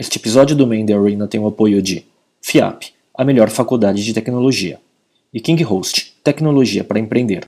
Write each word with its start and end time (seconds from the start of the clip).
Este 0.00 0.16
episódio 0.16 0.56
do 0.56 0.66
Main 0.66 0.90
Arena 0.90 1.28
tem 1.28 1.38
o 1.38 1.46
apoio 1.46 1.82
de 1.82 2.06
FIAP, 2.40 2.86
a 3.14 3.22
melhor 3.22 3.50
faculdade 3.50 4.02
de 4.02 4.14
tecnologia, 4.14 4.80
e 5.30 5.38
King 5.42 5.62
Host, 5.62 6.16
tecnologia 6.24 6.82
para 6.82 6.98
empreender. 6.98 7.44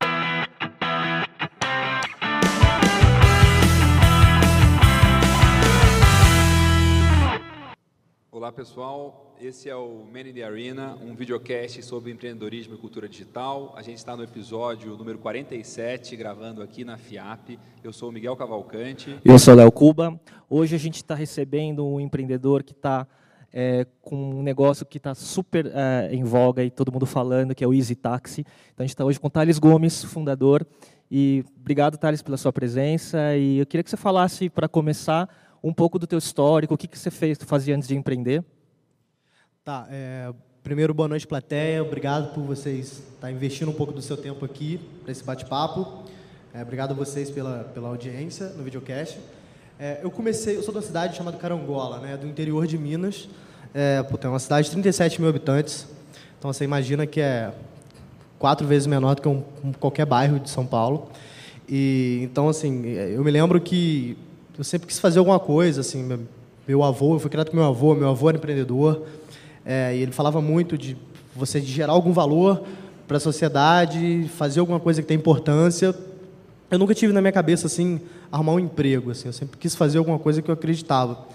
Olá 8.31 8.53
pessoal, 8.53 9.32
esse 9.45 9.69
é 9.69 9.75
o 9.75 10.05
Man 10.13 10.21
in 10.21 10.35
the 10.35 10.45
Arena, 10.45 10.97
um 11.03 11.17
videocast 11.17 11.83
sobre 11.83 12.13
empreendedorismo 12.13 12.75
e 12.75 12.79
cultura 12.79 13.09
digital. 13.09 13.75
A 13.77 13.83
gente 13.83 13.97
está 13.97 14.17
no 14.17 14.23
episódio 14.23 14.97
número 14.97 15.19
47, 15.19 16.15
gravando 16.15 16.63
aqui 16.63 16.85
na 16.85 16.97
FIAP. 16.97 17.59
Eu 17.83 17.93
sou 17.93 18.11
o 18.11 18.13
Miguel 18.13 18.37
Cavalcante. 18.37 19.19
Eu 19.25 19.37
sou 19.41 19.55
Léo 19.55 19.73
Cuba. 19.73 20.21
Hoje 20.49 20.77
a 20.77 20.79
gente 20.79 20.97
está 20.97 21.17
recebendo 21.17 21.85
um 21.85 21.99
empreendedor 21.99 22.63
que 22.63 22.71
está 22.71 23.05
é, 23.53 23.85
com 24.01 24.17
um 24.17 24.43
negócio 24.45 24.87
que 24.87 24.99
está 24.99 25.13
super 25.13 25.67
é, 25.67 26.15
em 26.15 26.23
voga 26.23 26.63
e 26.63 26.71
todo 26.71 26.93
mundo 26.93 27.05
falando, 27.05 27.53
que 27.53 27.65
é 27.65 27.67
o 27.67 27.75
Easy 27.75 27.97
Taxi. 27.97 28.43
Então 28.73 28.85
a 28.85 28.87
gente 28.87 28.95
está 28.95 29.05
hoje 29.05 29.19
com 29.19 29.27
o 29.27 29.31
Thales 29.31 29.59
Gomes, 29.59 30.05
fundador. 30.05 30.65
E 31.11 31.45
obrigado, 31.61 31.99
Thales, 31.99 32.23
pela 32.23 32.37
sua 32.37 32.53
presença. 32.53 33.37
E 33.37 33.59
eu 33.59 33.67
queria 33.67 33.83
que 33.83 33.91
você 33.91 33.97
falasse, 33.97 34.49
para 34.49 34.69
começar, 34.69 35.29
um 35.65 35.73
pouco 35.73 35.99
do 35.99 36.07
teu 36.07 36.19
histórico, 36.19 36.75
o 36.75 36.79
que, 36.79 36.87
que 36.87 36.99
você 36.99 37.11
fez, 37.11 37.39
fazia 37.43 37.75
antes 37.75 37.89
de 37.89 37.97
empreender. 37.97 38.45
Tá, 39.65 39.87
é, 39.93 40.29
primeiro, 40.65 40.93
boa 40.93 41.09
noite, 41.09 41.25
plateia. 41.25 41.85
Obrigado 41.85 42.35
por 42.35 42.43
vocês 42.43 42.95
estar 42.95 43.05
tá 43.21 43.31
investindo 43.31 43.69
um 43.69 43.73
pouco 43.73 43.93
do 43.93 44.03
seu 44.03 44.17
tempo 44.17 44.45
aqui 44.45 44.81
para 45.05 45.13
esse 45.13 45.23
bate-papo. 45.23 46.03
É, 46.53 46.63
obrigado 46.63 46.91
a 46.91 46.95
vocês 46.95 47.31
pela, 47.31 47.71
pela 47.73 47.89
audiência 47.89 48.49
no 48.57 48.65
videocast. 48.65 49.21
É, 49.79 50.01
eu 50.03 50.11
comecei, 50.11 50.57
eu 50.57 50.65
sou 50.65 50.73
de 50.73 50.79
uma 50.79 50.85
cidade 50.85 51.17
chamada 51.17 51.37
Carangola, 51.37 52.01
né, 52.01 52.17
do 52.17 52.27
interior 52.27 52.67
de 52.67 52.77
Minas. 52.77 53.29
É, 53.73 54.03
puta, 54.03 54.27
é 54.27 54.31
uma 54.31 54.41
cidade 54.41 54.65
de 54.65 54.73
37 54.73 55.21
mil 55.21 55.31
habitantes. 55.31 55.87
Então 56.41 56.53
você 56.53 56.65
imagina 56.65 57.07
que 57.07 57.21
é 57.21 57.55
quatro 58.41 58.67
vezes 58.67 58.89
menor 58.89 59.15
do 59.15 59.23
que 59.23 59.29
um, 59.29 59.45
qualquer 59.79 60.07
bairro 60.07 60.41
de 60.41 60.51
São 60.51 60.67
Paulo. 60.67 61.09
E 61.69 62.19
então 62.25 62.49
assim, 62.49 62.85
eu 62.85 63.23
me 63.23 63.31
lembro 63.31 63.61
que 63.61 64.19
eu 64.59 64.65
sempre 64.65 64.89
quis 64.89 64.99
fazer 64.99 65.21
alguma 65.21 65.39
coisa, 65.39 65.83
assim, 65.83 66.03
meu, 66.03 66.19
meu 66.67 66.83
avô, 66.83 67.15
eu 67.15 67.21
fui 67.21 67.31
criado 67.31 67.49
com 67.49 67.57
meu 67.57 67.67
avô, 67.67 67.95
meu 67.95 68.09
avô 68.09 68.29
era 68.29 68.39
empreendedor. 68.39 69.07
É, 69.65 69.95
e 69.95 70.03
ele 70.03 70.13
falava 70.13 70.41
muito 70.41 70.77
de 70.77 70.97
você 71.35 71.61
gerar 71.61 71.93
algum 71.93 72.13
valor 72.13 72.65
para 73.07 73.17
a 73.17 73.21
sociedade, 73.21 74.29
fazer 74.37 74.61
alguma 74.61 74.81
coisa 74.81 75.03
que 75.03 75.09
tem 75.09 75.17
importância. 75.17 75.95
Eu 76.71 76.79
nunca 76.79 76.95
tive 76.95 77.13
na 77.13 77.21
minha 77.21 77.33
cabeça 77.33 77.67
assim 77.67 78.01
arrumar 78.31 78.53
um 78.53 78.61
emprego, 78.61 79.11
assim. 79.11 79.29
Eu 79.29 79.33
sempre 79.33 79.59
quis 79.59 79.75
fazer 79.75 79.99
alguma 79.99 80.19
coisa 80.19 80.41
que 80.41 80.51
eu 80.51 80.55
acreditava. 80.55 81.27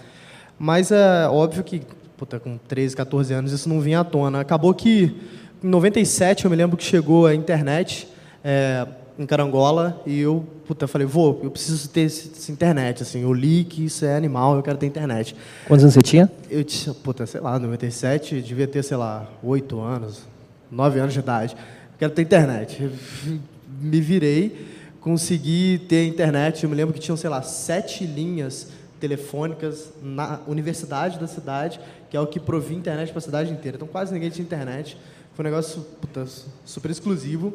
Mas 0.58 0.90
é 0.90 1.28
óbvio 1.28 1.62
que, 1.62 1.82
puta, 2.16 2.40
com 2.40 2.58
13, 2.58 2.96
14 2.96 3.32
anos 3.32 3.52
isso 3.52 3.68
não 3.68 3.80
vinha 3.80 4.00
à 4.00 4.04
tona. 4.04 4.40
Acabou 4.40 4.74
que 4.74 5.14
em 5.62 5.68
97 5.68 6.44
eu 6.44 6.50
me 6.50 6.56
lembro 6.56 6.76
que 6.76 6.84
chegou 6.84 7.26
a 7.26 7.34
internet. 7.34 8.08
É, 8.42 8.86
em 9.18 9.26
Carangola 9.26 10.00
e 10.06 10.20
eu, 10.20 10.46
puta, 10.66 10.86
falei, 10.86 11.06
vou, 11.06 11.40
eu 11.42 11.50
preciso 11.50 11.88
ter 11.88 12.02
essa 12.02 12.52
internet, 12.52 13.02
assim, 13.02 13.22
eu 13.22 13.32
li 13.32 13.64
que 13.64 13.84
isso 13.84 14.04
é 14.04 14.16
animal, 14.16 14.56
eu 14.56 14.62
quero 14.62 14.78
ter 14.78 14.86
internet. 14.86 15.34
Quantos 15.66 15.82
anos 15.82 15.94
você 15.94 16.02
tinha? 16.02 16.30
Eu 16.48 16.62
tinha, 16.62 16.94
puta, 16.94 17.26
sei 17.26 17.40
lá, 17.40 17.58
97, 17.58 18.40
devia 18.40 18.68
ter, 18.68 18.84
sei 18.84 18.96
lá, 18.96 19.28
8 19.42 19.80
anos, 19.80 20.22
9 20.70 21.00
anos 21.00 21.12
de 21.12 21.18
idade. 21.18 21.54
Eu 21.54 21.98
quero 21.98 22.12
ter 22.12 22.22
internet. 22.22 22.90
Me 23.80 24.00
virei, 24.00 24.68
consegui 25.00 25.80
ter 25.88 26.06
internet, 26.06 26.64
eu 26.64 26.70
me 26.70 26.74
lembro 26.74 26.92
que 26.92 26.98
tinham, 26.98 27.16
sei 27.16 27.30
lá, 27.30 27.40
sete 27.42 28.04
linhas 28.04 28.68
telefônicas 28.98 29.92
na 30.02 30.40
universidade 30.48 31.16
da 31.18 31.28
cidade, 31.28 31.78
que 32.10 32.16
é 32.16 32.20
o 32.20 32.26
que 32.26 32.40
provia 32.40 32.76
internet 32.76 33.10
para 33.10 33.18
a 33.18 33.22
cidade 33.22 33.52
inteira. 33.52 33.76
Então 33.76 33.86
quase 33.86 34.12
ninguém 34.12 34.30
tinha 34.30 34.44
internet. 34.44 34.98
Foi 35.34 35.44
um 35.44 35.48
negócio 35.48 35.82
puta, 36.00 36.26
super 36.64 36.90
exclusivo. 36.90 37.54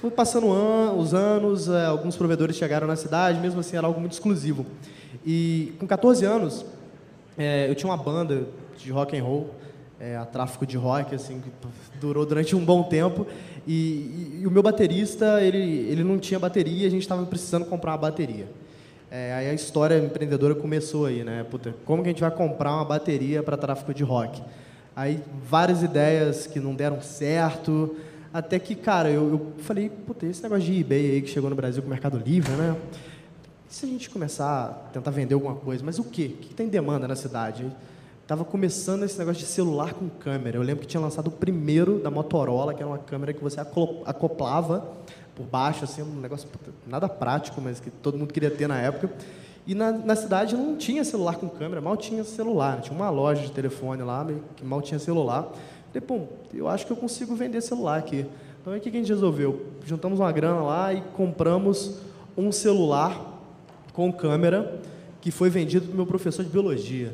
Foi 0.00 0.12
passando 0.12 0.52
an 0.52 0.92
os 0.92 1.12
anos, 1.12 1.68
é, 1.68 1.86
alguns 1.86 2.16
provedores 2.16 2.54
chegaram 2.54 2.86
na 2.86 2.94
cidade, 2.94 3.40
mesmo 3.40 3.58
assim 3.58 3.76
era 3.76 3.86
algo 3.86 3.98
muito 3.98 4.12
exclusivo. 4.12 4.64
E 5.26 5.72
com 5.80 5.88
14 5.88 6.24
anos, 6.24 6.64
é, 7.36 7.68
eu 7.68 7.74
tinha 7.74 7.90
uma 7.90 7.96
banda 7.96 8.46
de 8.76 8.92
rock 8.92 9.18
and 9.18 9.24
roll, 9.24 9.50
é, 9.98 10.16
a 10.16 10.24
tráfico 10.24 10.64
de 10.64 10.76
rock, 10.76 11.16
assim, 11.16 11.40
que 11.40 11.50
durou 12.00 12.24
durante 12.24 12.54
um 12.54 12.64
bom 12.64 12.84
tempo. 12.84 13.26
E, 13.66 13.72
e, 13.72 14.38
e 14.42 14.46
o 14.46 14.50
meu 14.52 14.62
baterista, 14.62 15.42
ele, 15.42 15.58
ele 15.58 16.04
não 16.04 16.16
tinha 16.16 16.38
bateria, 16.38 16.86
a 16.86 16.90
gente 16.90 17.02
estava 17.02 17.26
precisando 17.26 17.64
comprar 17.64 17.90
uma 17.90 17.98
bateria. 17.98 18.46
É, 19.10 19.34
aí 19.34 19.50
a 19.50 19.54
história 19.54 19.98
empreendedora 19.98 20.54
começou 20.54 21.06
aí, 21.06 21.24
né? 21.24 21.44
Puta, 21.50 21.74
como 21.84 22.04
que 22.04 22.08
a 22.08 22.12
gente 22.12 22.20
vai 22.20 22.30
comprar 22.30 22.72
uma 22.72 22.84
bateria 22.84 23.42
para 23.42 23.56
tráfico 23.56 23.92
de 23.92 24.04
rock? 24.04 24.40
Aí 24.94 25.20
várias 25.48 25.82
ideias 25.82 26.46
que 26.46 26.60
não 26.60 26.72
deram 26.72 27.00
certo. 27.00 27.96
Até 28.32 28.58
que, 28.58 28.74
cara, 28.74 29.10
eu, 29.10 29.30
eu 29.30 29.52
falei, 29.62 29.88
puta, 29.88 30.26
esse 30.26 30.42
negócio 30.42 30.64
de 30.64 30.80
eBay 30.80 31.12
aí 31.12 31.22
que 31.22 31.28
chegou 31.28 31.48
no 31.48 31.56
Brasil 31.56 31.82
com 31.82 31.86
o 31.86 31.90
Mercado 31.90 32.18
Livre, 32.18 32.52
né? 32.52 32.76
E 33.70 33.74
se 33.74 33.86
a 33.86 33.88
gente 33.88 34.10
começar 34.10 34.64
a 34.64 34.68
tentar 34.92 35.10
vender 35.10 35.34
alguma 35.34 35.54
coisa? 35.54 35.84
Mas 35.84 35.98
o 35.98 36.04
quê? 36.04 36.34
O 36.34 36.38
que 36.38 36.54
tem 36.54 36.68
demanda 36.68 37.08
na 37.08 37.16
cidade? 37.16 37.70
Tava 38.26 38.44
começando 38.44 39.04
esse 39.04 39.18
negócio 39.18 39.40
de 39.40 39.48
celular 39.48 39.94
com 39.94 40.08
câmera. 40.08 40.58
Eu 40.58 40.62
lembro 40.62 40.82
que 40.82 40.86
tinha 40.86 41.00
lançado 41.00 41.28
o 41.28 41.30
primeiro 41.30 41.98
da 41.98 42.10
Motorola, 42.10 42.74
que 42.74 42.82
era 42.82 42.90
uma 42.90 42.98
câmera 42.98 43.32
que 43.32 43.42
você 43.42 43.58
acoplava 43.60 44.86
por 45.34 45.46
baixo, 45.46 45.84
assim, 45.84 46.02
um 46.02 46.20
negócio 46.20 46.48
nada 46.86 47.08
prático, 47.08 47.60
mas 47.60 47.80
que 47.80 47.90
todo 47.90 48.18
mundo 48.18 48.32
queria 48.34 48.50
ter 48.50 48.68
na 48.68 48.78
época. 48.78 49.10
E 49.66 49.74
na, 49.74 49.92
na 49.92 50.16
cidade 50.16 50.56
não 50.56 50.76
tinha 50.76 51.04
celular 51.04 51.36
com 51.36 51.48
câmera, 51.48 51.80
mal 51.80 51.96
tinha 51.96 52.24
celular. 52.24 52.80
Tinha 52.80 52.94
uma 52.94 53.08
loja 53.08 53.42
de 53.42 53.52
telefone 53.52 54.02
lá, 54.02 54.26
que 54.56 54.64
mal 54.64 54.82
tinha 54.82 54.98
celular. 54.98 55.50
Falei, 55.98 56.00
pô, 56.00 56.20
eu 56.54 56.68
acho 56.68 56.86
que 56.86 56.92
eu 56.92 56.96
consigo 56.96 57.34
vender 57.34 57.60
celular 57.60 57.98
aqui. 57.98 58.24
Então, 58.60 58.76
o 58.76 58.80
que 58.80 58.88
a 58.88 58.92
gente 58.92 59.08
resolveu? 59.08 59.66
Juntamos 59.84 60.20
uma 60.20 60.30
grana 60.30 60.62
lá 60.62 60.94
e 60.94 61.00
compramos 61.16 61.98
um 62.36 62.52
celular 62.52 63.40
com 63.92 64.12
câmera 64.12 64.80
que 65.20 65.30
foi 65.30 65.50
vendido 65.50 65.86
para 65.86 65.94
o 65.94 65.96
meu 65.96 66.06
professor 66.06 66.44
de 66.44 66.50
biologia, 66.50 67.12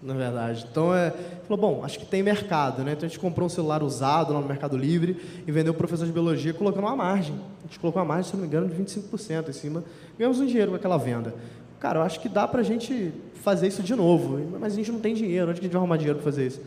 na 0.00 0.14
verdade. 0.14 0.66
Então, 0.70 0.94
é, 0.94 1.10
falou, 1.48 1.60
bom, 1.60 1.84
acho 1.84 1.98
que 1.98 2.06
tem 2.06 2.22
mercado, 2.22 2.84
né? 2.84 2.92
Então, 2.92 3.06
a 3.06 3.08
gente 3.08 3.18
comprou 3.18 3.46
um 3.46 3.50
celular 3.50 3.82
usado 3.82 4.32
lá 4.32 4.40
no 4.40 4.46
Mercado 4.46 4.76
Livre 4.76 5.16
e 5.46 5.50
vendeu 5.50 5.72
para 5.72 5.78
o 5.78 5.88
professor 5.88 6.06
de 6.06 6.12
biologia 6.12 6.54
colocando 6.54 6.84
uma 6.84 6.96
margem. 6.96 7.34
A 7.60 7.66
gente 7.66 7.80
colocou 7.80 8.00
uma 8.00 8.06
margem, 8.06 8.30
se 8.30 8.36
não 8.36 8.42
me 8.42 8.46
engano, 8.46 8.68
de 8.68 8.74
25% 8.74 9.48
em 9.48 9.52
cima. 9.52 9.82
Ganhamos 10.16 10.38
um 10.38 10.46
dinheiro 10.46 10.70
com 10.70 10.76
aquela 10.76 10.96
venda. 10.98 11.34
Cara, 11.80 11.98
eu 11.98 12.02
acho 12.02 12.20
que 12.20 12.28
dá 12.28 12.46
para 12.46 12.60
a 12.60 12.64
gente 12.64 13.12
fazer 13.42 13.66
isso 13.66 13.82
de 13.82 13.94
novo, 13.94 14.38
mas 14.60 14.72
a 14.72 14.76
gente 14.76 14.92
não 14.92 15.00
tem 15.00 15.14
dinheiro. 15.14 15.50
Onde 15.50 15.60
que 15.60 15.66
a 15.66 15.68
gente 15.68 15.72
vai 15.72 15.80
arrumar 15.80 15.96
dinheiro 15.96 16.18
para 16.18 16.24
fazer 16.24 16.46
isso? 16.46 16.60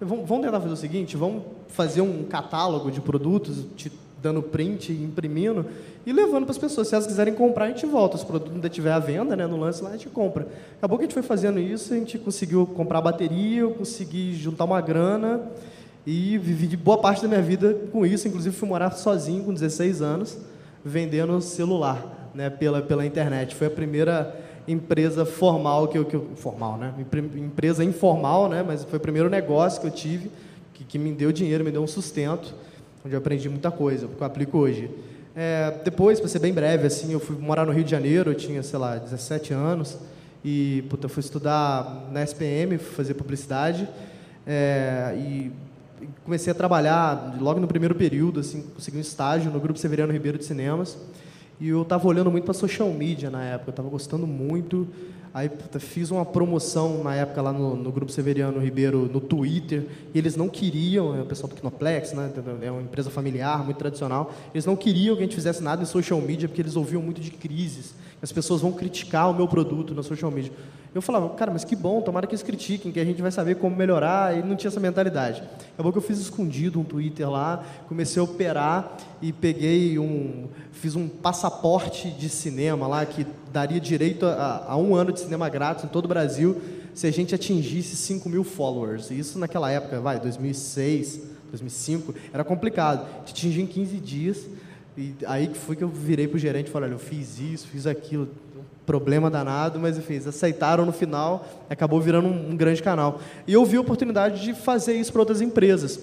Vamos 0.00 0.28
tentar 0.28 0.60
fazer 0.60 0.72
o 0.72 0.76
seguinte, 0.76 1.16
vamos 1.16 1.44
fazer 1.68 2.00
um 2.00 2.24
catálogo 2.24 2.90
de 2.90 3.00
produtos, 3.00 3.64
te 3.76 3.92
dando 4.20 4.42
print, 4.42 4.90
imprimindo 4.90 5.66
e 6.06 6.12
levando 6.12 6.44
para 6.44 6.52
as 6.52 6.58
pessoas. 6.58 6.88
Se 6.88 6.94
elas 6.94 7.06
quiserem 7.06 7.34
comprar, 7.34 7.66
a 7.66 7.68
gente 7.68 7.84
volta. 7.86 8.16
Se 8.16 8.24
o 8.24 8.26
produto 8.26 8.52
ainda 8.54 8.66
estiver 8.66 8.90
à 8.90 8.98
venda, 8.98 9.36
né, 9.36 9.46
no 9.46 9.58
lance 9.58 9.82
lá, 9.82 9.90
a 9.90 9.92
gente 9.92 10.08
compra. 10.08 10.48
Acabou 10.78 10.98
que 10.98 11.04
a 11.04 11.06
gente 11.06 11.14
foi 11.14 11.22
fazendo 11.22 11.60
isso, 11.60 11.92
a 11.92 11.96
gente 11.96 12.18
conseguiu 12.18 12.66
comprar 12.66 13.00
bateria, 13.00 13.60
eu 13.60 13.72
consegui 13.72 14.34
juntar 14.34 14.64
uma 14.64 14.80
grana 14.80 15.42
e 16.06 16.38
vivi 16.38 16.74
boa 16.76 16.98
parte 16.98 17.22
da 17.22 17.28
minha 17.28 17.42
vida 17.42 17.76
com 17.92 18.04
isso. 18.04 18.26
Inclusive, 18.26 18.56
fui 18.56 18.68
morar 18.68 18.90
sozinho 18.92 19.44
com 19.44 19.52
16 19.52 20.00
anos, 20.02 20.38
vendendo 20.84 21.40
celular 21.40 22.30
né, 22.34 22.48
pela, 22.48 22.80
pela 22.80 23.04
internet. 23.04 23.54
Foi 23.54 23.66
a 23.66 23.70
primeira 23.70 24.43
empresa 24.66 25.24
formal 25.24 25.88
que 25.88 25.98
eu, 25.98 26.04
que 26.04 26.16
eu, 26.16 26.28
formal, 26.36 26.76
né? 26.76 26.94
Empresa 27.36 27.84
informal, 27.84 28.48
né? 28.48 28.62
Mas 28.66 28.84
foi 28.84 28.98
o 28.98 29.00
primeiro 29.02 29.28
negócio 29.28 29.80
que 29.80 29.86
eu 29.86 29.90
tive 29.90 30.30
que, 30.74 30.84
que 30.84 30.98
me 30.98 31.12
deu 31.12 31.32
dinheiro, 31.32 31.64
me 31.64 31.70
deu 31.70 31.82
um 31.82 31.86
sustento, 31.86 32.54
onde 33.04 33.14
eu 33.14 33.18
aprendi 33.18 33.48
muita 33.48 33.70
coisa, 33.70 34.08
que 34.08 34.20
eu 34.20 34.26
aplico 34.26 34.58
hoje. 34.58 34.90
É, 35.34 35.80
depois, 35.84 36.20
para 36.20 36.28
ser 36.28 36.40
bem 36.40 36.52
breve, 36.52 36.86
assim, 36.86 37.12
eu 37.12 37.20
fui 37.20 37.36
morar 37.36 37.64
no 37.64 37.72
Rio 37.72 37.84
de 37.84 37.90
Janeiro, 37.90 38.32
eu 38.32 38.34
tinha, 38.34 38.62
sei 38.62 38.78
lá, 38.78 38.96
17 38.96 39.52
anos, 39.52 39.96
e 40.44 40.84
puta, 40.90 41.08
fui 41.08 41.20
estudar 41.20 42.08
na 42.12 42.22
SPM, 42.22 42.76
fui 42.78 42.94
fazer 42.94 43.14
publicidade, 43.14 43.88
é, 44.46 45.14
e 45.16 45.52
comecei 46.24 46.50
a 46.50 46.54
trabalhar 46.54 47.36
logo 47.40 47.58
no 47.58 47.66
primeiro 47.66 47.94
período, 47.94 48.40
assim, 48.40 48.62
consegui 48.74 48.98
um 48.98 49.00
estágio 49.00 49.50
no 49.50 49.58
Grupo 49.58 49.78
Severiano 49.78 50.12
Ribeiro 50.12 50.38
de 50.38 50.44
Cinemas, 50.44 50.98
e 51.60 51.68
eu 51.68 51.82
estava 51.82 52.06
olhando 52.08 52.30
muito 52.30 52.44
para 52.44 52.54
social 52.54 52.90
media 52.90 53.30
na 53.30 53.44
época, 53.44 53.70
eu 53.70 53.72
estava 53.72 53.88
gostando 53.88 54.26
muito. 54.26 54.88
Aí 55.32 55.50
fiz 55.80 56.12
uma 56.12 56.24
promoção 56.24 57.02
na 57.02 57.12
época 57.16 57.42
lá 57.42 57.52
no, 57.52 57.74
no, 57.74 57.90
Grupo 57.90 58.12
Severiano 58.12 58.60
Ribeiro, 58.60 59.10
no 59.12 59.20
Twitter, 59.20 59.84
e 60.14 60.18
eles 60.18 60.36
não 60.36 60.48
queriam, 60.48 61.16
é 61.16 61.22
o 61.22 61.26
pessoal 61.26 61.48
do 61.48 61.56
Kinoplex, 61.56 62.12
né, 62.12 62.30
é 62.62 62.70
uma 62.70 62.80
empresa 62.80 63.10
familiar, 63.10 63.64
muito 63.64 63.76
tradicional, 63.76 64.32
eles 64.54 64.64
não 64.64 64.76
queriam 64.76 65.16
que 65.16 65.22
a 65.22 65.24
gente 65.24 65.34
fizesse 65.34 65.60
nada 65.60 65.82
em 65.82 65.86
social 65.86 66.20
media, 66.20 66.46
porque 66.46 66.62
eles 66.62 66.76
ouviam 66.76 67.02
muito 67.02 67.20
de 67.20 67.32
crises, 67.32 67.96
as 68.22 68.30
pessoas 68.30 68.60
vão 68.60 68.70
criticar 68.70 69.28
o 69.28 69.34
meu 69.34 69.48
produto 69.48 69.92
na 69.92 70.04
social 70.04 70.30
media. 70.30 70.52
Eu 70.94 71.02
falava, 71.02 71.28
cara, 71.30 71.50
mas 71.50 71.64
que 71.64 71.74
bom, 71.74 72.00
tomara 72.00 72.24
que 72.24 72.34
eles 72.34 72.42
critiquem, 72.42 72.92
que 72.92 73.00
a 73.00 73.04
gente 73.04 73.20
vai 73.20 73.32
saber 73.32 73.56
como 73.56 73.74
melhorar, 73.74 74.38
e 74.38 74.42
não 74.44 74.54
tinha 74.54 74.68
essa 74.68 74.78
mentalidade. 74.78 75.42
Acabou 75.72 75.90
que 75.90 75.98
eu 75.98 76.02
fiz 76.02 76.18
escondido 76.18 76.78
um 76.78 76.84
Twitter 76.84 77.28
lá, 77.28 77.64
comecei 77.88 78.20
a 78.20 78.24
operar 78.24 78.96
e 79.20 79.32
peguei 79.32 79.98
um, 79.98 80.46
fiz 80.70 80.94
um 80.94 81.08
passaporte 81.08 82.10
de 82.10 82.28
cinema 82.28 82.86
lá, 82.86 83.04
que 83.04 83.26
daria 83.52 83.80
direito 83.80 84.24
a, 84.24 84.66
a 84.68 84.76
um 84.76 84.94
ano 84.94 85.12
de 85.12 85.18
cinema 85.18 85.48
grátis 85.48 85.84
em 85.84 85.88
todo 85.88 86.04
o 86.04 86.08
Brasil. 86.08 86.60
se 86.94 87.08
a 87.08 87.10
gente 87.10 87.34
atingisse 87.34 87.96
5 87.96 88.28
mil 88.28 88.44
followers. 88.44 89.10
E 89.10 89.18
isso 89.18 89.36
naquela 89.36 89.68
época, 89.68 90.00
vai, 90.00 90.20
2006, 90.20 91.22
2005, 91.50 92.14
era 92.32 92.44
complicado. 92.44 93.04
A 93.04 93.18
gente 93.18 93.32
atingia 93.32 93.64
em 93.64 93.66
15 93.66 93.96
dias. 93.96 94.46
E 94.96 95.12
aí 95.26 95.48
que 95.48 95.58
foi 95.58 95.74
que 95.74 95.82
eu 95.82 95.88
virei 95.88 96.28
para 96.28 96.36
o 96.36 96.38
gerente 96.38 96.68
e 96.68 96.70
falei, 96.70 96.88
olha, 96.88 96.94
eu 96.94 97.00
fiz 97.00 97.40
isso, 97.40 97.66
fiz 97.66 97.84
aquilo, 97.84 98.28
problema 98.86 99.30
danado, 99.30 99.78
mas 99.78 99.96
enfim, 99.96 100.14
eles 100.14 100.26
aceitaram 100.26 100.84
no 100.84 100.92
final, 100.92 101.46
acabou 101.68 102.00
virando 102.00 102.28
um, 102.28 102.50
um 102.50 102.56
grande 102.56 102.82
canal. 102.82 103.20
E 103.46 103.52
eu 103.52 103.64
vi 103.64 103.76
a 103.76 103.80
oportunidade 103.80 104.42
de 104.42 104.54
fazer 104.54 104.94
isso 104.94 105.12
para 105.12 105.22
outras 105.22 105.40
empresas. 105.40 106.00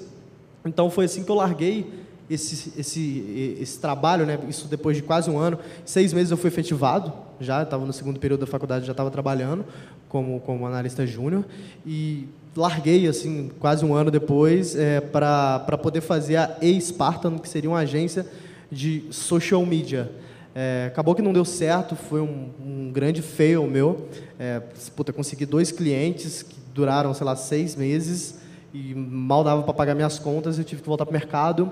Então 0.66 0.90
foi 0.90 1.06
assim 1.06 1.24
que 1.24 1.32
eu 1.32 1.36
larguei 1.36 1.88
esse, 2.30 2.74
esse, 2.78 3.58
esse 3.60 3.80
trabalho, 3.80 4.26
né? 4.26 4.40
isso 4.48 4.68
depois 4.68 4.96
de 4.96 5.04
quase 5.04 5.30
um 5.30 5.38
ano, 5.38 5.60
seis 5.86 6.14
meses 6.14 6.32
eu 6.32 6.38
fui 6.38 6.48
efetivado, 6.48 7.12
já 7.40 7.64
estava 7.64 7.86
no 7.86 7.92
segundo 7.92 8.20
período 8.20 8.42
da 8.42 8.48
faculdade, 8.48 8.86
já 8.86 8.92
estava 8.92 9.12
trabalhando 9.12 9.66
como, 10.08 10.40
como 10.40 10.66
analista 10.66 11.06
júnior, 11.06 11.46
e 11.86 12.28
larguei, 12.56 13.08
assim, 13.08 13.50
quase 13.60 13.86
um 13.86 13.94
ano 13.94 14.12
depois, 14.12 14.76
é, 14.76 15.00
para 15.00 15.78
poder 15.82 16.02
fazer 16.02 16.36
a 16.36 16.58
E-Spartan, 16.62 17.38
que 17.38 17.48
seria 17.48 17.70
uma 17.70 17.80
agência 17.80 18.26
de 18.72 19.04
social 19.10 19.66
media. 19.66 20.12
É, 20.54 20.86
acabou 20.88 21.16
que 21.16 21.22
não 21.22 21.32
deu 21.32 21.46
certo, 21.46 21.96
foi 21.96 22.20
um, 22.20 22.50
um 22.60 22.92
grande 22.92 23.22
fail 23.22 23.66
meu. 23.68 24.08
É, 24.38 24.62
puta, 24.96 25.14
consegui 25.14 25.46
dois 25.46 25.72
clientes 25.72 26.44
que 26.44 26.56
duraram, 26.74 27.14
sei 27.14 27.26
lá, 27.26 27.36
seis 27.36 27.76
meses 27.76 28.40
e 28.74 28.94
mal 28.96 29.44
dava 29.44 29.64
para 29.64 29.74
pagar 29.74 29.96
minhas 29.96 30.18
contas, 30.18 30.58
eu 30.58 30.64
tive 30.64 30.82
que 30.82 30.88
voltar 30.88 31.06
para 31.06 31.12
o 31.12 31.14
mercado. 31.14 31.70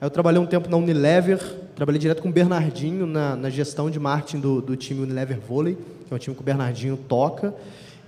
Aí 0.00 0.06
eu 0.06 0.10
trabalhei 0.10 0.40
um 0.40 0.46
tempo 0.46 0.68
na 0.68 0.76
Unilever, 0.76 1.38
trabalhei 1.74 1.98
direto 1.98 2.22
com 2.22 2.28
o 2.28 2.32
Bernardinho 2.32 3.06
na, 3.06 3.34
na 3.34 3.50
gestão 3.50 3.90
de 3.90 3.98
marketing 3.98 4.40
do, 4.40 4.60
do 4.60 4.76
time 4.76 5.02
Unilever 5.02 5.40
Volley, 5.40 5.76
que 6.06 6.12
é 6.12 6.16
um 6.16 6.18
time 6.18 6.36
que 6.36 6.42
o 6.42 6.44
Bernardinho 6.44 6.96
toca. 6.96 7.54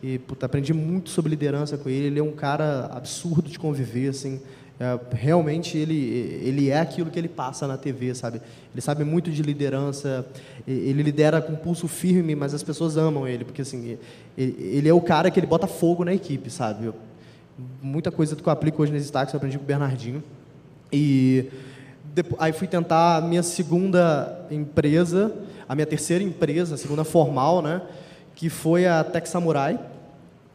E 0.02 0.18
puta, 0.18 0.46
aprendi 0.46 0.72
muito 0.72 1.10
sobre 1.10 1.30
liderança 1.30 1.76
com 1.76 1.88
ele. 1.88 2.06
Ele 2.06 2.20
é 2.20 2.22
um 2.22 2.32
cara 2.32 2.88
absurdo 2.92 3.50
de 3.50 3.58
conviver, 3.58 4.08
assim. 4.08 4.40
É, 4.80 4.98
realmente 5.14 5.76
ele, 5.76 6.40
ele 6.42 6.70
é 6.70 6.80
aquilo 6.80 7.10
que 7.10 7.18
ele 7.18 7.28
passa 7.28 7.68
na 7.68 7.76
TV, 7.76 8.14
sabe? 8.14 8.40
Ele 8.72 8.80
sabe 8.80 9.04
muito 9.04 9.30
de 9.30 9.42
liderança, 9.42 10.26
ele 10.66 11.02
lidera 11.02 11.42
com 11.42 11.54
pulso 11.54 11.86
firme, 11.86 12.34
mas 12.34 12.54
as 12.54 12.62
pessoas 12.62 12.96
amam 12.96 13.28
ele, 13.28 13.44
porque 13.44 13.60
assim, 13.60 13.98
ele 14.36 14.88
é 14.88 14.94
o 14.94 15.00
cara 15.02 15.30
que 15.30 15.38
ele 15.38 15.46
bota 15.46 15.66
fogo 15.66 16.02
na 16.02 16.14
equipe, 16.14 16.48
sabe? 16.48 16.90
muita 17.82 18.10
coisa 18.10 18.34
que 18.34 18.46
eu 18.46 18.52
aplico 18.52 18.82
hoje 18.82 18.92
nesse 18.92 19.04
destaques 19.04 19.34
eu 19.34 19.38
aprendi 19.38 19.58
com 19.58 19.64
o 19.64 19.66
Bernardinho. 19.66 20.22
E 20.92 21.46
depois, 22.14 22.40
aí 22.40 22.52
fui 22.52 22.66
tentar 22.66 23.16
a 23.16 23.20
minha 23.20 23.42
segunda 23.42 24.46
empresa, 24.50 25.32
a 25.68 25.74
minha 25.74 25.86
terceira 25.86 26.22
empresa, 26.24 26.74
a 26.74 26.78
segunda 26.78 27.04
formal, 27.04 27.62
né, 27.62 27.82
que 28.34 28.48
foi 28.48 28.86
a 28.86 29.04
Tech 29.04 29.28
Samurai, 29.28 29.78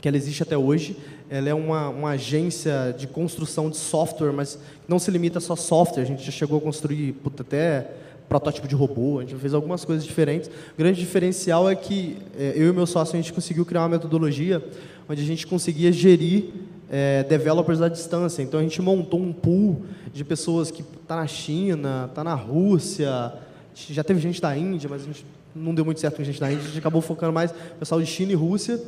que 0.01 0.07
ela 0.07 0.17
existe 0.17 0.43
até 0.43 0.57
hoje. 0.57 0.97
Ela 1.35 1.49
é 1.49 1.53
uma, 1.53 1.89
uma 1.89 2.09
agência 2.11 2.95
de 2.97 3.07
construção 3.07 3.69
de 3.69 3.75
software, 3.75 4.31
mas 4.31 4.57
não 4.87 4.97
se 4.97 5.11
limita 5.11 5.41
só 5.41 5.51
a 5.51 5.57
software. 5.57 6.03
A 6.03 6.05
gente 6.05 6.23
já 6.23 6.31
chegou 6.31 6.59
a 6.59 6.61
construir 6.61 7.11
puta, 7.11 7.43
até 7.43 7.91
protótipo 8.29 8.67
de 8.67 8.73
robô, 8.73 9.19
a 9.19 9.21
gente 9.23 9.35
fez 9.35 9.53
algumas 9.53 9.83
coisas 9.83 10.05
diferentes. 10.05 10.47
O 10.47 10.77
grande 10.77 10.97
diferencial 10.97 11.69
é 11.69 11.75
que 11.75 12.17
é, 12.39 12.53
eu 12.55 12.69
e 12.69 12.73
meu 12.73 12.87
sócio 12.87 13.15
a 13.15 13.21
gente 13.21 13.33
conseguiu 13.33 13.65
criar 13.65 13.81
uma 13.81 13.89
metodologia 13.89 14.63
onde 15.09 15.21
a 15.21 15.25
gente 15.25 15.45
conseguia 15.45 15.91
gerir 15.91 16.45
é, 16.89 17.23
developers 17.23 17.81
à 17.81 17.89
distância. 17.89 18.41
Então 18.41 18.59
a 18.59 18.63
gente 18.63 18.81
montou 18.81 19.19
um 19.19 19.33
pool 19.33 19.85
de 20.13 20.23
pessoas 20.23 20.71
que 20.71 20.83
está 21.01 21.17
na 21.17 21.27
China, 21.27 22.05
está 22.09 22.23
na 22.23 22.33
Rússia, 22.33 23.33
já 23.75 24.05
teve 24.05 24.21
gente 24.21 24.41
da 24.41 24.57
Índia, 24.57 24.89
mas 24.89 25.01
a 25.01 25.05
gente 25.05 25.25
não 25.53 25.75
deu 25.75 25.83
muito 25.83 25.99
certo 25.99 26.15
com 26.15 26.23
gente 26.23 26.39
da 26.39 26.49
Índia, 26.49 26.63
a 26.63 26.67
gente 26.67 26.79
acabou 26.79 27.01
focando 27.01 27.33
mais 27.33 27.53
pessoal 27.77 27.99
de 27.99 28.07
China 28.07 28.31
e 28.31 28.35
Rússia. 28.35 28.81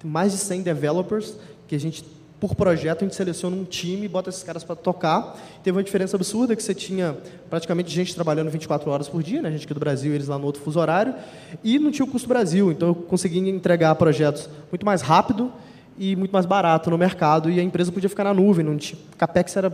Tem 0.00 0.10
mais 0.10 0.32
de 0.32 0.38
100 0.38 0.62
developers 0.62 1.36
que 1.66 1.74
a 1.74 1.80
gente 1.80 2.04
por 2.42 2.56
projeto, 2.56 3.02
a 3.02 3.04
gente 3.04 3.14
seleciona 3.14 3.54
um 3.54 3.62
time 3.62 4.06
e 4.06 4.08
bota 4.08 4.28
esses 4.28 4.42
caras 4.42 4.64
para 4.64 4.74
tocar. 4.74 5.40
Teve 5.62 5.76
uma 5.76 5.84
diferença 5.84 6.16
absurda 6.16 6.56
que 6.56 6.62
você 6.62 6.74
tinha 6.74 7.16
praticamente 7.48 7.88
gente 7.94 8.12
trabalhando 8.16 8.50
24 8.50 8.90
horas 8.90 9.08
por 9.08 9.22
dia, 9.22 9.40
né? 9.40 9.48
a 9.48 9.52
gente 9.52 9.64
aqui 9.64 9.72
do 9.72 9.78
Brasil, 9.78 10.12
eles 10.12 10.26
lá 10.26 10.36
no 10.36 10.46
outro 10.46 10.60
fuso 10.60 10.80
horário, 10.80 11.14
e 11.62 11.78
não 11.78 11.92
tinha 11.92 12.04
o 12.04 12.08
custo 12.08 12.28
Brasil. 12.28 12.72
Então 12.72 12.88
eu 12.88 12.94
consegui 12.96 13.38
entregar 13.48 13.94
projetos 13.94 14.50
muito 14.72 14.84
mais 14.84 15.02
rápido 15.02 15.52
e 15.96 16.16
muito 16.16 16.32
mais 16.32 16.44
barato 16.44 16.90
no 16.90 16.98
mercado 16.98 17.48
e 17.48 17.60
a 17.60 17.62
empresa 17.62 17.92
podia 17.92 18.08
ficar 18.08 18.24
na 18.24 18.34
nuvem, 18.34 18.64
não 18.64 18.76
tinha, 18.76 18.98
capex 19.16 19.56
era 19.56 19.72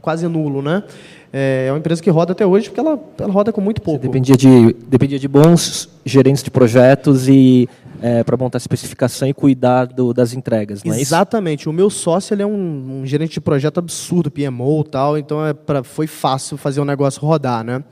quase 0.00 0.26
nulo, 0.26 0.62
né? 0.62 0.84
É, 1.30 1.66
é 1.68 1.72
uma 1.72 1.78
empresa 1.78 2.02
que 2.02 2.08
roda 2.08 2.32
até 2.32 2.46
hoje 2.46 2.70
porque 2.70 2.80
ela, 2.80 2.98
ela 3.18 3.32
roda 3.32 3.52
com 3.52 3.60
muito 3.60 3.82
pouco. 3.82 4.00
Você 4.00 4.06
dependia 4.06 4.34
de 4.34 4.72
dependia 4.88 5.18
de 5.18 5.28
bons 5.28 5.90
gerentes 6.06 6.42
de 6.42 6.50
projetos 6.50 7.28
e 7.28 7.68
é, 8.00 8.22
para 8.22 8.36
montar 8.36 8.56
a 8.56 8.60
especificação 8.60 9.28
e 9.28 9.34
cuidar 9.34 9.86
do, 9.86 10.12
das 10.12 10.32
entregas, 10.32 10.82
não 10.84 10.94
é 10.94 11.00
Exatamente. 11.00 11.60
Isso? 11.62 11.70
O 11.70 11.72
meu 11.72 11.90
sócio 11.90 12.34
ele 12.34 12.42
é 12.42 12.46
um, 12.46 13.00
um, 13.00 13.06
gerente 13.06 13.32
de 13.34 13.40
projeto 13.40 13.78
absurdo, 13.78 14.30
PMO 14.30 14.80
e 14.80 14.90
tal, 14.90 15.18
então 15.18 15.44
é 15.44 15.52
pra, 15.52 15.82
foi 15.82 16.06
fácil 16.06 16.56
fazer 16.56 16.80
o 16.80 16.84
negócio 16.84 17.20
rodar, 17.20 17.64
né? 17.64 17.82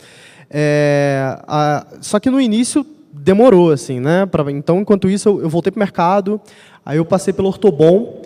É, 0.50 1.38
a, 1.46 1.86
só 2.00 2.20
que 2.20 2.30
no 2.30 2.40
início 2.40 2.86
demorou, 3.12 3.72
assim, 3.72 3.98
né? 3.98 4.26
Pra, 4.26 4.50
então, 4.52 4.80
enquanto 4.80 5.08
isso, 5.10 5.28
eu, 5.28 5.42
eu 5.42 5.48
voltei 5.48 5.72
para 5.72 5.78
o 5.78 5.80
mercado, 5.80 6.40
Aí 6.86 6.98
eu 6.98 7.04
passei 7.04 7.34
pelo 7.34 7.48
Ortobon, 7.48 8.22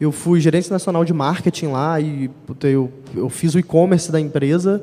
eu 0.00 0.12
fui 0.12 0.40
gerente 0.40 0.70
nacional 0.70 1.04
de 1.04 1.12
marketing 1.12 1.66
lá 1.66 2.00
e 2.00 2.30
eu, 2.62 2.88
eu 3.12 3.28
fiz 3.28 3.56
o 3.56 3.58
e-commerce 3.58 4.12
da 4.12 4.20
empresa. 4.20 4.80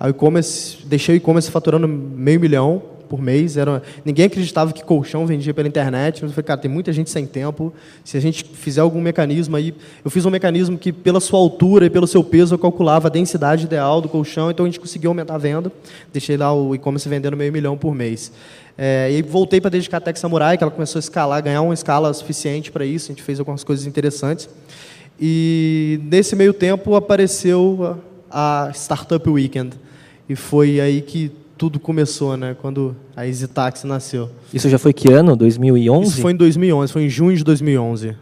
o 0.00 0.06
e-commerce, 0.06 0.86
deixei 0.86 1.16
o 1.16 1.18
e-commerce 1.18 1.50
faturando 1.50 1.88
meio 1.88 2.38
milhão 2.38 2.80
por 3.08 3.20
mês. 3.20 3.56
Era, 3.56 3.82
ninguém 4.04 4.26
acreditava 4.26 4.72
que 4.72 4.84
colchão 4.84 5.26
vendia 5.26 5.54
pela 5.54 5.66
internet. 5.66 6.22
Eu 6.22 6.28
falei, 6.30 6.44
cara, 6.44 6.60
tem 6.60 6.70
muita 6.70 6.92
gente 6.92 7.10
sem 7.10 7.26
tempo. 7.26 7.72
Se 8.04 8.16
a 8.16 8.20
gente 8.20 8.44
fizer 8.44 8.80
algum 8.80 9.00
mecanismo 9.00 9.56
aí. 9.56 9.74
Eu 10.04 10.10
fiz 10.10 10.24
um 10.26 10.30
mecanismo 10.30 10.76
que, 10.76 10.92
pela 10.92 11.20
sua 11.20 11.38
altura 11.38 11.86
e 11.86 11.90
pelo 11.90 12.06
seu 12.06 12.22
peso, 12.22 12.54
eu 12.54 12.58
calculava 12.58 13.08
a 13.08 13.10
densidade 13.10 13.64
ideal 13.64 14.00
do 14.00 14.08
colchão, 14.08 14.50
então 14.50 14.66
a 14.66 14.68
gente 14.68 14.80
conseguiu 14.80 15.10
aumentar 15.10 15.34
a 15.34 15.38
venda. 15.38 15.72
Deixei 16.12 16.36
lá 16.36 16.52
o 16.52 16.74
e-commerce 16.74 17.08
vendendo 17.08 17.36
meio 17.36 17.52
milhão 17.52 17.76
por 17.76 17.94
mês. 17.94 18.32
É, 18.76 19.10
e 19.10 19.22
voltei 19.22 19.60
para 19.60 19.70
dedicar 19.70 19.96
a 19.96 20.00
Tech 20.00 20.16
Samurai, 20.18 20.56
que 20.56 20.62
ela 20.62 20.70
começou 20.70 20.98
a 20.98 21.00
escalar, 21.00 21.42
ganhar 21.42 21.62
uma 21.62 21.74
escala 21.74 22.12
suficiente 22.12 22.70
para 22.70 22.84
isso. 22.84 23.10
A 23.10 23.14
gente 23.14 23.24
fez 23.24 23.40
algumas 23.40 23.64
coisas 23.64 23.86
interessantes. 23.86 24.48
E 25.20 25.98
nesse 26.04 26.36
meio 26.36 26.52
tempo 26.52 26.94
apareceu 26.94 27.98
a 28.30 28.70
Startup 28.72 29.28
Weekend. 29.28 29.76
E 30.28 30.36
foi 30.36 30.80
aí 30.80 31.00
que 31.00 31.32
tudo 31.58 31.80
começou, 31.80 32.36
né? 32.36 32.56
Quando 32.58 32.96
a 33.16 33.26
Easy 33.26 33.48
Taxi 33.48 33.86
nasceu. 33.86 34.30
Isso 34.54 34.68
já 34.68 34.78
foi 34.78 34.92
que 34.92 35.12
ano? 35.12 35.36
2011? 35.36 36.10
Isso 36.10 36.20
foi 36.22 36.32
em 36.32 36.36
2011, 36.36 36.92
foi 36.92 37.02
em 37.02 37.10
junho 37.10 37.36
de 37.36 37.42
2011 37.42 38.16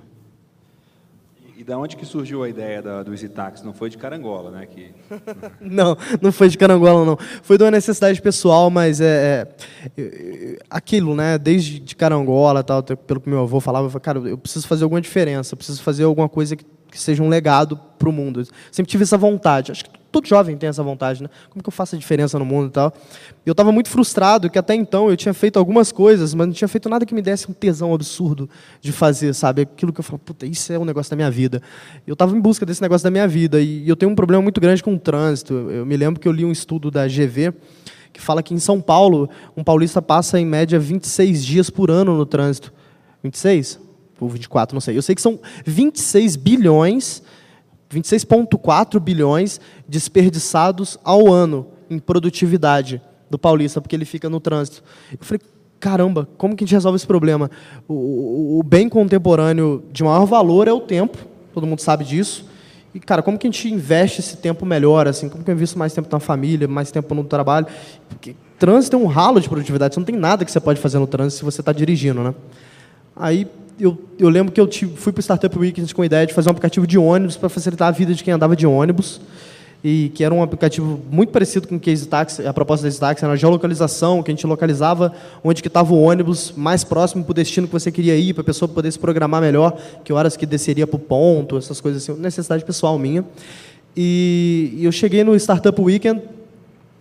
da 1.66 1.76
onde 1.76 1.96
que 1.96 2.06
surgiu 2.06 2.44
a 2.44 2.48
ideia 2.48 2.80
da, 2.80 3.02
do 3.02 3.12
Easy 3.12 3.28
Taxi? 3.28 3.66
Não 3.66 3.74
foi 3.74 3.90
de 3.90 3.98
carangola, 3.98 4.52
né? 4.52 4.66
Que... 4.66 4.94
não, 5.60 5.98
não 6.22 6.30
foi 6.30 6.48
de 6.48 6.56
carangola, 6.56 7.04
não. 7.04 7.18
Foi 7.42 7.58
de 7.58 7.64
uma 7.64 7.72
necessidade 7.72 8.22
pessoal, 8.22 8.70
mas 8.70 9.00
é, 9.00 9.48
é 9.98 10.58
aquilo, 10.70 11.16
né? 11.16 11.36
Desde 11.36 11.80
de 11.80 11.96
carangola, 11.96 12.62
tal, 12.62 12.84
pelo 12.84 13.20
que 13.20 13.28
meu 13.28 13.40
avô 13.40 13.58
falava, 13.58 13.86
eu 13.86 13.90
falei, 13.90 14.02
cara, 14.02 14.18
eu 14.20 14.38
preciso 14.38 14.68
fazer 14.68 14.84
alguma 14.84 15.00
diferença, 15.00 15.54
eu 15.54 15.56
preciso 15.56 15.82
fazer 15.82 16.04
alguma 16.04 16.28
coisa 16.28 16.54
que, 16.54 16.64
que 16.96 17.02
seja 17.02 17.22
um 17.22 17.28
legado 17.28 17.76
para 17.98 18.08
o 18.08 18.12
mundo. 18.12 18.42
Sempre 18.72 18.90
tive 18.90 19.02
essa 19.02 19.18
vontade. 19.18 19.70
Acho 19.70 19.84
que 19.84 19.90
todo 20.10 20.26
jovem 20.26 20.56
tem 20.56 20.68
essa 20.68 20.82
vontade, 20.82 21.22
né? 21.22 21.28
Como 21.50 21.62
que 21.62 21.68
eu 21.68 21.72
faço 21.72 21.94
a 21.94 21.98
diferença 21.98 22.38
no 22.38 22.44
mundo 22.44 22.68
e 22.68 22.70
tal? 22.70 22.92
Eu 23.44 23.52
estava 23.52 23.70
muito 23.70 23.90
frustrado 23.90 24.48
que 24.48 24.58
até 24.58 24.74
então 24.74 25.10
eu 25.10 25.16
tinha 25.16 25.34
feito 25.34 25.58
algumas 25.58 25.92
coisas, 25.92 26.32
mas 26.32 26.46
não 26.46 26.54
tinha 26.54 26.68
feito 26.68 26.88
nada 26.88 27.04
que 27.04 27.14
me 27.14 27.20
desse 27.20 27.50
um 27.50 27.52
tesão 27.54 27.92
absurdo 27.92 28.48
de 28.80 28.92
fazer, 28.92 29.34
sabe? 29.34 29.62
Aquilo 29.62 29.92
que 29.92 30.00
eu 30.00 30.04
falo, 30.04 30.18
puta, 30.18 30.46
isso 30.46 30.72
é 30.72 30.78
um 30.78 30.84
negócio 30.86 31.10
da 31.10 31.16
minha 31.16 31.30
vida. 31.30 31.60
Eu 32.06 32.14
estava 32.14 32.34
em 32.34 32.40
busca 32.40 32.64
desse 32.64 32.80
negócio 32.80 33.04
da 33.04 33.10
minha 33.10 33.28
vida 33.28 33.60
e 33.60 33.86
eu 33.86 33.94
tenho 33.94 34.10
um 34.10 34.14
problema 34.14 34.42
muito 34.42 34.60
grande 34.60 34.82
com 34.82 34.94
o 34.94 34.98
trânsito. 34.98 35.52
Eu 35.52 35.84
me 35.84 35.96
lembro 35.96 36.18
que 36.18 36.26
eu 36.26 36.32
li 36.32 36.44
um 36.44 36.52
estudo 36.52 36.90
da 36.90 37.06
GV 37.06 37.52
que 38.10 38.22
fala 38.22 38.42
que 38.42 38.54
em 38.54 38.58
São 38.58 38.80
Paulo, 38.80 39.28
um 39.54 39.62
paulista 39.62 40.00
passa 40.00 40.40
em 40.40 40.46
média 40.46 40.78
26 40.78 41.44
dias 41.44 41.68
por 41.68 41.90
ano 41.90 42.16
no 42.16 42.24
trânsito. 42.24 42.72
26? 43.22 43.85
Ou 44.20 44.28
24, 44.28 44.74
não 44.74 44.80
sei. 44.80 44.96
Eu 44.96 45.02
sei 45.02 45.14
que 45.14 45.22
são 45.22 45.38
26 45.64 46.36
bilhões 46.36 47.22
26,4 47.90 48.98
bilhões 48.98 49.60
desperdiçados 49.88 50.98
ao 51.04 51.32
ano 51.32 51.66
em 51.88 51.98
produtividade 51.98 53.00
do 53.30 53.38
paulista, 53.38 53.80
porque 53.80 53.94
ele 53.94 54.04
fica 54.04 54.28
no 54.28 54.40
trânsito. 54.40 54.82
Eu 55.12 55.18
falei, 55.20 55.40
caramba, 55.78 56.28
como 56.36 56.56
que 56.56 56.64
a 56.64 56.66
gente 56.66 56.74
resolve 56.74 56.96
esse 56.96 57.06
problema? 57.06 57.50
O, 57.88 58.58
o, 58.58 58.62
bem 58.62 58.88
contemporâneo 58.88 59.84
de 59.92 60.02
maior 60.02 60.24
valor 60.24 60.68
é 60.68 60.72
o 60.72 60.80
tempo, 60.80 61.18
todo 61.52 61.66
mundo 61.66 61.80
sabe 61.80 62.04
disso. 62.04 62.46
E, 62.94 63.00
cara, 63.00 63.22
como 63.22 63.38
que 63.38 63.46
a 63.46 63.50
gente 63.50 63.68
investe 63.70 64.20
esse 64.20 64.38
tempo 64.38 64.64
melhor? 64.64 65.06
Assim, 65.06 65.28
como 65.28 65.44
que 65.44 65.50
eu 65.50 65.54
invisto 65.54 65.78
mais 65.78 65.92
tempo 65.92 66.08
na 66.10 66.18
família, 66.18 66.66
mais 66.66 66.90
tempo 66.90 67.14
no 67.14 67.24
trabalho? 67.24 67.66
Porque 68.08 68.34
trânsito 68.58 68.96
é 68.96 68.98
um 68.98 69.06
ralo 69.06 69.40
de 69.40 69.48
produtividade, 69.48 69.94
você 69.94 70.00
não 70.00 70.06
tem 70.06 70.16
nada 70.16 70.44
que 70.44 70.50
você 70.50 70.60
pode 70.60 70.80
fazer 70.80 70.98
no 70.98 71.06
trânsito 71.06 71.38
se 71.38 71.44
você 71.44 71.60
está 71.60 71.72
dirigindo, 71.72 72.22
né? 72.22 72.34
Aí 73.14 73.46
eu, 73.78 73.98
eu 74.18 74.28
lembro 74.28 74.52
que 74.52 74.60
eu 74.60 74.66
tive, 74.66 74.96
fui 74.96 75.12
para 75.12 75.20
o 75.20 75.22
Startup 75.22 75.58
Weekend 75.58 75.94
com 75.94 76.02
a 76.02 76.06
ideia 76.06 76.26
de 76.26 76.32
fazer 76.32 76.48
um 76.48 76.52
aplicativo 76.52 76.86
de 76.86 76.98
ônibus 76.98 77.36
para 77.36 77.48
facilitar 77.48 77.88
a 77.88 77.90
vida 77.90 78.14
de 78.14 78.24
quem 78.24 78.32
andava 78.32 78.56
de 78.56 78.66
ônibus. 78.66 79.20
e 79.84 80.10
que 80.14 80.24
era 80.24 80.34
um 80.34 80.42
aplicativo 80.42 81.00
muito 81.10 81.30
parecido 81.30 81.68
com 81.68 81.76
o 81.76 81.80
Case 81.80 82.08
Taxi, 82.08 82.46
a 82.46 82.52
proposta 82.52 82.86
desse 82.86 82.98
táxi 82.98 83.24
era 83.24 83.34
a 83.34 83.36
geolocalização, 83.36 84.22
que 84.22 84.30
a 84.30 84.34
gente 84.34 84.46
localizava 84.46 85.12
onde 85.44 85.62
que 85.62 85.68
estava 85.68 85.92
o 85.92 86.00
ônibus 86.00 86.52
mais 86.56 86.82
próximo 86.82 87.22
para 87.22 87.30
o 87.30 87.34
destino 87.34 87.66
que 87.66 87.72
você 87.72 87.92
queria 87.92 88.16
ir, 88.16 88.32
para 88.34 88.40
a 88.40 88.44
pessoa 88.44 88.68
poder 88.68 88.90
se 88.90 88.98
programar 88.98 89.40
melhor, 89.40 89.78
que 90.02 90.12
horas 90.12 90.36
que 90.36 90.46
desceria 90.46 90.86
para 90.86 90.96
o 90.96 90.98
ponto, 90.98 91.56
essas 91.56 91.80
coisas 91.80 92.02
assim, 92.02 92.20
necessidade 92.20 92.64
pessoal 92.64 92.98
minha. 92.98 93.24
E, 93.96 94.72
e 94.76 94.84
eu 94.84 94.92
cheguei 94.92 95.22
no 95.22 95.36
Startup 95.36 95.80
Weekend, 95.80 96.22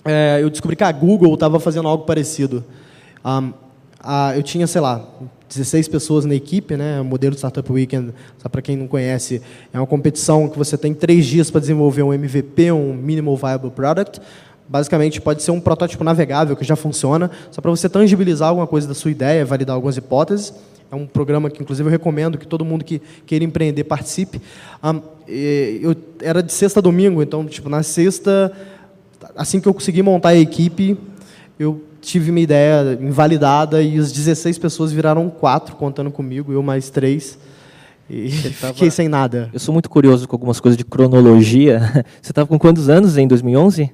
é, 0.04 0.40
eu 0.42 0.50
descobri 0.50 0.76
que 0.76 0.84
a 0.84 0.92
Google 0.92 1.34
estava 1.34 1.60
fazendo 1.60 1.88
algo 1.88 2.04
parecido. 2.04 2.64
Um, 3.26 3.52
a, 4.00 4.36
eu 4.36 4.44
tinha, 4.44 4.68
sei 4.68 4.82
lá, 4.82 5.04
16 5.50 5.88
pessoas 5.88 6.26
na 6.26 6.36
equipe, 6.36 6.76
né? 6.76 7.00
O 7.00 7.06
modelo 7.06 7.36
Startup 7.36 7.72
Weekend, 7.72 8.14
só 8.38 8.50
para 8.50 8.62
quem 8.62 8.76
não 8.76 8.88
conhece, 8.88 9.42
é 9.74 9.80
uma 9.80 9.88
competição 9.88 10.48
que 10.50 10.58
você 10.58 10.78
tem 10.78 10.94
três 10.94 11.26
dias 11.26 11.52
para 11.52 11.62
desenvolver 11.62 12.04
um 12.04 12.14
MVP, 12.14 12.72
um 12.72 12.94
Minimal 12.94 13.38
Viable 13.38 13.72
Product. 13.72 14.20
Basicamente, 14.68 15.22
pode 15.22 15.44
ser 15.44 15.52
um 15.52 15.60
protótipo 15.60 16.04
navegável 16.04 16.56
que 16.56 16.66
já 16.66 16.76
funciona, 16.76 17.30
só 17.52 17.62
para 17.62 17.70
você 17.70 17.88
tangibilizar 17.88 18.50
alguma 18.50 18.66
coisa 18.66 18.88
da 18.88 18.96
sua 18.96 19.12
ideia, 19.12 19.46
validar 19.46 19.76
algumas 19.76 19.96
hipóteses. 19.96 20.54
É 20.92 20.96
um 20.96 21.06
programa 21.06 21.50
que, 21.50 21.62
inclusive, 21.62 21.88
eu 21.88 21.92
recomendo 21.92 22.38
que 22.38 22.48
todo 22.48 22.66
mundo 22.66 22.84
que 22.84 23.02
queira 23.26 23.46
empreender 23.46 23.84
participe. 23.84 24.42
Um, 24.84 25.02
eu 25.28 25.96
era 26.22 26.42
de 26.42 26.52
sexta 26.52 26.80
a 26.80 26.82
domingo, 26.82 27.22
então, 27.22 27.46
tipo, 27.46 27.70
na 27.70 27.84
sexta, 27.84 28.52
assim 29.36 29.60
que 29.60 29.68
eu 29.68 29.74
consegui 29.74 30.02
montar 30.02 30.30
a 30.30 30.36
equipe, 30.36 30.98
eu 31.60 31.82
tive 32.06 32.32
minha 32.32 32.44
ideia 32.44 32.98
invalidada 33.02 33.82
e 33.82 33.98
as 33.98 34.12
16 34.12 34.58
pessoas 34.58 34.92
viraram 34.92 35.30
quatro 35.30 35.76
contando 35.76 36.12
comigo, 36.12 36.54
eu 36.54 36.62
mais 36.62 36.90
três. 36.90 37.38
E 38.10 38.30
tava... 38.62 38.74
fiquei 38.74 38.92
sem 38.92 39.10
nada. 39.10 39.50
Eu 39.52 39.60
sou 39.60 39.74
muito 39.74 39.90
curioso 39.90 40.28
com 40.28 40.36
algumas 40.36 40.60
coisas 40.60 40.78
de 40.78 40.86
cronologia. 40.86 41.80
Você 42.22 42.32
estava 42.32 42.48
com 42.48 42.60
quantos 42.60 42.88
anos 42.90 43.18
em 43.18 43.28
2011? 43.28 43.92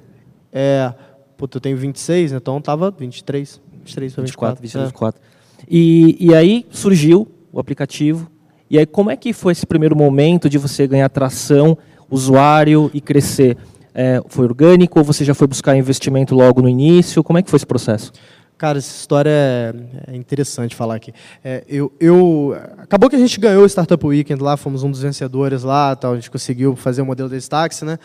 É, 0.52 0.92
puta, 1.36 1.56
eu 1.56 1.60
tenho 1.60 1.76
26, 1.76 2.32
então 2.32 2.58
estava 2.58 2.90
23, 2.90 3.60
23 3.84 4.12
para 4.12 4.24
24. 4.24 4.62
23, 4.62 4.86
24. 4.88 5.20
É. 5.20 5.64
E, 5.68 6.16
e 6.20 6.34
aí 6.34 6.66
surgiu 6.70 7.26
o 7.50 7.58
aplicativo. 7.58 8.30
E 8.68 8.78
aí 8.78 8.86
como 8.86 9.10
é 9.10 9.16
que 9.16 9.32
foi 9.32 9.52
esse 9.52 9.66
primeiro 9.66 9.96
momento 9.96 10.48
de 10.48 10.58
você 10.58 10.86
ganhar 10.86 11.08
tração, 11.08 11.76
usuário 12.10 12.90
e 12.92 13.00
crescer? 13.00 13.56
É, 13.94 14.22
foi 14.28 14.44
orgânico 14.44 14.98
ou 14.98 15.04
você 15.04 15.24
já 15.24 15.34
foi 15.34 15.46
buscar 15.46 15.76
investimento 15.76 16.34
logo 16.34 16.62
no 16.62 16.68
início? 16.68 17.22
Como 17.22 17.38
é 17.38 17.42
que 17.42 17.50
foi 17.50 17.58
esse 17.58 17.66
processo? 17.66 18.12
Cara, 18.56 18.78
essa 18.78 18.94
história 18.94 19.28
é, 19.28 19.74
é 20.12 20.16
interessante 20.16 20.76
falar 20.76 20.94
aqui. 20.94 21.12
É, 21.42 21.64
eu, 21.68 21.92
eu, 21.98 22.56
acabou 22.78 23.10
que 23.10 23.16
a 23.16 23.18
gente 23.18 23.40
ganhou 23.40 23.64
o 23.64 23.68
Startup 23.68 24.06
Weekend 24.06 24.40
lá, 24.40 24.56
fomos 24.56 24.84
um 24.84 24.90
dos 24.90 25.02
vencedores 25.02 25.64
lá, 25.64 25.96
tal, 25.96 26.12
a 26.12 26.14
gente 26.14 26.30
conseguiu 26.30 26.76
fazer 26.76 27.02
o 27.02 27.06
modelo 27.06 27.28
desse 27.28 27.50
táxi, 27.50 27.84
né? 27.84 27.98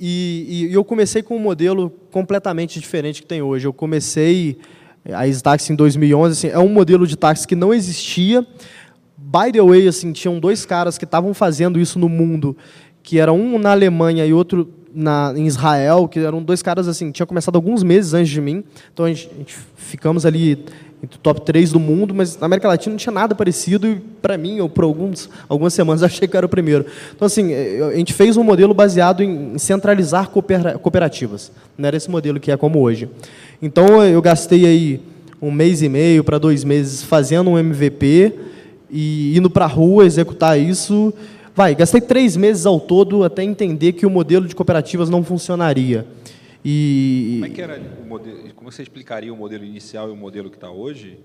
E, 0.00 0.66
e, 0.68 0.74
eu 0.74 0.82
comecei 0.82 1.22
com 1.22 1.36
um 1.36 1.38
modelo 1.38 1.88
completamente 2.10 2.80
diferente 2.80 3.22
que 3.22 3.28
tem 3.28 3.42
hoje. 3.42 3.68
Eu 3.68 3.72
comecei 3.72 4.58
a 5.12 5.26
Staxi 5.28 5.72
em 5.72 5.76
2011, 5.76 6.32
assim, 6.32 6.48
é 6.48 6.58
um 6.58 6.68
modelo 6.68 7.06
de 7.06 7.16
táxi 7.16 7.46
que 7.46 7.54
não 7.54 7.72
existia. 7.72 8.44
By 9.16 9.52
the 9.52 9.62
way, 9.62 9.86
assim, 9.86 10.10
tinham 10.10 10.40
dois 10.40 10.66
caras 10.66 10.98
que 10.98 11.04
estavam 11.04 11.32
fazendo 11.32 11.78
isso 11.78 12.00
no 12.00 12.08
mundo, 12.08 12.56
que 13.04 13.20
era 13.20 13.32
um 13.32 13.56
na 13.56 13.70
Alemanha 13.70 14.26
e 14.26 14.32
outro 14.32 14.68
na, 14.94 15.32
em 15.36 15.46
Israel, 15.46 16.08
que 16.08 16.18
eram 16.18 16.42
dois 16.42 16.62
caras 16.62 16.88
assim, 16.88 17.10
tinha 17.10 17.26
começado 17.26 17.56
alguns 17.56 17.82
meses 17.82 18.14
antes 18.14 18.30
de 18.30 18.40
mim. 18.40 18.64
Então 18.92 19.06
a 19.06 19.08
gente, 19.08 19.30
a 19.32 19.38
gente 19.38 19.56
ficamos 19.76 20.26
ali 20.26 20.64
entre 21.02 21.16
o 21.16 21.20
top 21.20 21.40
3 21.40 21.72
do 21.72 21.80
mundo, 21.80 22.14
mas 22.14 22.38
na 22.38 22.46
América 22.46 22.68
Latina 22.68 22.92
não 22.92 22.98
tinha 22.98 23.12
nada 23.12 23.34
parecido 23.34 23.88
e 23.88 23.96
para 23.96 24.38
mim, 24.38 24.60
ou 24.60 24.68
por 24.68 24.84
alguns, 24.84 25.28
algumas 25.48 25.74
semanas, 25.74 26.02
achei 26.04 26.28
que 26.28 26.36
era 26.36 26.46
o 26.46 26.48
primeiro. 26.48 26.86
Então 27.14 27.26
assim, 27.26 27.52
a 27.52 27.96
gente 27.96 28.12
fez 28.12 28.36
um 28.36 28.44
modelo 28.44 28.72
baseado 28.72 29.22
em 29.22 29.58
centralizar 29.58 30.30
cooperativas. 30.30 31.50
Não 31.76 31.88
era 31.88 31.96
esse 31.96 32.10
modelo 32.10 32.38
que 32.38 32.52
é 32.52 32.56
como 32.56 32.80
hoje. 32.80 33.08
Então 33.60 34.02
eu 34.02 34.22
gastei 34.22 34.64
aí 34.64 35.00
um 35.40 35.50
mês 35.50 35.82
e 35.82 35.88
meio 35.88 36.22
para 36.22 36.38
dois 36.38 36.62
meses 36.62 37.02
fazendo 37.02 37.50
um 37.50 37.58
MVP 37.58 38.32
e 38.88 39.36
indo 39.36 39.50
para 39.50 39.64
a 39.64 39.68
rua 39.68 40.06
executar 40.06 40.60
isso 40.60 41.12
Vai, 41.54 41.74
gastei 41.74 42.00
três 42.00 42.36
meses 42.36 42.64
ao 42.64 42.80
todo 42.80 43.24
até 43.24 43.42
entender 43.42 43.92
que 43.92 44.06
o 44.06 44.10
modelo 44.10 44.46
de 44.46 44.54
cooperativas 44.54 45.10
não 45.10 45.22
funcionaria. 45.22 46.06
E... 46.64 47.38
Como 47.40 47.52
é 47.52 47.54
que 47.54 47.60
era 47.62 47.80
o 48.02 48.08
modelo? 48.08 48.38
Como 48.54 48.70
você 48.70 48.82
explicaria 48.82 49.32
o 49.32 49.36
modelo 49.36 49.64
inicial 49.64 50.08
e 50.08 50.12
o 50.12 50.16
modelo 50.16 50.48
que 50.48 50.56
está 50.56 50.70
hoje? 50.70 51.18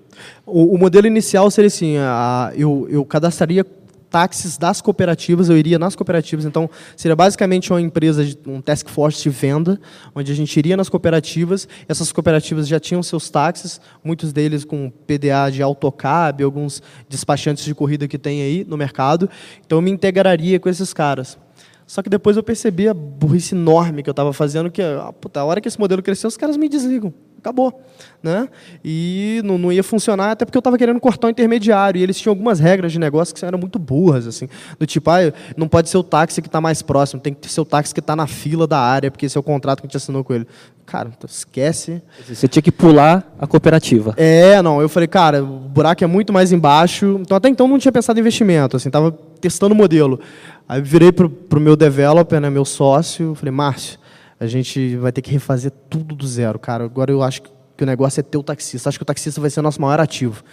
O, 0.45 0.73
o, 0.73 0.77
modelo 0.77 1.05
inicial 1.05 1.49
seria 1.51 1.67
assim: 1.67 1.97
a, 1.97 2.51
eu, 2.57 2.87
eu 2.89 3.05
cadastraria 3.05 3.63
táxis 4.09 4.57
das 4.57 4.81
cooperativas, 4.81 5.49
eu 5.49 5.57
iria 5.57 5.77
nas 5.77 5.95
cooperativas, 5.95 6.45
então 6.45 6.69
seria 6.95 7.15
basicamente 7.15 7.71
uma 7.71 7.81
empresa, 7.81 8.25
um 8.45 8.61
task 8.61 8.89
force 8.89 9.21
de 9.21 9.29
venda, 9.29 9.79
onde 10.15 10.31
a 10.31 10.35
gente 10.35 10.57
iria 10.57 10.77
nas 10.77 10.89
cooperativas, 10.89 11.67
essas 11.87 12.11
cooperativas 12.11 12.67
já 12.67 12.79
tinham 12.79 13.03
seus 13.03 13.29
táxis, 13.29 13.79
muitos 14.03 14.31
deles 14.33 14.63
com 14.63 14.89
PDA 14.89 15.49
de 15.51 15.61
autocab, 15.61 16.43
alguns 16.43 16.81
despachantes 17.09 17.63
de 17.63 17.75
corrida 17.75 18.07
que 18.07 18.17
tem 18.17 18.41
aí 18.41 18.65
no 18.67 18.77
mercado, 18.77 19.29
então 19.65 19.77
eu 19.77 19.81
me 19.81 19.91
integraria 19.91 20.59
com 20.59 20.69
esses 20.69 20.93
caras. 20.93 21.37
Só 21.85 22.01
que 22.01 22.09
depois 22.09 22.35
eu 22.35 22.43
percebi 22.43 22.89
a 22.89 22.93
burrice 22.93 23.55
enorme 23.55 24.03
que 24.03 24.09
eu 24.09 24.11
estava 24.11 24.33
fazendo, 24.33 24.69
que 24.69 24.81
a, 24.81 25.13
puta, 25.13 25.39
a 25.39 25.45
hora 25.45 25.61
que 25.61 25.67
esse 25.69 25.79
modelo 25.79 26.03
cresceu, 26.03 26.27
os 26.27 26.35
caras 26.35 26.57
me 26.57 26.67
desligam 26.67 27.13
acabou. 27.47 27.81
Né? 28.21 28.49
E 28.83 29.41
não, 29.45 29.57
não 29.57 29.71
ia 29.71 29.83
funcionar, 29.83 30.31
até 30.31 30.43
porque 30.43 30.57
eu 30.57 30.59
estava 30.59 30.77
querendo 30.77 30.99
cortar 30.99 31.27
o 31.27 31.29
intermediário. 31.29 31.99
E 31.99 32.03
eles 32.03 32.19
tinham 32.19 32.31
algumas 32.31 32.59
regras 32.59 32.91
de 32.91 32.99
negócio 32.99 33.33
que 33.33 33.43
eram 33.45 33.57
muito 33.57 33.79
burras. 33.79 34.27
assim 34.27 34.49
Do 34.77 34.85
tipo, 34.85 35.09
ah, 35.09 35.19
não 35.55 35.67
pode 35.67 35.89
ser 35.89 35.97
o 35.97 36.03
táxi 36.03 36.41
que 36.41 36.47
está 36.47 36.59
mais 36.59 36.81
próximo, 36.81 37.21
tem 37.21 37.33
que 37.33 37.49
ser 37.49 37.61
o 37.61 37.65
táxi 37.65 37.93
que 37.93 37.99
está 37.99 38.15
na 38.15 38.27
fila 38.27 38.67
da 38.67 38.79
área, 38.79 39.09
porque 39.09 39.25
esse 39.25 39.37
é 39.37 39.39
o 39.39 39.43
contrato 39.43 39.81
que 39.81 39.85
a 39.85 39.87
gente 39.87 39.97
assinou 39.97 40.23
com 40.23 40.33
ele. 40.33 40.47
Cara, 40.85 41.09
então 41.15 41.29
esquece. 41.29 42.01
Você 42.27 42.47
tinha 42.47 42.61
que 42.61 42.71
pular 42.71 43.35
a 43.37 43.45
cooperativa. 43.45 44.13
É, 44.15 44.61
não. 44.61 44.81
Eu 44.81 44.87
falei, 44.87 45.07
cara, 45.07 45.43
o 45.43 45.59
buraco 45.59 46.03
é 46.03 46.07
muito 46.07 46.31
mais 46.31 46.53
embaixo. 46.53 47.19
Então, 47.21 47.35
até 47.35 47.49
então, 47.49 47.67
não 47.67 47.77
tinha 47.77 47.91
pensado 47.91 48.17
em 48.17 48.21
investimento. 48.21 48.77
Assim, 48.77 48.87
estava 48.87 49.11
testando 49.41 49.73
o 49.73 49.77
modelo. 49.77 50.19
Aí 50.67 50.81
virei 50.81 51.11
para 51.11 51.27
o 51.27 51.59
meu 51.59 51.75
developer, 51.75 52.39
né, 52.39 52.49
meu 52.49 52.65
sócio, 52.65 53.35
falei, 53.35 53.51
Márcio, 53.51 53.99
a 54.39 54.47
gente 54.47 54.95
vai 54.97 55.11
ter 55.11 55.21
que 55.21 55.31
refazer 55.31 55.71
tudo 55.89 56.15
do 56.15 56.27
zero, 56.27 56.59
cara. 56.59 56.83
Agora 56.83 57.11
eu 57.11 57.23
acho 57.23 57.41
que 57.41 57.83
o 57.83 57.85
negócio 57.85 58.19
é 58.19 58.23
ter 58.23 58.37
o 58.37 58.43
taxista. 58.43 58.89
Acho 58.89 58.99
que 58.99 59.03
o 59.03 59.05
taxista 59.05 59.41
vai 59.41 59.49
ser 59.49 59.59
o 59.59 59.63
nosso 59.63 59.81
maior 59.81 59.99
ativo. 59.99 60.43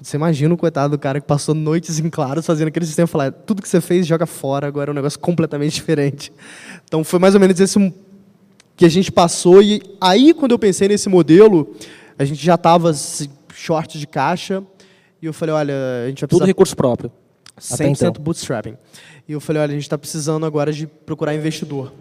Você 0.00 0.16
imagina 0.16 0.52
o 0.54 0.56
coitado 0.56 0.96
do 0.96 0.98
cara 0.98 1.20
que 1.20 1.26
passou 1.26 1.54
noites 1.54 1.98
em 1.98 2.08
claros 2.08 2.46
fazendo 2.46 2.68
aquele 2.68 2.86
sistema 2.86 3.06
falar, 3.06 3.32
tudo 3.32 3.60
que 3.60 3.68
você 3.68 3.82
fez, 3.82 4.06
joga 4.06 4.24
fora, 4.24 4.66
agora 4.66 4.90
é 4.90 4.92
um 4.92 4.94
negócio 4.94 5.18
completamente 5.18 5.74
diferente. 5.76 6.32
Então 6.84 7.04
foi 7.04 7.18
mais 7.18 7.34
ou 7.34 7.40
menos 7.40 7.60
esse 7.60 7.92
que 8.76 8.86
a 8.86 8.88
gente 8.88 9.12
passou. 9.12 9.62
E 9.62 9.82
aí, 10.00 10.32
quando 10.32 10.52
eu 10.52 10.58
pensei 10.58 10.88
nesse 10.88 11.08
modelo, 11.08 11.74
a 12.18 12.24
gente 12.24 12.42
já 12.42 12.54
estava 12.54 12.92
short 13.52 13.98
de 13.98 14.06
caixa. 14.06 14.62
E 15.20 15.26
eu 15.26 15.34
falei, 15.34 15.54
olha, 15.54 15.74
a 16.04 16.08
gente 16.08 16.20
vai 16.20 16.28
precisar... 16.28 16.44
Tudo 16.44 16.46
recurso 16.46 16.74
próprio. 16.74 17.12
100% 17.60 17.90
então. 17.90 18.12
bootstrapping. 18.24 18.76
E 19.28 19.32
eu 19.32 19.40
falei, 19.40 19.60
olha, 19.60 19.70
a 19.70 19.74
gente 19.74 19.82
está 19.82 19.98
precisando 19.98 20.46
agora 20.46 20.72
de 20.72 20.86
procurar 20.86 21.34
investidor. 21.34 21.92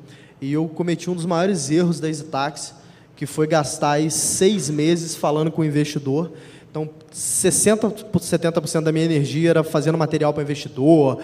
E 0.42 0.54
eu 0.54 0.68
cometi 0.68 1.10
um 1.10 1.16
dos 1.16 1.26
maiores 1.26 1.70
erros 1.70 2.00
da 2.00 2.08
EasyTaxi, 2.08 2.74
que 3.16 3.26
foi 3.26 3.48
gastar 3.48 3.92
aí 3.92 4.10
seis 4.10 4.70
meses 4.70 5.16
falando 5.16 5.52
com 5.52 5.62
o 5.62 5.66
investidor. 5.66 6.32
Então, 6.72 6.90
60%, 7.14 8.06
70% 8.14 8.82
da 8.82 8.92
minha 8.92 9.06
energia 9.06 9.50
era 9.50 9.64
fazendo 9.64 9.98
material 9.98 10.34
para 10.34 10.44
investidor, 10.44 11.22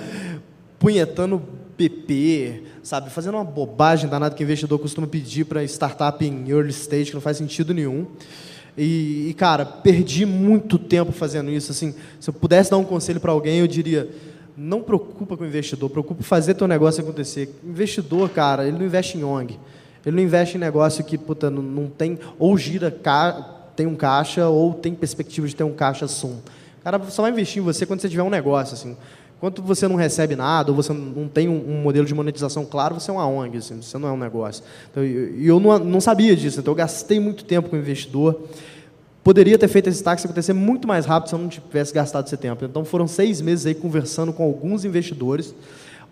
punhetando 0.78 1.42
PP, 1.78 2.64
sabe? 2.84 3.10
Fazendo 3.10 3.36
uma 3.36 3.44
bobagem 3.44 4.10
danada 4.10 4.36
que 4.36 4.44
o 4.44 4.46
investidor 4.46 4.80
costuma 4.80 5.08
pedir 5.08 5.46
para 5.46 5.64
startup 5.64 6.26
em 6.26 6.50
early 6.50 6.72
stage, 6.72 7.06
que 7.06 7.14
não 7.14 7.22
faz 7.22 7.38
sentido 7.38 7.74
nenhum. 7.74 8.08
E, 8.78 9.30
e, 9.30 9.34
cara, 9.34 9.66
perdi 9.66 10.26
muito 10.26 10.78
tempo 10.78 11.12
fazendo 11.12 11.50
isso. 11.50 11.72
Assim, 11.72 11.96
se 12.20 12.30
eu 12.30 12.34
pudesse 12.34 12.72
dar 12.72 12.78
um 12.78 12.84
conselho 12.84 13.20
para 13.20 13.32
alguém, 13.32 13.60
eu 13.60 13.68
diria 13.68 14.10
não 14.58 14.82
preocupa 14.82 15.36
com 15.36 15.44
o 15.44 15.48
investidor, 15.48 15.90
preocupa 15.90 16.24
fazer 16.24 16.54
teu 16.54 16.68
negócio 16.68 17.04
acontecer. 17.04 17.54
Investidor, 17.64 18.30
cara, 18.30 18.68
ele 18.68 18.78
não 18.78 18.86
investe 18.86 19.18
em 19.18 19.24
ONG. 19.24 19.60
Ele 20.06 20.16
não 20.16 20.24
investe 20.24 20.58
em 20.58 20.60
negócio 20.60 21.04
que 21.04 21.18
puta, 21.18 21.50
não, 21.50 21.62
não 21.62 21.88
tem, 21.88 22.18
ou 22.38 22.58
gira, 22.58 22.96
tem 23.76 23.88
um 23.88 23.96
caixa, 23.96 24.48
ou 24.48 24.74
tem 24.74 24.94
perspectiva 24.94 25.48
de 25.48 25.56
ter 25.56 25.64
um 25.64 25.74
caixa 25.74 26.08
sum. 26.08 26.38
Cara 26.84 27.02
só 27.10 27.24
vai 27.24 27.32
investir 27.32 27.62
em 27.62 27.66
você 27.66 27.86
quando 27.86 28.02
você 28.02 28.08
tiver 28.08 28.24
um 28.24 28.30
negócio. 28.30 28.76
Assim. 28.76 28.96
Enquanto 29.38 29.62
você 29.62 29.88
não 29.88 29.96
recebe 29.96 30.36
nada, 30.36 30.72
ou 30.72 30.76
você 30.76 30.94
não 30.94 31.28
tem 31.28 31.50
um, 31.50 31.72
um 31.72 31.82
modelo 31.82 32.06
de 32.06 32.14
monetização 32.14 32.66
claro, 32.66 33.00
você 33.00 33.12
é 33.12 33.14
uma 33.14 33.28
ONG, 33.28 33.58
assim, 33.58 33.82
você 33.82 33.98
não 33.98 34.08
é 34.08 34.12
um 34.12 34.18
negócio. 34.18 34.64
Então, 34.92 35.04
e 35.04 35.46
eu, 35.46 35.56
eu 35.56 35.60
não, 35.60 35.78
não 35.80 36.02
sabia 36.02 36.36
disso, 36.36 36.60
então 36.60 36.72
eu 36.72 36.76
gastei 36.76 37.20
muito 37.20 37.44
tempo 37.44 37.70
com 37.70 37.76
o 37.76 37.80
investidor 37.80 38.42
poderia 39.26 39.58
ter 39.58 39.68
feito 39.68 39.90
esse 39.90 40.04
táxi 40.04 40.28
acontecer 40.28 40.54
muito 40.54 40.88
mais 40.88 41.04
rápido 41.08 41.30
se 41.30 41.34
eu 41.34 41.40
não 41.40 41.50
tivesse 41.50 41.92
gastado 41.92 42.28
esse 42.28 42.38
tempo. 42.38 42.64
Então 42.64 42.86
foram 42.86 43.08
seis 43.08 43.42
meses 43.42 43.66
aí 43.66 43.74
conversando 43.74 44.32
com 44.32 44.44
alguns 44.44 44.86
investidores. 44.86 45.56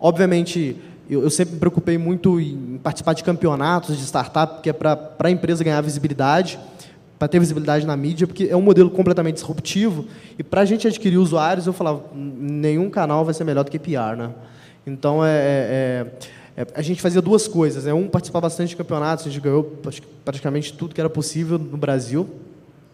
Obviamente, 0.00 0.76
eu, 1.08 1.22
eu 1.22 1.30
sempre 1.30 1.54
me 1.54 1.60
preocupei 1.60 1.96
muito 1.96 2.40
em 2.40 2.80
participar 2.82 3.12
de 3.12 3.22
campeonatos 3.22 3.96
de 3.96 4.02
startup, 4.02 4.54
porque 4.54 4.68
é 4.68 4.72
para 4.72 5.14
a 5.20 5.30
empresa 5.30 5.62
ganhar 5.62 5.80
visibilidade, 5.80 6.58
para 7.16 7.28
ter 7.28 7.38
visibilidade 7.38 7.86
na 7.86 7.96
mídia, 7.96 8.26
porque 8.26 8.48
é 8.50 8.56
um 8.56 8.62
modelo 8.62 8.90
completamente 8.90 9.36
disruptivo. 9.36 10.06
E 10.36 10.42
para 10.42 10.62
a 10.62 10.64
gente 10.64 10.88
adquirir 10.88 11.18
usuários, 11.18 11.68
eu 11.68 11.72
falava, 11.72 12.02
nenhum 12.12 12.90
canal 12.90 13.24
vai 13.24 13.32
ser 13.32 13.44
melhor 13.44 13.62
do 13.62 13.70
que 13.70 13.78
PR, 13.78 14.16
né? 14.18 14.30
Então 14.84 15.24
é, 15.24 15.30
é, 15.30 15.36
é 15.40 16.06
É, 16.56 16.66
a 16.74 16.82
gente 16.82 17.02
fazia 17.02 17.20
duas 17.20 17.48
coisas. 17.48 17.84
Né? 17.84 17.92
Um, 17.92 18.08
participar 18.08 18.40
bastante 18.40 18.70
de 18.70 18.76
campeonatos, 18.76 19.26
a 19.26 19.30
gente 19.30 19.42
ganhou 19.42 19.64
praticamente 20.24 20.72
tudo 20.72 20.94
que 20.94 21.00
era 21.00 21.10
possível 21.10 21.58
no 21.58 21.76
Brasil. 21.76 22.28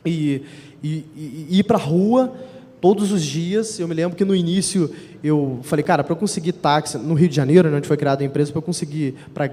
E, 0.04 0.42
e, 0.82 1.04
e, 1.16 1.58
ir 1.58 1.64
para 1.64 1.76
a 1.76 1.80
rua 1.80 2.32
todos 2.80 3.12
os 3.12 3.22
dias. 3.22 3.78
Eu 3.78 3.86
me 3.86 3.94
lembro 3.94 4.16
que 4.16 4.24
no 4.24 4.34
início 4.34 4.90
eu 5.22 5.60
falei, 5.62 5.82
cara, 5.82 6.02
para 6.02 6.12
eu 6.12 6.16
conseguir 6.16 6.52
táxi 6.52 6.96
no 6.96 7.14
Rio 7.14 7.28
de 7.28 7.36
Janeiro, 7.36 7.70
né, 7.70 7.76
onde 7.76 7.86
foi 7.86 7.96
criada 7.96 8.22
a 8.22 8.26
empresa, 8.26 8.52
para 8.52 8.62
conseguir 8.62 9.14
para 9.34 9.50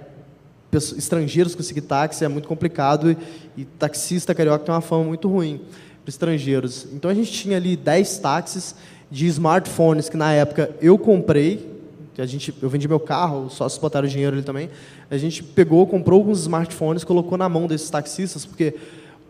estrangeiros 0.71 1.55
conseguir 1.55 1.81
táxi 1.81 2.25
é 2.25 2.27
muito 2.27 2.47
complicado 2.47 3.09
e, 3.09 3.17
e 3.57 3.65
taxista 3.65 4.35
carioca 4.35 4.65
tem 4.65 4.75
uma 4.75 4.81
fama 4.81 5.05
muito 5.05 5.27
ruim 5.27 5.61
para 6.03 6.09
estrangeiros. 6.09 6.87
Então 6.93 7.09
a 7.09 7.13
gente 7.13 7.31
tinha 7.31 7.57
ali 7.57 7.75
10 7.75 8.19
táxis 8.19 8.75
de 9.09 9.27
smartphones 9.27 10.09
que 10.09 10.17
na 10.17 10.31
época 10.33 10.71
eu 10.81 10.97
comprei, 10.97 11.77
que 12.13 12.21
a 12.21 12.25
gente, 12.25 12.53
eu 12.61 12.69
vendi 12.69 12.87
meu 12.87 12.99
carro, 12.99 13.45
os 13.45 13.53
sócios 13.53 13.79
botaram 13.79 14.07
dinheiro 14.07 14.35
ali 14.35 14.43
também. 14.43 14.69
A 15.09 15.17
gente 15.17 15.43
pegou, 15.43 15.85
comprou 15.87 16.19
alguns 16.19 16.39
smartphones, 16.41 17.03
colocou 17.03 17.37
na 17.37 17.47
mão 17.47 17.67
desses 17.67 17.89
taxistas, 17.89 18.45
porque 18.45 18.73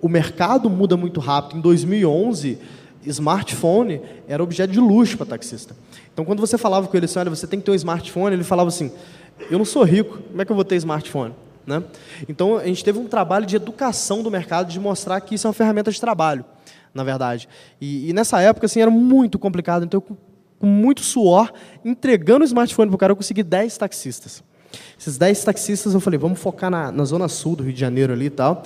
o 0.02 0.10
mercado 0.10 0.70
muda 0.70 0.96
muito 0.96 1.20
rápido. 1.20 1.58
Em 1.58 1.62
2011, 1.62 2.58
smartphone 3.06 4.02
era 4.28 4.44
objeto 4.44 4.72
de 4.72 4.80
luxo 4.80 5.18
para 5.18 5.26
taxista. 5.26 5.76
Então, 6.14 6.26
quando 6.26 6.40
você 6.40 6.58
falava 6.58 6.88
com 6.88 6.98
ele 6.98 7.06
assim, 7.06 7.20
olha, 7.20 7.30
você 7.30 7.48
tem 7.48 7.60
que 7.60 7.66
ter 7.66 7.72
um 7.72 7.76
smartphone, 7.76 8.36
ele 8.36 8.44
falava 8.44 8.70
assim, 8.70 8.92
eu 9.50 9.58
não 9.58 9.66
sou 9.66 9.84
rico, 9.84 10.20
como 10.30 10.42
é 10.42 10.46
que 10.46 10.52
eu 10.52 10.56
vou 10.56 10.66
ter 10.66 10.76
smartphone? 10.76 11.34
Né? 11.66 11.84
Então, 12.28 12.58
a 12.58 12.66
gente 12.66 12.84
teve 12.84 12.98
um 12.98 13.08
trabalho 13.08 13.46
de 13.46 13.56
educação 13.56 14.24
do 14.24 14.32
mercado, 14.32 14.72
de 14.72 14.80
mostrar 14.80 15.20
que 15.22 15.36
isso 15.36 15.48
é 15.48 15.50
uma 15.50 15.54
ferramenta 15.54 15.92
de 15.92 16.00
trabalho, 16.00 16.46
na 16.94 17.04
verdade. 17.04 17.48
E, 17.80 18.10
e 18.10 18.14
nessa 18.14 18.42
época, 18.42 18.66
assim, 18.66 18.82
era 18.82 18.90
muito 18.90 19.38
complicado. 19.38 19.84
Então, 19.84 20.02
eu, 20.08 20.18
com 20.58 20.66
muito 20.66 21.02
suor, 21.02 21.52
entregando 21.84 22.44
o 22.44 22.46
smartphone 22.46 22.90
para 22.90 22.96
o 22.96 22.98
cara, 22.98 23.12
eu 23.12 23.16
consegui 23.16 23.44
10 23.44 23.78
taxistas. 23.78 24.44
Esses 25.00 25.18
10 25.18 25.44
taxistas, 25.44 25.94
eu 25.94 26.00
falei, 26.00 26.18
vamos 26.18 26.40
focar 26.40 26.72
na, 26.72 26.92
na 26.92 27.04
zona 27.04 27.28
sul 27.28 27.56
do 27.56 27.64
Rio 27.64 27.74
de 27.74 27.80
Janeiro 27.80 28.14
ali 28.14 28.26
e 28.26 28.30
tal. 28.32 28.64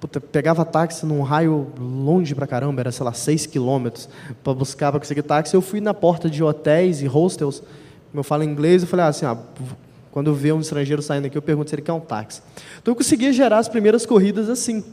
Puta, 0.00 0.20
pegava 0.20 0.64
táxi 0.64 1.04
num 1.04 1.22
raio 1.22 1.72
longe 1.76 2.34
pra 2.34 2.46
caramba, 2.46 2.82
era, 2.82 2.92
sei 2.92 3.04
lá, 3.04 3.12
6 3.12 3.46
quilômetros, 3.46 4.08
para 4.44 4.54
buscar, 4.54 4.92
para 4.92 5.00
conseguir 5.00 5.22
táxi. 5.22 5.54
Eu 5.54 5.60
fui 5.60 5.80
na 5.80 5.92
porta 5.92 6.30
de 6.30 6.42
hotéis 6.42 7.02
e 7.02 7.06
hostels, 7.06 7.60
como 8.10 8.20
eu 8.20 8.24
falo 8.24 8.44
inglês, 8.44 8.82
eu 8.82 8.88
falei 8.88 9.06
assim, 9.06 9.26
ah, 9.26 9.36
quando 10.12 10.28
eu 10.28 10.34
ver 10.34 10.52
um 10.52 10.60
estrangeiro 10.60 11.02
saindo 11.02 11.26
aqui, 11.26 11.36
eu 11.36 11.42
pergunto 11.42 11.70
se 11.70 11.74
ele 11.74 11.82
quer 11.82 11.92
um 11.92 12.00
táxi. 12.00 12.42
Então 12.80 12.92
eu 12.92 12.96
conseguia 12.96 13.32
gerar 13.32 13.58
as 13.58 13.68
primeiras 13.68 14.06
corridas 14.06 14.48
assim. 14.48 14.84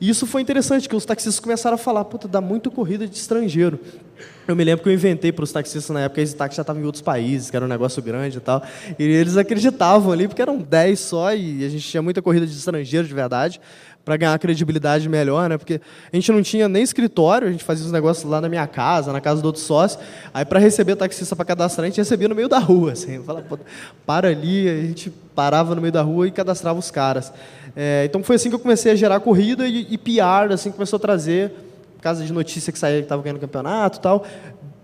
E 0.00 0.08
isso 0.08 0.26
foi 0.26 0.42
interessante, 0.42 0.88
que 0.88 0.96
os 0.96 1.04
taxistas 1.04 1.38
começaram 1.38 1.76
a 1.76 1.78
falar, 1.78 2.04
puta, 2.04 2.26
dá 2.26 2.40
muito 2.40 2.70
corrida 2.70 3.06
de 3.06 3.16
estrangeiro. 3.16 3.78
Eu 4.48 4.56
me 4.56 4.64
lembro 4.64 4.82
que 4.82 4.88
eu 4.88 4.92
inventei 4.92 5.30
para 5.30 5.44
os 5.44 5.52
taxistas 5.52 5.90
na 5.90 6.00
época, 6.00 6.20
esse 6.20 6.34
táxi 6.34 6.56
já 6.56 6.62
estava 6.62 6.80
em 6.80 6.84
outros 6.84 7.00
países, 7.00 7.50
que 7.50 7.56
era 7.56 7.64
um 7.64 7.68
negócio 7.68 8.02
grande 8.02 8.38
e 8.38 8.40
tal. 8.40 8.62
E 8.98 9.04
eles 9.04 9.36
acreditavam 9.36 10.12
ali, 10.12 10.26
porque 10.26 10.42
eram 10.42 10.58
10 10.58 10.98
só, 10.98 11.32
e 11.32 11.64
a 11.64 11.68
gente 11.68 11.86
tinha 11.88 12.02
muita 12.02 12.20
corrida 12.20 12.44
de 12.44 12.52
estrangeiro 12.52 13.06
de 13.06 13.14
verdade 13.14 13.60
para 14.04 14.16
ganhar 14.16 14.38
credibilidade 14.38 15.08
melhor, 15.08 15.48
né? 15.48 15.56
Porque 15.56 15.80
a 16.12 16.16
gente 16.16 16.32
não 16.32 16.42
tinha 16.42 16.68
nem 16.68 16.82
escritório, 16.82 17.48
a 17.48 17.50
gente 17.50 17.62
fazia 17.62 17.86
os 17.86 17.92
negócios 17.92 18.28
lá 18.28 18.40
na 18.40 18.48
minha 18.48 18.66
casa, 18.66 19.12
na 19.12 19.20
casa 19.20 19.40
do 19.40 19.46
outro 19.46 19.60
sócio. 19.60 20.00
Aí 20.34 20.44
para 20.44 20.58
receber 20.58 20.96
taxista 20.96 21.36
para 21.36 21.44
cadastrar, 21.44 21.84
a 21.84 21.88
gente 21.88 21.98
recebia 21.98 22.28
no 22.28 22.34
meio 22.34 22.48
da 22.48 22.58
rua, 22.58 22.92
assim. 22.92 23.22
Fala, 23.22 23.44
para 24.04 24.28
ali, 24.28 24.68
a 24.68 24.82
gente 24.82 25.10
parava 25.34 25.74
no 25.74 25.80
meio 25.80 25.92
da 25.92 26.02
rua 26.02 26.26
e 26.26 26.30
cadastrava 26.30 26.78
os 26.78 26.90
caras. 26.90 27.32
É, 27.76 28.04
então 28.04 28.22
foi 28.22 28.36
assim 28.36 28.48
que 28.48 28.54
eu 28.54 28.60
comecei 28.60 28.92
a 28.92 28.96
gerar 28.96 29.20
corrida 29.20 29.66
e, 29.66 29.86
e 29.90 29.98
PR, 29.98 30.52
assim 30.52 30.70
começou 30.70 30.96
a 30.98 31.00
trazer 31.00 31.52
casa 32.02 32.24
de 32.24 32.32
notícia 32.32 32.72
que 32.72 32.78
saía 32.78 32.98
que 32.98 33.04
estava 33.04 33.22
ganhando 33.22 33.38
campeonato, 33.38 34.00
tal 34.00 34.26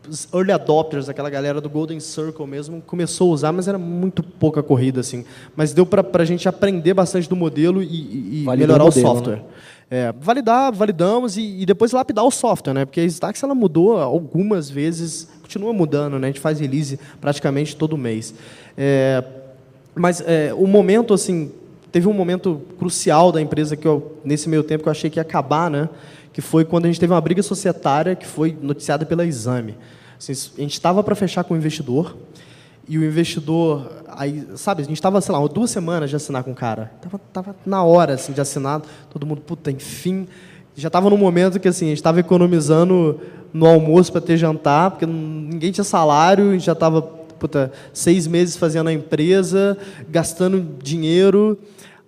os 0.09 0.29
early 0.33 0.53
adopters, 0.53 1.09
aquela 1.09 1.31
galera 1.31 1.61
do 1.61 1.69
Golden 1.69 2.01
Circle 2.01 2.47
mesmo, 2.47 2.81
começou 2.81 3.31
a 3.31 3.35
usar, 3.35 3.53
mas 3.53 3.69
era 3.69 3.79
muito 3.79 4.23
pouca 4.23 4.63
corrida, 4.63 5.01
assim. 5.01 5.25
Mas 5.55 5.73
deu 5.73 5.85
para 5.85 6.05
a 6.23 6.25
gente 6.25 6.49
aprender 6.49 6.95
bastante 6.95 7.29
do 7.29 7.37
modelo 7.37 7.83
e, 7.83 8.43
e 8.43 8.47
melhorar 8.47 8.83
o, 8.83 8.87
modelo, 8.87 9.07
o 9.07 9.15
software. 9.15 9.37
Né? 9.37 9.43
É, 9.91 10.13
validar, 10.21 10.73
validamos 10.73 11.37
e, 11.37 11.63
e, 11.63 11.67
depois 11.67 11.93
lapidar 11.93 12.25
o 12.25 12.31
software, 12.31 12.75
né? 12.75 12.85
Porque 12.85 13.01
a 13.01 13.05
Stax 13.05 13.43
ela 13.43 13.55
mudou 13.55 13.97
algumas 13.97 14.69
vezes, 14.69 15.29
continua 15.41 15.73
mudando, 15.73 16.19
né? 16.19 16.27
A 16.27 16.31
gente 16.31 16.41
faz 16.41 16.61
release 16.61 16.99
praticamente 17.21 17.75
todo 17.75 17.97
mês. 17.97 18.35
É, 18.77 19.25
mas 19.95 20.23
é, 20.27 20.53
o 20.55 20.67
momento, 20.67 21.15
assim, 21.15 21.51
teve 21.91 22.07
um 22.07 22.13
momento 22.13 22.61
crucial 22.79 23.33
da 23.33 23.41
empresa 23.41 23.77
que 23.77 23.89
eu, 23.89 24.19
nesse 24.25 24.49
meio 24.49 24.63
tempo, 24.63 24.83
que 24.83 24.89
eu 24.89 24.93
achei 24.93 25.09
que 25.09 25.19
ia 25.19 25.23
acabar, 25.23 25.71
né? 25.71 25.89
Que 26.39 26.43
foi 26.43 26.65
quando 26.65 26.85
a 26.85 26.87
gente 26.87 27.01
teve 27.01 27.13
uma 27.13 27.21
briga 27.21 27.43
societária 27.43 28.15
que 28.15 28.25
foi 28.25 28.57
noticiada 28.63 29.05
pela 29.05 29.27
Exame. 29.27 29.77
Assim, 30.17 30.31
a 30.57 30.61
gente 30.61 30.75
estava 30.75 31.03
para 31.03 31.17
fechar 31.17 31.43
com 31.43 31.53
o 31.53 31.57
investidor 31.57 32.17
e 32.89 32.97
o 32.97 33.05
investidor, 33.05 34.05
aí, 34.07 34.47
sabe, 34.55 34.83
a 34.83 34.85
gente 34.85 34.95
estava, 34.95 35.21
sei 35.21 35.35
lá, 35.35 35.45
duas 35.49 35.69
semanas 35.69 36.09
de 36.09 36.15
assinar 36.15 36.45
com 36.45 36.53
o 36.53 36.55
cara. 36.55 36.93
Tava, 37.01 37.21
tava 37.33 37.57
na 37.67 37.83
hora 37.83 38.15
assim 38.15 38.33
de 38.33 38.41
assinar, 38.41 38.83
todo 39.11 39.27
mundo, 39.27 39.41
puta, 39.41 39.73
enfim, 39.73 40.29
já 40.77 40.87
estava 40.87 41.11
no 41.11 41.19
momento 41.19 41.59
que 41.59 41.67
assim, 41.67 41.87
a 41.87 41.89
gente 41.89 41.99
estava 41.99 42.21
economizando 42.21 43.19
no 43.53 43.67
almoço 43.67 44.13
para 44.13 44.21
ter 44.21 44.37
jantar, 44.37 44.93
porque 44.93 45.07
ninguém 45.07 45.73
tinha 45.73 45.83
salário, 45.83 46.51
a 46.51 46.53
gente 46.53 46.67
já 46.67 46.73
estava 46.73 47.19
seis 47.93 48.29
meses 48.29 48.57
fazendo 48.57 48.87
a 48.87 48.93
empresa, 48.93 49.77
gastando 50.09 50.65
dinheiro. 50.81 51.59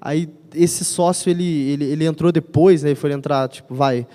Aí 0.01 0.29
esse 0.55 0.85
sócio 0.85 1.31
ele, 1.31 1.71
ele, 1.71 1.85
ele 1.85 2.05
entrou 2.05 2.31
depois, 2.33 2.83
né, 2.83 2.91
ele 2.91 2.97
foi 2.97 3.13
entrar, 3.13 3.49
tipo, 3.49 3.75
vai, 3.75 4.07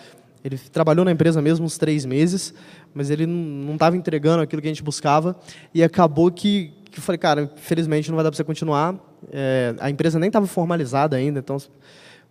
ele 0.44 0.58
trabalhou 0.58 1.04
na 1.04 1.12
empresa 1.12 1.42
mesmo 1.42 1.66
uns 1.66 1.78
três 1.78 2.06
meses, 2.06 2.54
mas 2.94 3.10
ele 3.10 3.26
não 3.26 3.74
estava 3.74 3.98
entregando 3.98 4.44
aquilo 4.44 4.62
que 4.62 4.68
a 4.68 4.72
gente 4.72 4.84
buscava 4.84 5.36
e 5.74 5.84
acabou 5.84 6.32
que, 6.32 6.72
que 6.92 7.00
eu 7.00 7.04
falei, 7.04 7.18
cara, 7.18 7.52
infelizmente 7.58 8.10
não 8.10 8.16
vai 8.16 8.24
dar 8.24 8.32
para 8.32 8.38
você 8.38 8.44
continuar. 8.44 8.96
É, 9.32 9.76
a 9.80 9.90
empresa 9.90 10.20
nem 10.20 10.28
estava 10.28 10.48
formalizada 10.48 11.16
ainda, 11.16 11.40
então, 11.40 11.58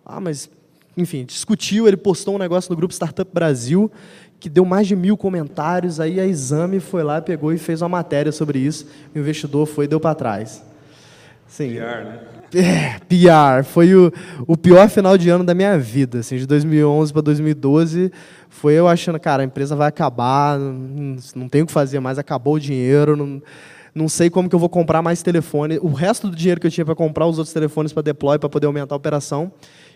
ah, 0.05 0.21
mas 0.21 0.49
enfim, 0.97 1.25
discutiu, 1.25 1.89
ele 1.89 1.97
postou 1.97 2.37
um 2.37 2.39
negócio 2.39 2.71
no 2.71 2.77
grupo 2.77 2.95
Startup 2.95 3.29
Brasil 3.33 3.91
que 4.39 4.49
deu 4.49 4.65
mais 4.65 4.87
de 4.87 4.95
mil 4.95 5.17
comentários, 5.17 5.99
aí 5.99 6.21
a 6.21 6.27
Exame 6.27 6.79
foi 6.79 7.03
lá, 7.03 7.21
pegou 7.21 7.53
e 7.53 7.59
fez 7.59 7.81
uma 7.81 7.89
matéria 7.89 8.31
sobre 8.31 8.59
isso, 8.59 8.87
o 9.15 9.19
investidor 9.19 9.67
foi 9.67 9.87
e 9.87 9.89
deu 9.89 9.99
para 9.99 10.15
trás. 10.15 10.63
Sim. 11.47 11.75
PR, 11.75 12.05
né? 12.05 12.21
É. 12.55 13.63
Foi 13.63 13.95
o, 13.95 14.13
o 14.47 14.57
pior 14.57 14.89
final 14.89 15.19
de 15.19 15.29
ano 15.29 15.45
da 15.45 15.55
minha 15.55 15.79
vida. 15.79 16.21
Assim, 16.21 16.37
de 16.37 16.47
2011 16.47 17.13
para 17.13 17.23
2012, 17.23 18.13
foi 18.49 18.75
eu 18.75 18.87
achando, 18.87 19.19
cara, 19.19 19.43
a 19.43 19.47
empresa 19.47 19.75
vai 19.75 19.89
acabar, 19.89 20.59
não, 20.59 21.17
não 21.35 21.49
tem 21.49 21.63
o 21.63 21.67
que 21.67 21.73
fazer 21.73 22.01
mais, 22.01 22.19
acabou 22.19 22.55
o 22.55 22.61
dinheiro, 22.61 23.17
não, 23.17 23.43
não 23.95 24.09
sei 24.09 24.31
como 24.31 24.49
que 24.49 24.55
eu 24.55 24.59
vou 24.59 24.69
comprar 24.69 25.03
mais 25.03 25.23
telefone. 25.23 25.79
O 25.81 25.93
resto 25.93 26.29
do 26.29 26.37
dinheiro 26.37 26.61
que 26.61 26.67
eu 26.67 26.71
tinha 26.71 26.85
para 26.85 26.95
comprar 26.95 27.27
os 27.27 27.39
outros 27.39 27.53
telefones 27.53 27.93
para 27.93 28.03
deploy, 28.03 28.39
para 28.39 28.49
poder 28.49 28.67
aumentar 28.67 28.95
a 28.95 28.97
operação, 28.97 29.53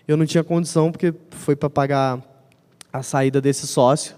eu 0.07 0.17
não 0.17 0.25
tinha 0.25 0.43
condição, 0.43 0.91
porque 0.91 1.13
foi 1.31 1.55
para 1.55 1.69
pagar 1.69 2.19
a 2.91 3.03
saída 3.03 3.39
desse 3.39 3.67
sócio. 3.67 4.15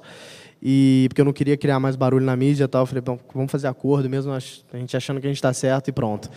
E 0.63 1.07
porque 1.09 1.21
eu 1.21 1.25
não 1.25 1.33
queria 1.33 1.57
criar 1.57 1.79
mais 1.79 1.95
barulho 1.95 2.23
na 2.23 2.35
mídia 2.35 2.65
e 2.65 2.67
tal, 2.67 2.83
eu 2.83 2.85
falei, 2.85 3.03
vamos 3.33 3.51
fazer 3.51 3.67
acordo 3.67 4.07
mesmo, 4.07 4.31
a 4.31 4.39
gente 4.77 4.95
achando 4.95 5.19
que 5.19 5.25
a 5.25 5.29
gente 5.29 5.37
está 5.37 5.51
certo 5.51 5.87
e 5.87 5.91
pronto. 5.91 6.29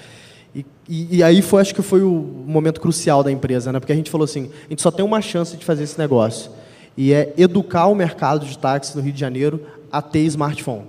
E, 0.54 0.64
e, 0.88 1.16
e, 1.16 1.22
aí 1.22 1.42
foi, 1.42 1.60
acho 1.60 1.74
que 1.74 1.82
foi 1.82 2.02
o 2.02 2.12
momento 2.46 2.80
crucial 2.80 3.24
da 3.24 3.32
empresa, 3.32 3.72
né? 3.72 3.80
Porque 3.80 3.92
a 3.92 3.96
gente 3.96 4.10
falou 4.10 4.24
assim, 4.24 4.50
a 4.66 4.68
gente 4.70 4.82
só 4.82 4.90
tem 4.90 5.04
uma 5.04 5.20
chance 5.20 5.56
de 5.56 5.64
fazer 5.64 5.82
esse 5.82 5.98
negócio. 5.98 6.50
E 6.96 7.12
é 7.12 7.34
educar 7.36 7.86
o 7.86 7.94
mercado 7.94 8.46
de 8.46 8.56
táxi 8.56 8.96
no 8.96 9.02
Rio 9.02 9.12
de 9.12 9.18
Janeiro 9.18 9.66
a 9.90 10.00
ter 10.00 10.20
smartphone. 10.20 10.84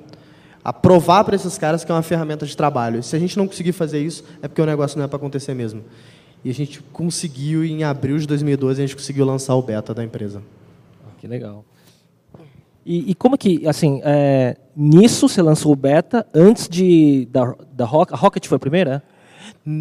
A 0.64 0.72
provar 0.72 1.24
para 1.24 1.36
esses 1.36 1.58
caras 1.58 1.84
que 1.84 1.92
é 1.92 1.96
uma 1.96 2.04
ferramenta 2.04 2.46
de 2.46 2.56
trabalho. 2.56 3.02
Se 3.02 3.16
a 3.16 3.20
gente 3.20 3.38
não 3.38 3.48
conseguir 3.48 3.72
fazer 3.72 4.00
isso, 4.00 4.24
é 4.42 4.48
porque 4.48 4.62
o 4.62 4.66
negócio 4.66 4.98
não 4.98 5.06
é 5.06 5.08
para 5.08 5.18
acontecer 5.18 5.54
mesmo. 5.56 5.84
E 6.44 6.50
a 6.50 6.54
gente 6.54 6.80
conseguiu, 6.94 7.66
em 7.66 7.84
abril 7.84 8.20
de 8.20 8.28
2012, 8.28 8.80
a 8.82 8.86
gente 8.86 8.96
conseguiu 8.96 9.26
lançar 9.26 9.56
o 9.56 9.64
beta 9.64 9.96
da 9.96 10.04
empresa. 10.04 10.44
Que 11.20 11.28
legal. 11.28 11.66
E, 12.86 13.12
e 13.12 13.16
como 13.16 13.36
que, 13.36 13.68
assim, 13.68 14.00
é, 14.04 14.56
nisso 14.76 15.28
você 15.28 15.42
lançou 15.42 15.72
o 15.72 15.76
beta 15.76 16.26
antes 16.32 16.70
de 16.70 17.28
da, 17.32 17.56
da 17.74 17.86
Rocket? 17.86 18.14
A 18.14 18.18
Rocket 18.18 18.46
foi 18.46 18.58
a 18.58 18.60
primeira? 18.60 19.04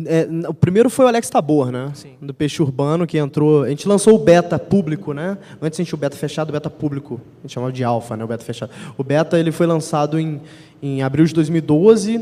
É, 0.07 0.27
o 0.49 0.55
primeiro 0.55 0.89
foi 0.89 1.05
o 1.05 1.09
Alex 1.09 1.29
Tabor, 1.29 1.71
né? 1.71 1.91
Sim. 1.95 2.15
Do 2.21 2.33
Peixe 2.33 2.63
Urbano, 2.63 3.07
que 3.07 3.19
entrou. 3.19 3.65
A 3.65 3.69
gente 3.69 3.87
lançou 3.87 4.15
o 4.15 4.19
beta 4.19 4.59
público, 4.59 5.13
né? 5.13 5.37
Antes 5.61 5.79
a 5.79 5.83
gente 5.83 5.89
tinha 5.91 5.99
o 5.99 6.01
beta 6.01 6.17
fechado, 6.17 6.49
o 6.49 6.53
beta 6.53 6.71
público. 6.71 7.21
A 7.41 7.43
gente 7.43 7.53
chamava 7.53 7.71
de 7.71 7.85
alfa, 7.85 8.17
né? 8.17 8.25
O 8.25 8.27
beta 8.27 8.43
fechado. 8.43 8.73
O 8.97 9.05
beta 9.05 9.39
ele 9.39 9.53
foi 9.53 9.67
lançado 9.67 10.19
em, 10.19 10.41
em 10.83 11.03
abril 11.03 11.27
de 11.27 11.35
2012. 11.35 12.19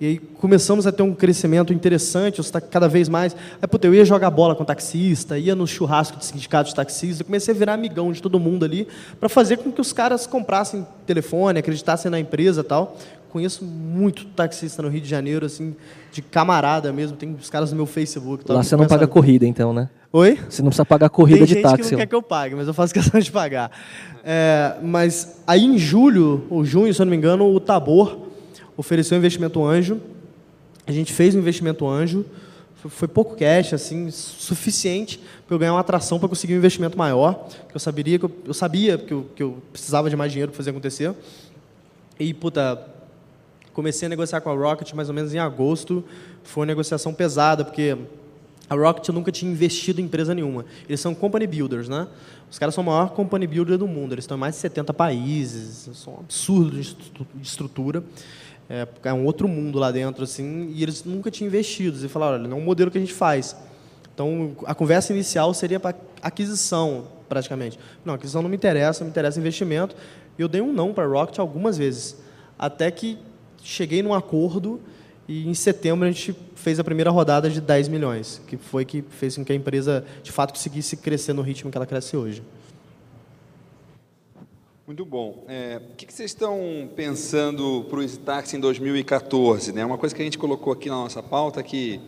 E 0.00 0.06
aí 0.06 0.18
começamos 0.18 0.88
a 0.88 0.92
ter 0.92 1.04
um 1.04 1.14
crescimento 1.14 1.72
interessante, 1.72 2.42
cada 2.68 2.88
vez 2.88 3.08
mais. 3.08 3.34
Aí, 3.62 3.68
puta, 3.68 3.86
eu 3.86 3.94
ia 3.94 4.04
jogar 4.04 4.28
bola 4.28 4.56
com 4.56 4.64
taxista, 4.64 5.38
ia 5.38 5.54
no 5.54 5.68
churrasco 5.68 6.18
de 6.18 6.24
sindicato 6.24 6.68
de 6.68 6.74
taxistas, 6.74 7.20
eu 7.20 7.26
comecei 7.26 7.54
a 7.54 7.56
virar 7.56 7.74
amigão 7.74 8.10
de 8.10 8.20
todo 8.20 8.40
mundo 8.40 8.64
ali, 8.64 8.88
para 9.20 9.28
fazer 9.28 9.58
com 9.58 9.70
que 9.70 9.80
os 9.80 9.92
caras 9.92 10.26
comprassem 10.26 10.84
telefone, 11.06 11.60
acreditassem 11.60 12.10
na 12.10 12.18
empresa 12.18 12.64
tal 12.64 12.96
conheço 13.34 13.64
muito 13.64 14.26
taxista 14.26 14.80
no 14.80 14.88
Rio 14.88 15.00
de 15.00 15.08
Janeiro, 15.08 15.44
assim, 15.44 15.74
de 16.12 16.22
camarada 16.22 16.92
mesmo. 16.92 17.16
Tem 17.16 17.34
os 17.34 17.50
caras 17.50 17.72
no 17.72 17.76
meu 17.76 17.84
Facebook. 17.84 18.44
Lá 18.46 18.62
você 18.62 18.76
não 18.76 18.86
paga 18.86 19.08
corrida, 19.08 19.44
então, 19.44 19.72
né? 19.72 19.90
Oi? 20.12 20.38
Você 20.48 20.62
não 20.62 20.68
precisa 20.68 20.84
pagar 20.84 21.08
corrida 21.08 21.44
Tem 21.44 21.56
de 21.56 21.60
táxi. 21.60 21.82
Que 21.82 21.90
não 21.90 21.98
quer 21.98 22.06
que 22.06 22.14
eu 22.14 22.22
pague, 22.22 22.54
mas 22.54 22.68
eu 22.68 22.72
faço 22.72 22.94
questão 22.94 23.18
de 23.20 23.32
pagar. 23.32 23.72
É, 24.22 24.76
mas 24.84 25.42
aí 25.48 25.64
em 25.64 25.76
julho, 25.76 26.46
ou 26.48 26.64
junho, 26.64 26.94
se 26.94 27.02
eu 27.02 27.06
não 27.06 27.10
me 27.10 27.16
engano, 27.16 27.52
o 27.52 27.58
Tabor 27.58 28.18
ofereceu 28.76 29.16
um 29.16 29.18
investimento 29.18 29.64
anjo. 29.64 30.00
A 30.86 30.92
gente 30.92 31.12
fez 31.12 31.34
um 31.34 31.40
investimento 31.40 31.88
anjo. 31.88 32.24
foi 32.76 33.08
pouco 33.08 33.34
cash, 33.34 33.74
assim, 33.74 34.12
suficiente 34.12 35.18
para 35.44 35.56
eu 35.56 35.58
ganhar 35.58 35.72
uma 35.72 35.80
atração 35.80 36.20
para 36.20 36.28
conseguir 36.28 36.54
um 36.54 36.58
investimento 36.58 36.96
maior, 36.96 37.48
que 37.68 37.74
eu 37.74 37.80
sabia 37.80 38.16
que 38.16 38.24
eu, 38.24 38.30
eu 38.46 38.54
sabia 38.54 38.96
que 38.96 39.12
eu, 39.12 39.26
que 39.34 39.42
eu 39.42 39.60
precisava 39.72 40.08
de 40.08 40.14
mais 40.14 40.30
dinheiro 40.30 40.52
para 40.52 40.56
fazer 40.56 40.70
acontecer. 40.70 41.12
E, 42.20 42.32
puta, 42.32 42.93
comecei 43.74 44.06
a 44.06 44.08
negociar 44.08 44.40
com 44.40 44.48
a 44.48 44.54
Rocket 44.54 44.92
mais 44.94 45.08
ou 45.08 45.14
menos 45.14 45.34
em 45.34 45.38
agosto. 45.38 46.02
Foi 46.42 46.62
uma 46.62 46.66
negociação 46.66 47.12
pesada, 47.12 47.64
porque 47.64 47.98
a 48.70 48.74
Rocket 48.74 49.08
nunca 49.10 49.30
tinha 49.30 49.50
investido 49.50 50.00
em 50.00 50.04
empresa 50.04 50.34
nenhuma. 50.34 50.64
Eles 50.88 51.00
são 51.00 51.14
company 51.14 51.46
builders, 51.46 51.88
né? 51.88 52.06
Os 52.50 52.58
caras 52.58 52.74
são 52.74 52.82
o 52.82 52.86
maior 52.86 53.10
company 53.10 53.46
builder 53.46 53.76
do 53.76 53.88
mundo. 53.88 54.14
Eles 54.14 54.24
estão 54.24 54.36
em 54.36 54.40
mais 54.40 54.54
de 54.54 54.60
70 54.60 54.94
países. 54.94 55.90
São 55.94 56.14
um 56.14 56.20
absurdo 56.20 56.80
de 56.80 56.96
estrutura. 57.42 58.02
É, 58.70 58.88
é, 59.02 59.12
um 59.12 59.26
outro 59.26 59.46
mundo 59.46 59.78
lá 59.78 59.90
dentro, 59.90 60.24
assim, 60.24 60.70
e 60.72 60.82
eles 60.82 61.04
nunca 61.04 61.30
tinham 61.30 61.48
investido. 61.48 62.02
E 62.04 62.08
falaram, 62.08 62.38
olha, 62.38 62.48
não 62.48 62.56
é 62.56 62.60
um 62.60 62.64
modelo 62.64 62.90
que 62.90 62.96
a 62.96 63.00
gente 63.00 63.12
faz. 63.12 63.56
Então, 64.14 64.56
a 64.64 64.74
conversa 64.74 65.12
inicial 65.12 65.52
seria 65.52 65.80
para 65.80 65.96
aquisição, 66.22 67.08
praticamente. 67.28 67.78
Não, 68.04 68.14
aquisição 68.14 68.40
não 68.40 68.48
me 68.48 68.56
interessa, 68.56 69.04
me 69.04 69.10
interessa 69.10 69.38
investimento. 69.38 69.96
E 70.38 70.42
eu 70.42 70.48
dei 70.48 70.60
um 70.60 70.72
não 70.72 70.94
para 70.94 71.04
a 71.04 71.08
Rocket 71.08 71.38
algumas 71.38 71.76
vezes. 71.76 72.16
Até 72.58 72.90
que 72.90 73.18
cheguei 73.64 74.02
num 74.02 74.14
acordo 74.14 74.80
e 75.26 75.48
em 75.48 75.54
setembro 75.54 76.06
a 76.06 76.10
gente 76.10 76.36
fez 76.54 76.78
a 76.78 76.84
primeira 76.84 77.10
rodada 77.10 77.48
de 77.48 77.60
10 77.60 77.88
milhões, 77.88 78.40
que 78.46 78.56
foi 78.56 78.84
que 78.84 79.02
fez 79.02 79.36
com 79.36 79.44
que 79.44 79.52
a 79.52 79.56
empresa, 79.56 80.04
de 80.22 80.30
fato, 80.30 80.52
conseguisse 80.52 80.96
crescer 80.96 81.32
no 81.32 81.42
ritmo 81.42 81.70
que 81.70 81.78
ela 81.78 81.86
cresce 81.86 82.16
hoje. 82.16 82.42
Muito 84.86 85.04
bom. 85.06 85.44
É, 85.48 85.80
o 85.92 85.96
que, 85.96 86.12
vocês 86.12 86.30
estão 86.30 86.90
pensando 86.94 87.86
para 87.88 88.00
o 88.00 88.18
Taxi 88.18 88.58
em 88.58 88.60
2014? 88.60 89.72
Né? 89.72 89.82
Uma 89.82 89.96
coisa 89.96 90.14
que 90.14 90.20
a 90.20 90.24
gente 90.24 90.36
colocou 90.36 90.74
aqui 90.74 90.90
na 90.90 90.96
nossa 90.96 91.22
pauta, 91.22 91.62
que 91.62 92.02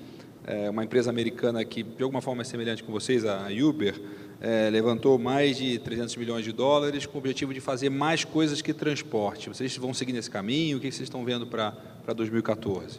é 0.47 0.69
uma 0.69 0.85
empresa 0.85 1.09
americana 1.09 1.65
que, 1.65 1.83
de 1.83 2.03
alguma 2.03 2.21
forma, 2.21 2.43
é 2.43 2.45
semelhante 2.45 2.85
com 2.85 2.93
vocês, 2.93 3.25
a 3.25 3.49
Uber, 3.49 3.99
é, 4.41 4.69
levantou 4.71 5.19
mais 5.19 5.57
de 5.57 5.79
300 5.79 6.17
milhões 6.17 6.45
de 6.45 6.53
dólares 6.53 7.07
com 7.07 7.17
o 7.17 7.19
objetivo 7.19 7.55
de 7.55 7.61
fazer 7.61 7.91
mais 7.91 8.25
coisas 8.25 8.61
que 8.61 8.75
transporte. 8.75 9.49
Vocês 9.49 9.77
vão 9.77 9.95
seguir 9.95 10.13
nesse 10.13 10.31
caminho? 10.31 10.77
O 10.77 10.81
que 10.81 10.91
vocês 10.91 11.03
estão 11.03 11.25
vendo 11.25 11.47
para 11.47 11.73
2014? 12.15 12.99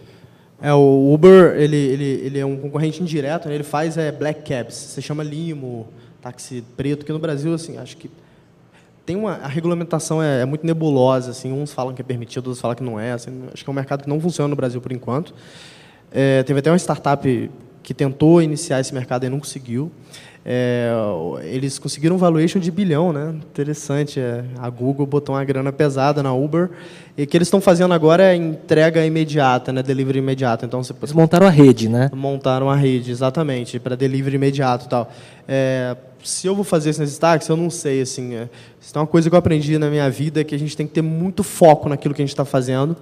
É, 0.59 0.73
o 0.73 1.13
Uber 1.13 1.55
ele, 1.55 1.75
ele, 1.75 2.03
ele 2.03 2.39
é 2.39 2.45
um 2.45 2.57
concorrente 2.57 3.01
indireto, 3.01 3.47
né? 3.47 3.53
ele 3.53 3.63
faz 3.63 3.95
é, 3.95 4.11
black 4.11 4.41
cabs, 4.41 4.75
você 4.75 5.01
chama 5.01 5.23
limo, 5.23 5.87
táxi 6.19 6.63
preto, 6.75 7.05
que 7.05 7.11
no 7.13 7.19
Brasil, 7.19 7.53
assim, 7.53 7.77
acho 7.77 7.95
que 7.95 8.09
tem 9.05 9.15
uma 9.15 9.35
a 9.35 9.47
regulamentação 9.47 10.21
é, 10.21 10.41
é, 10.41 10.45
muito 10.45 10.65
nebulosa, 10.65 11.31
assim, 11.31 11.53
uns 11.53 11.71
falam 11.71 11.93
que 11.93 12.01
é 12.01 12.05
permitido, 12.05 12.47
outros 12.47 12.59
falam 12.59 12.75
que 12.75 12.83
não 12.83 12.99
é. 12.99 13.11
Assim, 13.11 13.43
acho 13.53 13.63
que 13.63 13.69
é 13.69 13.71
um 13.71 13.75
mercado 13.75 14.03
que 14.03 14.09
não 14.09 14.19
funciona 14.19 14.49
no 14.49 14.55
Brasil 14.55 14.81
por 14.81 14.91
enquanto. 14.91 15.33
É, 16.11 16.41
teve 16.43 16.59
até 16.59 16.71
uma 16.71 16.77
startup 16.77 17.51
que 17.87 17.93
tentou 17.93 18.41
iniciar 18.41 18.81
esse 18.81 18.93
mercado 18.93 19.25
e 19.25 19.29
não 19.29 19.39
conseguiu. 19.39 19.89
É, 20.45 20.91
eles 21.43 21.79
conseguiram 21.79 22.17
um 22.17 22.19
valuation 22.19 22.59
de 22.59 22.69
bilhão, 22.69 23.13
né? 23.13 23.33
Interessante. 23.49 24.19
É, 24.19 24.43
a 24.59 24.69
Google 24.69 25.05
botou 25.05 25.33
uma 25.33 25.45
grana 25.45 25.71
pesada 25.71 26.21
na 26.21 26.33
Uber. 26.33 26.69
E 27.17 27.23
o 27.23 27.27
que 27.27 27.37
eles 27.37 27.47
estão 27.47 27.61
fazendo 27.61 27.93
agora 27.93 28.23
é 28.23 28.35
entrega 28.35 29.05
imediata, 29.05 29.71
né? 29.71 29.81
Delivery 29.81 30.19
imediato. 30.19 30.65
Então, 30.65 30.83
você... 30.83 30.93
Eles 31.01 31.13
montaram 31.13 31.47
a 31.47 31.49
rede, 31.49 31.87
né? 31.87 32.11
Montaram 32.13 32.69
a 32.69 32.75
rede, 32.75 33.09
exatamente, 33.09 33.79
para 33.79 33.95
delivery 33.95 34.35
imediato 34.35 34.87
e 34.87 34.89
tal. 34.89 35.09
É, 35.47 35.95
se 36.21 36.45
eu 36.45 36.53
vou 36.53 36.65
fazer 36.65 36.89
isso 36.89 36.99
nesses 36.99 37.17
táxis, 37.17 37.49
eu 37.49 37.55
não 37.55 37.69
sei. 37.69 38.01
Assim, 38.01 38.35
é, 38.35 38.49
isso 38.81 38.91
é 38.93 38.99
uma 38.99 39.07
coisa 39.07 39.29
que 39.29 39.33
eu 39.33 39.39
aprendi 39.39 39.77
na 39.77 39.89
minha 39.89 40.09
vida, 40.09 40.43
que 40.43 40.53
a 40.53 40.59
gente 40.59 40.75
tem 40.75 40.85
que 40.85 40.91
ter 40.91 41.01
muito 41.01 41.41
foco 41.41 41.87
naquilo 41.87 42.13
que 42.13 42.21
a 42.21 42.25
gente 42.25 42.33
está 42.33 42.43
fazendo. 42.43 42.97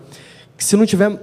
Que 0.56 0.63
se 0.63 0.78
não 0.78 0.86
tiver... 0.86 1.19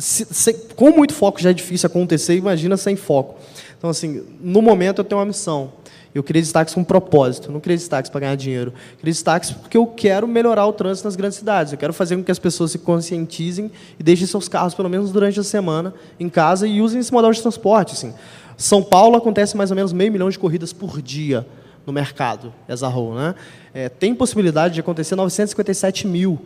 Se, 0.00 0.26
se, 0.30 0.54
com 0.74 0.90
muito 0.90 1.14
foco 1.14 1.40
já 1.40 1.50
é 1.50 1.52
difícil 1.52 1.86
acontecer, 1.86 2.34
imagina 2.34 2.76
sem 2.76 2.96
foco. 2.96 3.36
Então, 3.76 3.90
assim, 3.90 4.22
no 4.40 4.60
momento 4.60 5.00
eu 5.00 5.04
tenho 5.04 5.18
uma 5.18 5.26
missão. 5.26 5.72
Eu 6.14 6.22
criei 6.24 6.42
destaques 6.42 6.74
com 6.74 6.80
um 6.80 6.84
propósito, 6.84 7.52
não 7.52 7.60
criei 7.60 7.76
destaques 7.76 8.10
para 8.10 8.20
ganhar 8.20 8.34
dinheiro. 8.34 8.72
Criei 8.98 9.12
destaques 9.12 9.52
porque 9.52 9.76
eu 9.76 9.86
quero 9.86 10.26
melhorar 10.26 10.66
o 10.66 10.72
trânsito 10.72 11.06
nas 11.06 11.14
grandes 11.14 11.38
cidades. 11.38 11.72
Eu 11.72 11.78
quero 11.78 11.92
fazer 11.92 12.16
com 12.16 12.24
que 12.24 12.32
as 12.32 12.38
pessoas 12.38 12.72
se 12.72 12.78
conscientizem 12.78 13.70
e 13.98 14.02
deixem 14.02 14.26
seus 14.26 14.48
carros, 14.48 14.74
pelo 14.74 14.88
menos 14.88 15.12
durante 15.12 15.38
a 15.38 15.44
semana, 15.44 15.94
em 16.18 16.28
casa 16.28 16.66
e 16.66 16.80
usem 16.80 17.00
esse 17.00 17.12
modal 17.12 17.30
de 17.30 17.40
transporte. 17.40 17.92
Assim. 17.92 18.12
São 18.56 18.82
Paulo 18.82 19.16
acontece 19.16 19.56
mais 19.56 19.70
ou 19.70 19.76
menos 19.76 19.92
meio 19.92 20.10
milhão 20.10 20.28
de 20.28 20.38
corridas 20.38 20.72
por 20.72 21.00
dia 21.00 21.46
no 21.86 21.92
mercado, 21.92 22.52
whole, 22.68 23.16
né? 23.16 23.34
É, 23.72 23.88
tem 23.88 24.14
possibilidade 24.14 24.74
de 24.74 24.80
acontecer 24.80 25.16
957 25.16 26.06
mil, 26.06 26.38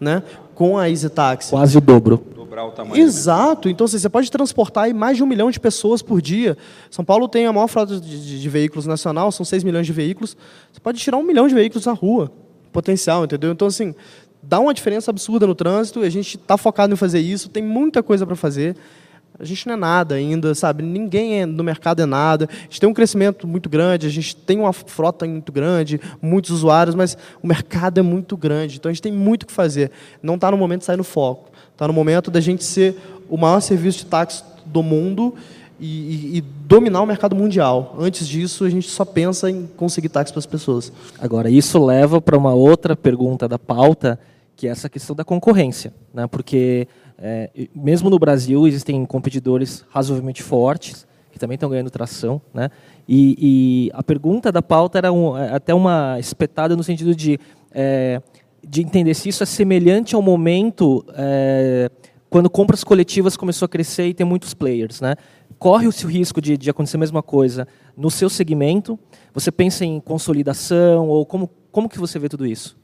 né? 0.00 0.22
Com 0.54 0.78
a 0.78 0.88
Easy 0.88 1.08
Taxi. 1.08 1.50
Quase 1.50 1.76
o 1.76 1.80
dobro. 1.80 2.35
Dobrar 2.56 2.64
o 2.64 2.70
tamanho. 2.70 3.02
Exato. 3.02 3.68
Então, 3.68 3.84
assim, 3.84 3.98
você 3.98 4.08
pode 4.08 4.30
transportar 4.30 4.92
mais 4.94 5.18
de 5.18 5.22
um 5.22 5.26
milhão 5.26 5.50
de 5.50 5.60
pessoas 5.60 6.00
por 6.00 6.22
dia. 6.22 6.56
São 6.90 7.04
Paulo 7.04 7.28
tem 7.28 7.44
a 7.44 7.52
maior 7.52 7.66
frota 7.66 8.00
de, 8.00 8.26
de, 8.26 8.40
de 8.40 8.48
veículos 8.48 8.86
nacional, 8.86 9.30
são 9.30 9.44
6 9.44 9.62
milhões 9.62 9.86
de 9.86 9.92
veículos. 9.92 10.34
Você 10.72 10.80
pode 10.80 10.98
tirar 10.98 11.18
um 11.18 11.22
milhão 11.22 11.46
de 11.46 11.54
veículos 11.54 11.84
na 11.84 11.92
rua. 11.92 12.32
Potencial, 12.72 13.24
entendeu? 13.24 13.52
Então, 13.52 13.68
assim, 13.68 13.94
dá 14.42 14.58
uma 14.58 14.72
diferença 14.72 15.10
absurda 15.10 15.46
no 15.46 15.54
trânsito. 15.54 16.00
A 16.00 16.08
gente 16.08 16.38
está 16.38 16.56
focado 16.56 16.94
em 16.94 16.96
fazer 16.96 17.20
isso. 17.20 17.50
Tem 17.50 17.62
muita 17.62 18.02
coisa 18.02 18.24
para 18.24 18.36
fazer. 18.36 18.74
A 19.38 19.44
gente 19.44 19.66
não 19.66 19.74
é 19.74 19.76
nada 19.76 20.14
ainda, 20.14 20.54
sabe? 20.54 20.82
Ninguém 20.82 21.42
é, 21.42 21.46
no 21.46 21.62
mercado 21.62 22.00
é 22.00 22.06
nada. 22.06 22.48
A 22.50 22.62
gente 22.62 22.80
tem 22.80 22.88
um 22.88 22.94
crescimento 22.94 23.46
muito 23.46 23.68
grande, 23.68 24.06
a 24.06 24.10
gente 24.10 24.34
tem 24.34 24.58
uma 24.58 24.72
frota 24.72 25.26
muito 25.26 25.52
grande, 25.52 26.00
muitos 26.22 26.52
usuários, 26.52 26.94
mas 26.94 27.18
o 27.42 27.46
mercado 27.46 27.98
é 27.98 28.02
muito 28.02 28.34
grande. 28.34 28.78
Então 28.78 28.88
a 28.88 28.92
gente 28.94 29.02
tem 29.02 29.12
muito 29.12 29.42
o 29.42 29.46
que 29.46 29.52
fazer. 29.52 29.90
Não 30.22 30.36
está 30.36 30.50
no 30.50 30.56
momento 30.56 30.80
de 30.80 30.86
sair 30.86 30.96
no 30.96 31.04
foco. 31.04 31.50
Está 31.76 31.86
no 31.86 31.92
momento 31.92 32.30
da 32.30 32.40
gente 32.40 32.64
ser 32.64 32.96
o 33.28 33.36
maior 33.36 33.60
serviço 33.60 33.98
de 33.98 34.06
táxi 34.06 34.42
do 34.64 34.82
mundo 34.82 35.34
e, 35.78 35.84
e, 35.84 36.38
e, 36.38 36.40
dominar 36.40 37.02
o 37.02 37.06
mercado 37.06 37.36
mundial. 37.36 37.94
Antes 37.98 38.26
disso, 38.26 38.64
a 38.64 38.70
gente 38.70 38.88
só 38.88 39.04
pensa 39.04 39.50
em 39.50 39.66
conseguir 39.76 40.08
táxi 40.08 40.32
para 40.32 40.38
as 40.38 40.46
pessoas. 40.46 40.90
Agora, 41.20 41.50
isso 41.50 41.78
leva 41.84 42.18
para 42.18 42.34
uma 42.34 42.54
outra 42.54 42.96
pergunta 42.96 43.46
da 43.46 43.58
pauta, 43.58 44.18
que 44.56 44.66
é 44.66 44.70
essa 44.70 44.88
questão 44.88 45.14
da 45.14 45.22
concorrência. 45.22 45.92
Né? 46.14 46.26
Porque 46.26 46.88
é, 47.18 47.50
mesmo 47.74 48.08
no 48.08 48.18
Brasil 48.18 48.66
existem 48.66 49.04
competidores 49.04 49.84
razoavelmente 49.90 50.42
fortes 50.42 51.06
que 51.30 51.38
também 51.38 51.56
estão 51.56 51.68
ganhando 51.68 51.90
tração, 51.90 52.40
né? 52.54 52.70
E, 53.06 53.36
e 53.38 53.90
a 53.92 54.02
pergunta 54.02 54.50
da 54.50 54.62
pauta 54.62 54.96
era 54.96 55.12
um, 55.12 55.36
é, 55.36 55.54
até 55.54 55.74
uma 55.74 56.18
espetada 56.18 56.74
no 56.74 56.82
sentido 56.82 57.14
de 57.14 57.38
é, 57.70 58.22
de 58.68 58.82
entender 58.82 59.14
se 59.14 59.28
isso 59.28 59.42
é 59.42 59.46
semelhante 59.46 60.14
ao 60.14 60.22
momento 60.22 61.04
é, 61.14 61.88
quando 62.28 62.50
compras 62.50 62.82
coletivas 62.82 63.36
começou 63.36 63.66
a 63.66 63.68
crescer 63.68 64.08
e 64.08 64.14
tem 64.14 64.26
muitos 64.26 64.52
players, 64.52 65.00
né? 65.00 65.14
Corre 65.58 65.86
o 65.86 65.90
risco 65.90 66.40
de, 66.40 66.56
de 66.56 66.68
acontecer 66.68 66.96
a 66.96 67.00
mesma 67.00 67.22
coisa 67.22 67.66
no 67.96 68.10
seu 68.10 68.28
segmento? 68.28 68.98
Você 69.32 69.50
pensa 69.50 69.84
em 69.84 70.00
consolidação 70.00 71.08
ou 71.08 71.24
como 71.24 71.48
como 71.76 71.90
que 71.90 71.98
você 71.98 72.18
vê 72.18 72.26
tudo 72.26 72.46
isso? 72.46 72.74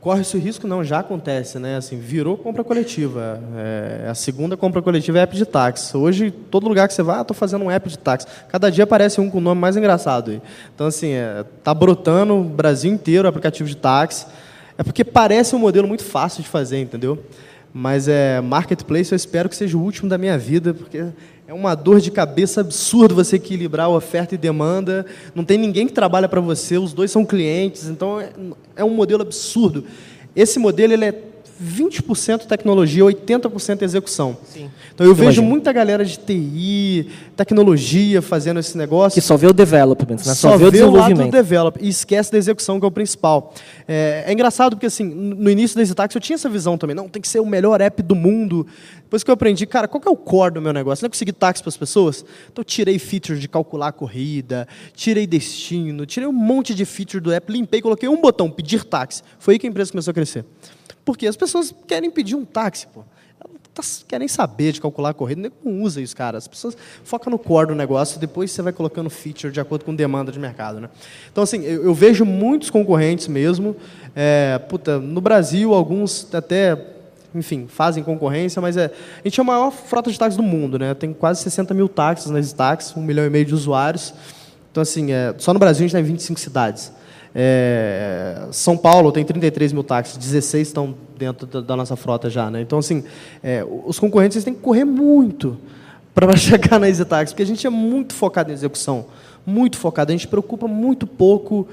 Corre 0.00 0.22
esse 0.22 0.36
risco? 0.36 0.66
Não, 0.66 0.82
já 0.82 0.98
acontece, 0.98 1.60
né? 1.60 1.76
Assim, 1.76 1.96
virou 1.96 2.36
compra 2.36 2.62
coletiva. 2.62 3.40
É, 3.56 4.08
a 4.10 4.14
segunda 4.14 4.56
compra 4.56 4.82
coletiva 4.82 5.20
é 5.20 5.22
app 5.22 5.36
de 5.36 5.46
táxi. 5.46 5.96
Hoje, 5.96 6.30
todo 6.30 6.68
lugar 6.68 6.88
que 6.88 6.92
você 6.92 7.04
vai, 7.04 7.18
ah, 7.18 7.22
estou 7.22 7.36
fazendo 7.36 7.64
um 7.64 7.70
app 7.70 7.88
de 7.88 7.96
táxi. 7.98 8.26
Cada 8.48 8.68
dia 8.68 8.82
aparece 8.82 9.20
um 9.20 9.30
com 9.30 9.38
o 9.38 9.40
nome 9.40 9.60
mais 9.60 9.76
engraçado. 9.76 10.32
Aí. 10.32 10.42
Então, 10.74 10.88
assim, 10.88 11.12
é, 11.12 11.44
tá 11.62 11.72
brotando 11.72 12.34
o 12.34 12.44
Brasil 12.44 12.92
inteiro 12.92 13.26
aplicativo 13.28 13.68
de 13.68 13.76
táxi. 13.76 14.26
É 14.80 14.82
porque 14.82 15.04
parece 15.04 15.54
um 15.54 15.58
modelo 15.58 15.86
muito 15.86 16.02
fácil 16.02 16.42
de 16.42 16.48
fazer, 16.48 16.80
entendeu? 16.80 17.22
Mas 17.70 18.08
é 18.08 18.40
marketplace, 18.40 19.12
eu 19.12 19.16
espero 19.16 19.46
que 19.46 19.54
seja 19.54 19.76
o 19.76 19.82
último 19.82 20.08
da 20.08 20.16
minha 20.16 20.38
vida, 20.38 20.72
porque 20.72 21.04
é 21.46 21.52
uma 21.52 21.74
dor 21.74 22.00
de 22.00 22.10
cabeça 22.10 22.62
absurda 22.62 23.14
você 23.14 23.36
equilibrar 23.36 23.90
oferta 23.90 24.34
e 24.34 24.38
demanda. 24.38 25.04
Não 25.34 25.44
tem 25.44 25.58
ninguém 25.58 25.86
que 25.86 25.92
trabalha 25.92 26.26
para 26.30 26.40
você, 26.40 26.78
os 26.78 26.94
dois 26.94 27.10
são 27.10 27.26
clientes, 27.26 27.88
então 27.88 28.18
é, 28.18 28.30
é 28.74 28.82
um 28.82 28.88
modelo 28.88 29.20
absurdo. 29.20 29.84
Esse 30.34 30.58
modelo 30.58 30.94
ele 30.94 31.04
é 31.04 31.12
20% 31.62 32.46
tecnologia, 32.46 33.04
80% 33.04 33.82
execução. 33.82 34.36
Sim. 34.44 34.70
Então 34.94 35.06
eu, 35.06 35.12
eu 35.12 35.14
vejo 35.14 35.26
imagino. 35.28 35.46
muita 35.46 35.72
galera 35.72 36.04
de 36.04 36.18
TI, 36.18 37.06
tecnologia 37.36 38.22
fazendo 38.22 38.58
esse 38.58 38.78
negócio. 38.78 39.20
Que 39.20 39.26
só 39.26 39.36
vê 39.36 39.46
o 39.46 39.52
development, 39.52 40.16
né? 40.16 40.34
só, 40.34 40.34
só 40.34 40.56
vê 40.56 40.64
o 40.64 40.70
desenvolvimento. 40.70 41.16
Só 41.16 41.22
vê 41.22 41.28
o 41.28 41.32
develop 41.32 41.78
e 41.80 41.88
esquece 41.88 42.32
da 42.32 42.38
execução, 42.38 42.80
que 42.80 42.84
é 42.84 42.88
o 42.88 42.90
principal. 42.90 43.54
É, 43.86 44.24
é 44.26 44.32
engraçado 44.32 44.74
porque 44.74 44.86
assim, 44.86 45.04
no 45.04 45.50
início 45.50 45.76
da 45.76 45.84
Zitax 45.84 46.14
eu 46.14 46.20
tinha 46.20 46.34
essa 46.34 46.48
visão 46.48 46.78
também, 46.78 46.96
não, 46.96 47.08
tem 47.08 47.20
que 47.20 47.28
ser 47.28 47.40
o 47.40 47.46
melhor 47.46 47.80
app 47.80 48.02
do 48.02 48.14
mundo. 48.14 48.66
Depois 49.02 49.22
que 49.22 49.30
eu 49.30 49.34
aprendi, 49.34 49.66
cara, 49.66 49.86
qual 49.86 50.00
que 50.00 50.08
é 50.08 50.10
o 50.10 50.16
core 50.16 50.54
do 50.54 50.62
meu 50.62 50.72
negócio? 50.72 51.02
Não 51.02 51.08
é 51.08 51.10
conseguir 51.10 51.32
táxi 51.32 51.62
para 51.62 51.68
as 51.68 51.76
pessoas? 51.76 52.24
Então 52.50 52.62
eu 52.62 52.64
tirei 52.64 52.98
features 52.98 53.40
de 53.40 53.48
calcular 53.48 53.88
a 53.88 53.92
corrida, 53.92 54.66
tirei 54.94 55.26
destino, 55.26 56.06
tirei 56.06 56.28
um 56.28 56.32
monte 56.32 56.74
de 56.74 56.84
feature 56.86 57.22
do 57.22 57.30
app, 57.32 57.52
limpei, 57.52 57.82
coloquei 57.82 58.08
um 58.08 58.20
botão, 58.20 58.50
pedir 58.50 58.84
táxi. 58.84 59.22
Foi 59.38 59.54
aí 59.54 59.58
que 59.58 59.66
a 59.66 59.70
empresa 59.70 59.90
começou 59.90 60.12
a 60.12 60.14
crescer. 60.14 60.44
Porque 61.04 61.26
as 61.26 61.36
pessoas 61.36 61.74
querem 61.86 62.10
pedir 62.10 62.34
um 62.34 62.44
táxi, 62.44 62.86
pô. 62.86 63.02
Elas 63.74 64.04
querem 64.06 64.28
saber 64.28 64.72
de 64.72 64.80
calcular 64.80 65.10
a 65.10 65.14
corrida, 65.14 65.50
não 65.64 65.82
usa 65.82 66.02
isso, 66.02 66.14
cara. 66.14 66.36
As 66.36 66.46
pessoas 66.46 66.76
focam 67.02 67.30
no 67.30 67.38
core 67.38 67.68
do 67.68 67.74
negócio, 67.74 68.20
depois 68.20 68.50
você 68.50 68.60
vai 68.60 68.72
colocando 68.72 69.08
feature 69.08 69.50
de 69.50 69.58
acordo 69.58 69.84
com 69.86 69.94
demanda 69.94 70.30
de 70.30 70.38
mercado. 70.38 70.80
Né? 70.80 70.90
Então, 71.32 71.42
assim, 71.44 71.62
eu, 71.62 71.84
eu 71.84 71.94
vejo 71.94 72.26
muitos 72.26 72.68
concorrentes 72.68 73.26
mesmo. 73.26 73.74
É, 74.14 74.58
puta, 74.68 74.98
no 74.98 75.20
Brasil, 75.20 75.72
alguns 75.72 76.28
até 76.34 76.76
enfim, 77.34 77.66
fazem 77.68 78.02
concorrência, 78.02 78.60
mas 78.60 78.76
é, 78.76 78.86
a 78.86 79.22
gente 79.22 79.38
é 79.38 79.42
a 79.42 79.44
maior 79.44 79.70
frota 79.70 80.10
de 80.10 80.18
táxis 80.18 80.36
do 80.36 80.42
mundo, 80.42 80.78
né? 80.78 80.92
Tem 80.94 81.12
quase 81.12 81.42
60 81.42 81.72
mil 81.72 81.88
táxis 81.88 82.30
nas 82.30 82.52
táxis, 82.52 82.96
um 82.96 83.02
milhão 83.02 83.24
e 83.24 83.30
meio 83.30 83.44
de 83.44 83.54
usuários. 83.54 84.12
Então, 84.70 84.82
assim, 84.82 85.12
é, 85.12 85.34
só 85.38 85.52
no 85.52 85.60
Brasil 85.60 85.84
a 85.84 85.88
gente 85.88 85.96
está 85.96 86.00
em 86.00 86.12
25 86.12 86.40
cidades. 86.40 86.92
É, 87.34 88.48
São 88.50 88.76
Paulo 88.76 89.12
tem 89.12 89.24
33 89.24 89.72
mil 89.72 89.84
táxis, 89.84 90.16
16 90.16 90.68
estão 90.68 90.94
dentro 91.16 91.46
da, 91.46 91.60
da 91.60 91.76
nossa 91.76 91.96
frota 91.96 92.28
já. 92.28 92.50
Né? 92.50 92.60
Então, 92.60 92.78
assim, 92.78 93.04
é, 93.42 93.64
os 93.86 93.98
concorrentes 93.98 94.42
têm 94.42 94.54
que 94.54 94.60
correr 94.60 94.84
muito 94.84 95.56
para 96.14 96.34
chegar 96.36 96.78
na 96.78 96.88
EasyTaxi, 96.88 97.32
porque 97.32 97.42
a 97.42 97.46
gente 97.46 97.66
é 97.66 97.70
muito 97.70 98.14
focado 98.14 98.50
em 98.50 98.54
execução, 98.54 99.06
muito 99.46 99.78
focado. 99.78 100.10
A 100.10 100.14
gente 100.14 100.26
preocupa 100.26 100.66
muito 100.66 101.06
pouco 101.06 101.68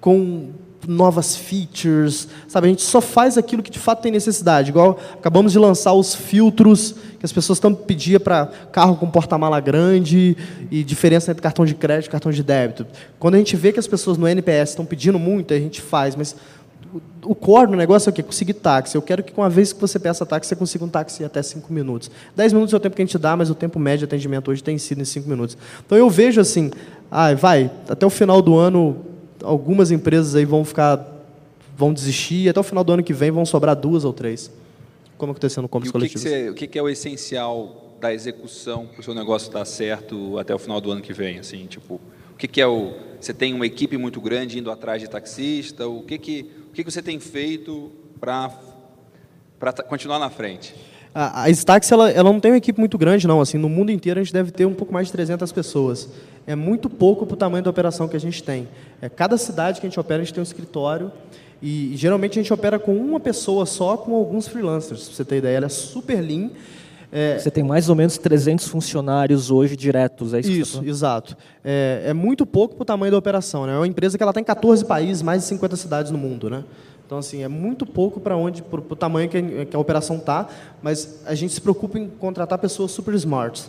com 0.00 0.50
novas 0.86 1.36
features, 1.36 2.28
sabe? 2.48 2.66
A 2.66 2.70
gente 2.70 2.82
só 2.82 3.00
faz 3.00 3.38
aquilo 3.38 3.62
que 3.62 3.70
de 3.70 3.78
fato 3.78 4.02
tem 4.02 4.12
necessidade. 4.12 4.70
Igual 4.70 4.98
acabamos 5.14 5.52
de 5.52 5.58
lançar 5.58 5.92
os 5.92 6.14
filtros 6.14 6.94
que 7.18 7.24
as 7.24 7.32
pessoas 7.32 7.58
estão 7.58 7.74
pedindo 7.74 8.20
para 8.20 8.46
carro 8.72 8.96
com 8.96 9.08
porta-mala 9.08 9.60
grande 9.60 10.36
e 10.70 10.82
diferença 10.82 11.30
entre 11.30 11.42
cartão 11.42 11.64
de 11.64 11.74
crédito 11.74 12.08
e 12.08 12.10
cartão 12.10 12.32
de 12.32 12.42
débito. 12.42 12.86
Quando 13.18 13.36
a 13.36 13.38
gente 13.38 13.56
vê 13.56 13.72
que 13.72 13.78
as 13.78 13.86
pessoas 13.86 14.18
no 14.18 14.26
NPS 14.26 14.70
estão 14.70 14.84
pedindo 14.84 15.18
muito, 15.18 15.54
a 15.54 15.58
gente 15.58 15.80
faz, 15.80 16.16
mas 16.16 16.34
o 17.24 17.34
core 17.34 17.70
do 17.70 17.76
negócio 17.76 18.08
é 18.08 18.10
o 18.10 18.12
quê? 18.12 18.22
Conseguir 18.22 18.54
táxi. 18.54 18.96
Eu 18.96 19.02
quero 19.02 19.22
que, 19.22 19.32
uma 19.36 19.48
vez 19.48 19.72
que 19.72 19.80
você 19.80 19.98
peça 19.98 20.26
táxi, 20.26 20.48
você 20.48 20.56
consiga 20.56 20.84
um 20.84 20.88
táxi 20.88 21.22
em 21.22 21.26
até 21.26 21.42
5 21.42 21.72
minutos. 21.72 22.10
10 22.36 22.52
minutos 22.52 22.74
é 22.74 22.76
o 22.76 22.80
tempo 22.80 22.96
que 22.96 23.02
a 23.02 23.04
gente 23.04 23.16
dá, 23.18 23.36
mas 23.36 23.48
o 23.48 23.54
tempo 23.54 23.78
médio 23.78 24.00
de 24.00 24.04
atendimento 24.06 24.50
hoje 24.50 24.62
tem 24.62 24.76
sido 24.76 25.00
em 25.00 25.04
5 25.04 25.28
minutos. 25.28 25.56
Então, 25.86 25.96
eu 25.96 26.10
vejo 26.10 26.40
assim, 26.40 26.70
ah, 27.10 27.32
vai, 27.34 27.70
até 27.88 28.04
o 28.04 28.10
final 28.10 28.42
do 28.42 28.56
ano, 28.56 28.96
algumas 29.42 29.90
empresas 29.90 30.34
aí 30.34 30.44
vão 30.44 30.64
ficar, 30.64 31.06
vão 31.76 31.92
desistir, 31.92 32.44
e 32.44 32.48
até 32.48 32.58
o 32.60 32.62
final 32.62 32.82
do 32.82 32.92
ano 32.92 33.02
que 33.02 33.12
vem 33.12 33.30
vão 33.30 33.44
sobrar 33.44 33.76
duas 33.76 34.04
ou 34.04 34.12
três. 34.12 34.50
Como 35.16 35.32
aconteceu 35.32 35.62
no 35.62 35.68
Combos 35.68 35.88
e 35.88 35.92
Coletivos. 35.92 36.22
Que 36.22 36.50
o 36.50 36.54
que, 36.54 36.78
é 36.78 36.82
o 36.82 36.88
essencial 36.88 37.96
da 38.00 38.12
execução 38.12 38.86
para 38.86 39.00
o 39.00 39.02
seu 39.02 39.14
negócio 39.14 39.52
dar 39.52 39.64
certo 39.64 40.36
até 40.38 40.54
o 40.54 40.58
final 40.58 40.80
do 40.80 40.90
ano 40.90 41.00
que 41.00 41.12
vem? 41.12 41.38
Assim, 41.38 41.66
tipo, 41.66 42.00
o 42.32 42.36
que, 42.36 42.48
que 42.48 42.60
é 42.60 42.66
o... 42.66 42.92
Você 43.20 43.32
tem 43.32 43.54
uma 43.54 43.66
equipe 43.66 43.96
muito 43.96 44.20
grande 44.20 44.58
indo 44.58 44.70
atrás 44.70 45.00
de 45.00 45.08
taxista? 45.08 45.86
O 45.86 46.02
que, 46.02 46.18
que, 46.18 46.50
o 46.70 46.72
que, 46.72 46.82
que 46.82 46.90
você 46.90 47.00
tem 47.00 47.20
feito 47.20 47.92
para 48.18 48.50
continuar 49.88 50.18
na 50.18 50.28
frente? 50.28 50.74
A, 51.14 51.42
a 51.42 51.50
Stax 51.50 51.92
ela, 51.92 52.10
ela 52.10 52.32
não 52.32 52.40
tem 52.40 52.50
uma 52.50 52.56
equipe 52.56 52.80
muito 52.80 52.96
grande, 52.96 53.26
não. 53.26 53.40
Assim, 53.40 53.58
no 53.58 53.68
mundo 53.68 53.92
inteiro 53.92 54.18
a 54.18 54.22
gente 54.22 54.32
deve 54.32 54.50
ter 54.50 54.66
um 54.66 54.74
pouco 54.74 54.92
mais 54.92 55.08
de 55.08 55.12
300 55.12 55.52
pessoas. 55.52 56.08
É 56.46 56.56
muito 56.56 56.90
pouco 56.90 57.24
para 57.24 57.34
o 57.34 57.36
tamanho 57.36 57.62
da 57.62 57.70
operação 57.70 58.08
que 58.08 58.16
a 58.16 58.20
gente 58.20 58.42
tem. 58.42 58.68
É, 59.00 59.08
cada 59.08 59.36
cidade 59.36 59.80
que 59.80 59.86
a 59.86 59.88
gente 59.90 59.98
opera, 59.98 60.22
a 60.22 60.24
gente 60.24 60.34
tem 60.34 60.40
um 60.40 60.44
escritório. 60.44 61.12
E, 61.62 61.92
geralmente 61.96 62.38
a 62.38 62.42
gente 62.42 62.52
opera 62.52 62.78
com 62.78 62.96
uma 62.96 63.20
pessoa 63.20 63.64
só, 63.64 63.96
com 63.96 64.16
alguns 64.16 64.48
freelancers. 64.48 65.04
Para 65.04 65.14
você 65.16 65.24
ter 65.24 65.36
ideia, 65.36 65.56
ela 65.58 65.66
é 65.66 65.68
super 65.68 66.20
lean. 66.20 66.50
É, 67.14 67.38
você 67.38 67.50
tem 67.50 67.62
mais 67.62 67.90
ou 67.90 67.94
menos 67.94 68.16
300 68.16 68.66
funcionários 68.66 69.50
hoje 69.50 69.76
diretos, 69.76 70.32
é 70.32 70.40
isso? 70.40 70.50
Isso, 70.50 70.84
exato. 70.84 71.36
É, 71.62 72.04
é, 72.06 72.12
muito 72.14 72.46
pouco 72.46 72.74
para 72.74 72.82
o 72.82 72.86
tamanho 72.86 73.12
da 73.12 73.18
operação. 73.18 73.66
Né? 73.66 73.74
É 73.74 73.76
uma 73.76 73.86
empresa 73.86 74.16
que 74.16 74.22
ela 74.22 74.32
tem 74.32 74.42
14 74.42 74.84
países, 74.86 75.22
mais 75.22 75.42
de 75.42 75.48
50 75.48 75.76
cidades 75.76 76.10
no 76.10 76.16
mundo. 76.16 76.48
Né? 76.48 76.64
Então, 77.04 77.18
assim, 77.18 77.42
é 77.42 77.48
muito 77.48 77.84
pouco 77.84 78.18
para 78.18 78.34
onde, 78.34 78.62
para 78.62 78.80
o 78.80 78.96
tamanho 78.96 79.28
que 79.28 79.36
a, 79.36 79.66
que 79.66 79.76
a 79.76 79.78
operação 79.78 80.16
está, 80.16 80.48
mas 80.82 81.20
a 81.26 81.34
gente 81.34 81.52
se 81.52 81.60
preocupa 81.60 81.98
em 81.98 82.08
contratar 82.08 82.58
pessoas 82.58 82.90
super 82.90 83.12
smart. 83.14 83.62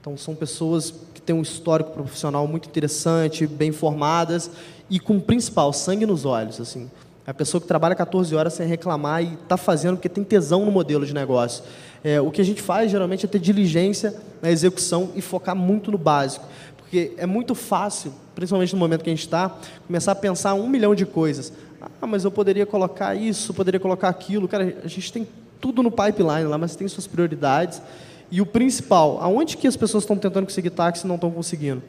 Então, 0.00 0.16
são 0.16 0.34
pessoas 0.34 0.94
têm 1.28 1.36
um 1.36 1.42
histórico 1.42 1.90
profissional 1.90 2.46
muito 2.48 2.68
interessante, 2.68 3.46
bem 3.46 3.70
formadas 3.70 4.50
e 4.88 4.98
com 4.98 5.18
o 5.18 5.20
principal, 5.20 5.74
sangue 5.74 6.06
nos 6.06 6.24
olhos. 6.24 6.58
Assim. 6.58 6.90
É 7.26 7.30
a 7.30 7.34
pessoa 7.34 7.60
que 7.60 7.66
trabalha 7.66 7.94
14 7.94 8.34
horas 8.34 8.54
sem 8.54 8.66
reclamar 8.66 9.22
e 9.22 9.34
está 9.34 9.58
fazendo 9.58 9.96
porque 9.96 10.08
tem 10.08 10.24
tesão 10.24 10.64
no 10.64 10.72
modelo 10.72 11.04
de 11.04 11.12
negócio. 11.12 11.62
É, 12.02 12.18
o 12.18 12.30
que 12.30 12.40
a 12.40 12.44
gente 12.44 12.62
faz, 12.62 12.90
geralmente, 12.90 13.26
é 13.26 13.28
ter 13.28 13.38
diligência 13.38 14.14
na 14.40 14.50
execução 14.50 15.10
e 15.14 15.20
focar 15.20 15.54
muito 15.54 15.90
no 15.90 15.98
básico. 15.98 16.46
Porque 16.78 17.12
é 17.18 17.26
muito 17.26 17.54
fácil, 17.54 18.14
principalmente 18.34 18.72
no 18.72 18.78
momento 18.78 19.04
que 19.04 19.10
a 19.10 19.12
gente 19.12 19.26
está, 19.26 19.54
começar 19.86 20.12
a 20.12 20.14
pensar 20.14 20.54
um 20.54 20.66
milhão 20.66 20.94
de 20.94 21.04
coisas. 21.04 21.52
Ah, 22.00 22.06
mas 22.06 22.24
eu 22.24 22.30
poderia 22.30 22.64
colocar 22.64 23.14
isso, 23.14 23.52
poderia 23.52 23.78
colocar 23.78 24.08
aquilo. 24.08 24.48
Cara, 24.48 24.78
a 24.82 24.88
gente 24.88 25.12
tem 25.12 25.28
tudo 25.60 25.82
no 25.82 25.90
pipeline 25.90 26.44
lá, 26.44 26.56
mas 26.56 26.74
tem 26.74 26.88
suas 26.88 27.06
prioridades. 27.06 27.82
E 28.30 28.40
o 28.40 28.46
principal, 28.46 29.18
aonde 29.20 29.56
que 29.56 29.66
as 29.66 29.76
pessoas 29.76 30.04
estão 30.04 30.16
tentando 30.16 30.44
conseguir 30.44 30.70
táxi 30.70 31.04
e 31.04 31.08
não 31.08 31.14
estão 31.14 31.30
conseguindo? 31.30 31.82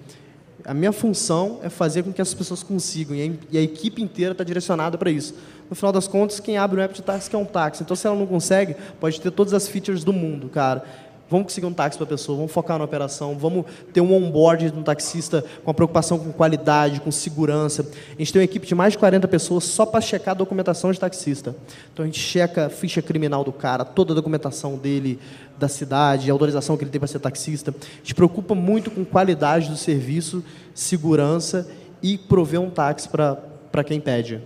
A 0.65 0.73
minha 0.73 0.91
função 0.91 1.59
é 1.63 1.69
fazer 1.69 2.03
com 2.03 2.11
que 2.11 2.21
as 2.21 2.33
pessoas 2.33 2.61
consigam, 2.63 3.15
e 3.15 3.57
a, 3.57 3.61
equipe 3.61 4.01
inteira 4.01 4.33
está 4.33 4.43
direcionada 4.43 4.97
para 4.97 5.09
isso. 5.09 5.33
No 5.69 5.75
final 5.75 5.91
das 5.91 6.07
contas, 6.07 6.39
quem 6.39 6.57
abre 6.57 6.79
um 6.79 6.83
app 6.83 6.93
de 6.93 7.01
táxi 7.01 7.33
é 7.33 7.37
um 7.37 7.45
táxi. 7.45 7.83
Então, 7.83 7.95
se 7.95 8.07
ela 8.07 8.15
não 8.15 8.25
consegue, 8.25 8.75
pode 8.99 9.19
ter 9.21 9.31
todas 9.31 9.53
as 9.53 9.67
features 9.67 10.03
do 10.03 10.11
mundo, 10.11 10.49
cara. 10.49 10.83
Vamos 11.29 11.45
conseguir 11.45 11.67
um 11.67 11.73
táxi 11.73 11.97
para 11.97 12.05
a 12.05 12.09
pessoa, 12.09 12.35
vamos 12.37 12.51
focar 12.51 12.79
na 12.79 12.85
operação, 12.85 13.37
vamos 13.37 13.65
ter 13.93 14.01
um 14.01 14.13
onboard 14.13 14.71
de 14.71 14.77
um 14.77 14.81
taxista 14.81 15.45
com 15.63 15.69
a 15.69 15.73
preocupação 15.73 16.17
com 16.17 16.31
qualidade, 16.31 16.99
com 17.01 17.11
segurança. 17.11 17.85
A 18.15 18.17
gente 18.17 18.33
tem 18.33 18.39
uma 18.39 18.45
equipe 18.45 18.65
de 18.65 18.73
mais 18.73 18.93
de 18.93 18.97
40 18.97 19.27
pessoas 19.27 19.63
só 19.63 19.85
para 19.85 20.01
checar 20.01 20.31
a 20.31 20.37
documentação 20.37 20.91
de 20.91 20.99
taxista. 20.99 21.55
Então 21.93 22.03
a 22.03 22.07
gente 22.07 22.19
checa 22.19 22.65
a 22.65 22.69
ficha 22.69 23.01
criminal 23.01 23.43
do 23.43 23.51
cara, 23.51 23.85
toda 23.85 24.13
a 24.13 24.15
documentação 24.15 24.75
dele, 24.75 25.19
da 25.57 25.67
cidade, 25.67 26.31
a 26.31 26.33
autorização 26.33 26.75
que 26.75 26.83
ele 26.83 26.89
tem 26.89 26.99
para 26.99 27.07
ser 27.07 27.19
taxista. 27.19 27.71
A 27.71 27.97
gente 27.97 28.15
preocupa 28.15 28.55
muito 28.55 28.89
com 28.89 29.05
qualidade 29.05 29.69
do 29.69 29.77
serviço, 29.77 30.43
segurança 30.73 31.69
e 32.01 32.17
prover 32.17 32.59
um 32.59 32.71
táxi 32.71 33.07
para 33.07 33.83
quem 33.85 34.01
pede. 34.01 34.41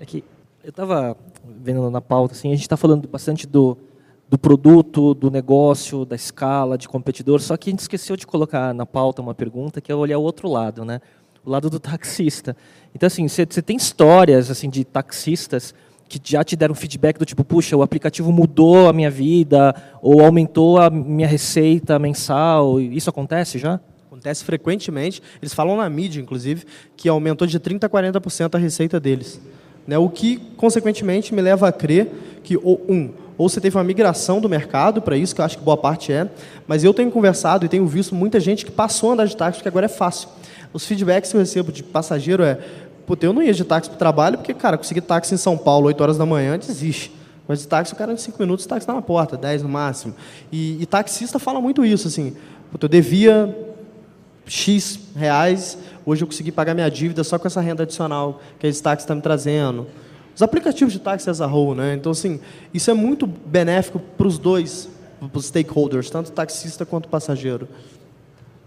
É 0.00 0.06
que 0.06 0.24
eu 0.64 0.70
estava 0.70 1.14
vendo 1.44 1.90
na 1.90 2.00
pauta, 2.00 2.32
assim, 2.34 2.48
a 2.48 2.52
gente 2.52 2.62
está 2.62 2.76
falando 2.76 3.06
bastante 3.06 3.46
do 3.46 3.76
do 4.30 4.38
produto, 4.38 5.12
do 5.12 5.28
negócio, 5.28 6.04
da 6.04 6.14
escala, 6.14 6.78
de 6.78 6.88
competidor. 6.88 7.40
Só 7.40 7.56
que 7.56 7.68
a 7.68 7.72
gente 7.72 7.80
esqueceu 7.80 8.16
de 8.16 8.24
colocar 8.24 8.72
na 8.72 8.86
pauta 8.86 9.20
uma 9.20 9.34
pergunta 9.34 9.80
que 9.80 9.90
é 9.90 9.94
olhar 9.94 10.18
o 10.18 10.22
outro 10.22 10.48
lado, 10.48 10.84
né? 10.84 11.00
O 11.44 11.50
lado 11.50 11.68
do 11.68 11.80
taxista. 11.80 12.56
Então, 12.94 13.08
assim, 13.08 13.26
você 13.26 13.60
tem 13.60 13.76
histórias 13.76 14.48
assim 14.48 14.70
de 14.70 14.84
taxistas 14.84 15.74
que 16.08 16.20
já 16.22 16.44
te 16.44 16.54
deram 16.54 16.74
feedback 16.76 17.18
do 17.18 17.24
tipo, 17.24 17.42
puxa, 17.42 17.76
o 17.76 17.82
aplicativo 17.82 18.30
mudou 18.30 18.88
a 18.88 18.92
minha 18.92 19.10
vida 19.10 19.74
ou 20.00 20.24
aumentou 20.24 20.78
a 20.78 20.88
minha 20.90 21.26
receita 21.26 21.98
mensal. 21.98 22.80
Isso 22.80 23.10
acontece 23.10 23.58
já? 23.58 23.80
Acontece 24.06 24.44
frequentemente. 24.44 25.20
Eles 25.42 25.52
falam 25.52 25.76
na 25.76 25.88
mídia, 25.90 26.20
inclusive, 26.20 26.64
que 26.96 27.08
aumentou 27.08 27.48
de 27.48 27.58
30% 27.58 27.84
a 27.84 27.88
40% 27.88 28.54
a 28.54 28.58
receita 28.58 29.00
deles. 29.00 29.40
Né? 29.90 29.98
O 29.98 30.08
que, 30.08 30.36
consequentemente, 30.56 31.34
me 31.34 31.42
leva 31.42 31.66
a 31.66 31.72
crer 31.72 32.06
que, 32.44 32.56
um, 32.56 33.10
ou 33.36 33.48
você 33.48 33.60
teve 33.60 33.76
uma 33.76 33.82
migração 33.82 34.40
do 34.40 34.48
mercado 34.48 35.02
para 35.02 35.16
isso, 35.16 35.34
que 35.34 35.40
eu 35.40 35.44
acho 35.44 35.58
que 35.58 35.64
boa 35.64 35.76
parte 35.76 36.12
é, 36.12 36.30
mas 36.64 36.84
eu 36.84 36.94
tenho 36.94 37.10
conversado 37.10 37.66
e 37.66 37.68
tenho 37.68 37.84
visto 37.88 38.14
muita 38.14 38.38
gente 38.38 38.64
que 38.64 38.70
passou 38.70 39.10
a 39.10 39.12
andar 39.14 39.24
de 39.24 39.36
táxi, 39.36 39.58
porque 39.58 39.68
agora 39.68 39.86
é 39.86 39.88
fácil. 39.88 40.28
Os 40.72 40.86
feedbacks 40.86 41.32
que 41.32 41.36
eu 41.36 41.40
recebo 41.40 41.72
de 41.72 41.82
passageiro 41.82 42.44
é, 42.44 42.56
puta, 43.04 43.26
eu 43.26 43.32
não 43.32 43.42
ia 43.42 43.52
de 43.52 43.64
táxi 43.64 43.90
para 43.90 43.96
o 43.96 43.98
trabalho, 43.98 44.38
porque, 44.38 44.54
cara, 44.54 44.78
conseguir 44.78 45.00
táxi 45.00 45.34
em 45.34 45.36
São 45.36 45.58
Paulo 45.58 45.88
8 45.88 46.00
horas 46.00 46.16
da 46.16 46.24
manhã, 46.24 46.56
desiste. 46.56 47.10
Mas 47.48 47.58
de 47.58 47.66
táxi, 47.66 47.92
o 47.92 47.96
cara 47.96 48.12
em 48.12 48.16
5 48.16 48.40
minutos, 48.40 48.66
o 48.66 48.68
táxi 48.68 48.84
está 48.84 48.94
na 48.94 49.02
porta, 49.02 49.36
10 49.36 49.64
no 49.64 49.68
máximo. 49.68 50.14
E, 50.52 50.80
e 50.80 50.86
taxista 50.86 51.40
fala 51.40 51.60
muito 51.60 51.84
isso, 51.84 52.06
assim, 52.06 52.36
puta, 52.70 52.84
eu 52.84 52.88
devia 52.88 53.52
X 54.50 54.98
reais, 55.14 55.78
hoje 56.04 56.24
eu 56.24 56.26
consegui 56.26 56.50
pagar 56.50 56.74
minha 56.74 56.90
dívida 56.90 57.22
só 57.22 57.38
com 57.38 57.46
essa 57.46 57.60
renda 57.60 57.84
adicional 57.84 58.42
que 58.58 58.66
esse 58.66 58.82
táxi 58.82 59.04
está 59.04 59.14
me 59.14 59.22
trazendo. 59.22 59.86
Os 60.34 60.42
aplicativos 60.42 60.92
de 60.92 60.98
táxi 60.98 61.30
as 61.30 61.40
a 61.40 61.46
whole, 61.46 61.78
né? 61.78 61.94
Então, 61.94 62.10
assim, 62.10 62.40
isso 62.74 62.90
é 62.90 62.94
muito 62.94 63.28
benéfico 63.28 64.00
para 64.18 64.26
os 64.26 64.38
dois, 64.38 64.88
para 65.20 65.38
os 65.38 65.46
stakeholders, 65.46 66.10
tanto 66.10 66.32
taxista 66.32 66.84
quanto 66.84 67.08
passageiro. 67.08 67.68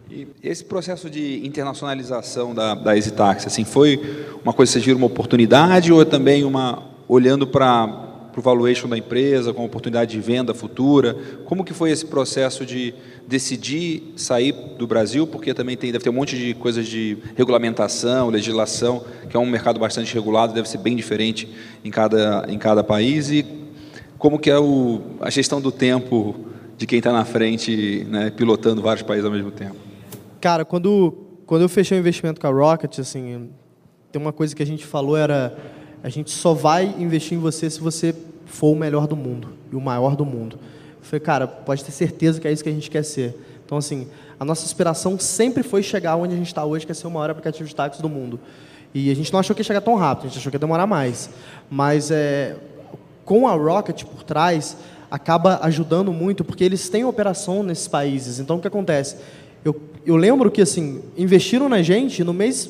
E 0.09 0.25
esse 0.41 0.63
processo 0.63 1.09
de 1.09 1.45
internacionalização 1.45 2.55
da, 2.55 2.75
da 2.75 2.95
EasyTaxi, 2.95 3.47
assim, 3.47 3.65
foi 3.65 4.25
uma 4.41 4.53
coisa 4.53 4.71
que 4.71 4.79
você 4.79 4.85
viu 4.85 4.95
uma 4.95 5.07
oportunidade 5.07 5.91
ou 5.91 6.01
é 6.01 6.05
também 6.05 6.45
uma 6.45 6.81
olhando 7.09 7.45
para 7.45 8.12
para 8.33 8.39
o 8.39 8.43
valuation 8.43 8.89
da 8.89 8.97
empresa, 8.97 9.53
com 9.53 9.63
oportunidade 9.63 10.11
de 10.11 10.19
venda 10.19 10.53
futura? 10.53 11.15
Como 11.45 11.63
que 11.63 11.73
foi 11.73 11.91
esse 11.91 12.05
processo 12.05 12.65
de 12.65 12.93
decidir 13.27 14.11
sair 14.15 14.51
do 14.77 14.87
Brasil? 14.87 15.27
Porque 15.27 15.53
também 15.53 15.77
tem, 15.77 15.91
deve 15.91 16.03
ter 16.03 16.09
um 16.09 16.13
monte 16.13 16.35
de 16.35 16.55
coisas 16.55 16.87
de 16.87 17.17
regulamentação, 17.35 18.29
legislação, 18.29 19.05
que 19.29 19.37
é 19.37 19.39
um 19.39 19.45
mercado 19.45 19.79
bastante 19.79 20.11
regulado, 20.13 20.51
deve 20.51 20.67
ser 20.67 20.79
bem 20.79 20.95
diferente 20.95 21.47
em 21.85 21.91
cada, 21.91 22.45
em 22.49 22.57
cada 22.57 22.83
país. 22.83 23.29
E 23.29 23.45
como 24.17 24.39
que 24.39 24.49
é 24.49 24.57
o, 24.57 24.99
a 25.21 25.29
gestão 25.29 25.61
do 25.61 25.71
tempo 25.71 26.35
de 26.75 26.87
quem 26.87 26.97
está 26.97 27.13
na 27.13 27.23
frente, 27.23 28.05
né, 28.09 28.31
pilotando 28.31 28.81
vários 28.81 29.03
países 29.03 29.25
ao 29.25 29.31
mesmo 29.31 29.51
tempo? 29.51 29.75
Cara, 30.41 30.65
quando, 30.65 31.13
quando 31.45 31.61
eu 31.61 31.69
fechei 31.69 31.97
o 31.97 32.01
investimento 32.01 32.41
com 32.41 32.47
a 32.47 32.49
Rocket, 32.49 32.97
assim, 32.97 33.49
tem 34.11 34.21
uma 34.21 34.33
coisa 34.33 34.55
que 34.55 34.63
a 34.63 34.65
gente 34.65 34.85
falou 34.85 35.15
era 35.15 35.55
a 36.03 36.09
gente 36.09 36.29
só 36.29 36.53
vai 36.53 36.93
investir 36.99 37.37
em 37.37 37.41
você 37.41 37.69
se 37.69 37.79
você 37.79 38.13
for 38.45 38.71
o 38.71 38.75
melhor 38.75 39.07
do 39.07 39.15
mundo 39.15 39.47
e 39.71 39.75
o 39.75 39.81
maior 39.81 40.17
do 40.17 40.25
mundo. 40.25 40.59
Eu 40.99 41.03
falei, 41.03 41.21
cara, 41.21 41.47
pode 41.47 41.83
ter 41.83 41.91
certeza 41.91 42.41
que 42.41 42.47
é 42.47 42.51
isso 42.51 42.61
que 42.61 42.69
a 42.69 42.73
gente 42.73 42.91
quer 42.91 43.03
ser. 43.03 43.39
Então, 43.65 43.77
assim, 43.77 44.07
a 44.37 44.43
nossa 44.43 44.65
aspiração 44.65 45.17
sempre 45.17 45.63
foi 45.63 45.81
chegar 45.81 46.17
onde 46.17 46.33
a 46.33 46.37
gente 46.37 46.47
está 46.47 46.65
hoje, 46.65 46.85
que 46.85 46.91
é 46.91 46.95
ser 46.95 47.07
o 47.07 47.11
maior 47.11 47.29
aplicativo 47.29 47.67
de 47.67 47.73
táxi 47.73 48.01
do 48.01 48.09
mundo. 48.09 48.37
E 48.93 49.09
a 49.09 49.15
gente 49.15 49.31
não 49.31 49.39
achou 49.39 49.55
que 49.55 49.61
ia 49.61 49.63
chegar 49.63 49.81
tão 49.81 49.95
rápido, 49.95 50.25
a 50.25 50.27
gente 50.27 50.39
achou 50.39 50.51
que 50.51 50.55
ia 50.57 50.59
demorar 50.59 50.85
mais. 50.85 51.29
Mas 51.69 52.11
é, 52.11 52.57
com 53.23 53.47
a 53.47 53.53
Rocket 53.53 54.03
por 54.03 54.23
trás, 54.23 54.75
acaba 55.09 55.59
ajudando 55.63 56.11
muito, 56.11 56.43
porque 56.43 56.63
eles 56.63 56.89
têm 56.89 57.05
operação 57.05 57.63
nesses 57.63 57.87
países. 57.87 58.39
Então, 58.39 58.57
o 58.57 58.59
que 58.59 58.67
acontece? 58.67 59.15
Eu, 59.63 59.81
eu 60.05 60.17
lembro 60.17 60.51
que, 60.51 60.61
assim, 60.61 61.01
investiram 61.17 61.69
na 61.69 61.81
gente, 61.81 62.23
no 62.23 62.33
mês 62.33 62.69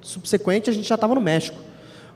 subsequente 0.00 0.68
a 0.68 0.72
gente 0.72 0.88
já 0.88 0.96
estava 0.96 1.14
no 1.14 1.20
México. 1.20 1.56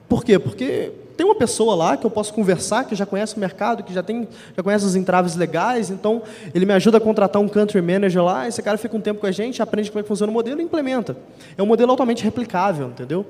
Por 0.08 0.24
quê? 0.24 0.38
Porque 0.38 0.92
tem 1.16 1.24
uma 1.24 1.34
pessoa 1.34 1.74
lá 1.74 1.96
que 1.96 2.04
eu 2.04 2.10
posso 2.10 2.32
conversar, 2.34 2.84
que 2.84 2.94
já 2.94 3.06
conhece 3.06 3.36
o 3.36 3.40
mercado, 3.40 3.82
que 3.82 3.92
já, 3.92 4.02
tem, 4.02 4.28
já 4.54 4.62
conhece 4.62 4.84
os 4.84 4.94
entraves 4.94 5.34
legais, 5.34 5.90
então 5.90 6.22
ele 6.54 6.66
me 6.66 6.74
ajuda 6.74 6.98
a 6.98 7.00
contratar 7.00 7.40
um 7.40 7.48
country 7.48 7.80
manager 7.80 8.22
lá, 8.22 8.46
esse 8.46 8.62
cara 8.62 8.76
fica 8.76 8.94
um 8.96 9.00
tempo 9.00 9.20
com 9.20 9.26
a 9.26 9.32
gente, 9.32 9.62
aprende 9.62 9.90
como 9.90 10.00
é 10.00 10.02
que 10.02 10.08
funciona 10.08 10.30
o 10.30 10.34
modelo 10.34 10.60
e 10.60 10.64
implementa. 10.64 11.16
É 11.56 11.62
um 11.62 11.66
modelo 11.66 11.90
altamente 11.90 12.22
replicável, 12.22 12.88
entendeu? 12.88 13.24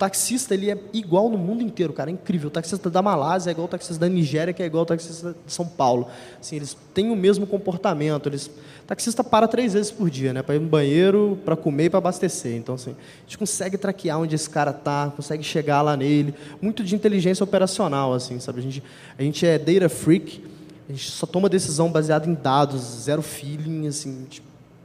O 0.00 0.04
taxista 0.10 0.54
ele 0.54 0.70
é 0.70 0.78
igual 0.94 1.28
no 1.28 1.36
mundo 1.36 1.62
inteiro, 1.62 1.92
cara, 1.92 2.08
é 2.08 2.14
incrível. 2.14 2.48
O 2.48 2.50
taxista 2.50 2.88
da 2.88 3.02
Malásia 3.02 3.50
é 3.50 3.52
igual 3.52 3.66
o 3.66 3.68
taxista 3.68 3.98
da 3.98 4.08
Nigéria, 4.08 4.50
que 4.50 4.62
é 4.62 4.66
igual 4.66 4.84
o 4.84 4.86
taxista 4.86 5.36
de 5.46 5.52
São 5.52 5.66
Paulo. 5.66 6.08
Assim, 6.40 6.56
eles 6.56 6.74
têm 6.94 7.10
o 7.10 7.16
mesmo 7.16 7.46
comportamento, 7.46 8.26
eles 8.26 8.50
taxista 8.86 9.22
para 9.22 9.46
três 9.46 9.74
vezes 9.74 9.90
por 9.90 10.08
dia, 10.08 10.32
né? 10.32 10.42
Para 10.42 10.54
ir 10.54 10.58
no 10.58 10.68
banheiro, 10.68 11.38
para 11.44 11.54
comer 11.54 11.84
e 11.84 11.90
para 11.90 11.98
abastecer. 11.98 12.56
Então, 12.56 12.76
assim, 12.76 12.92
a 12.92 13.20
gente 13.24 13.36
consegue 13.36 13.76
traquear 13.76 14.18
onde 14.18 14.34
esse 14.34 14.48
cara 14.48 14.70
está, 14.70 15.12
consegue 15.14 15.42
chegar 15.42 15.82
lá 15.82 15.94
nele. 15.94 16.34
Muito 16.62 16.82
de 16.82 16.94
inteligência 16.94 17.44
operacional, 17.44 18.14
assim, 18.14 18.40
sabe? 18.40 18.60
A 18.60 18.62
gente, 18.62 18.82
a 19.18 19.22
gente 19.22 19.44
é 19.44 19.58
data 19.58 19.90
freak, 19.90 20.42
a 20.88 20.92
gente 20.92 21.10
só 21.10 21.26
toma 21.26 21.46
decisão 21.46 21.92
baseada 21.92 22.26
em 22.26 22.32
dados, 22.32 22.80
zero 23.02 23.20
feeling, 23.20 23.86
assim. 23.86 24.26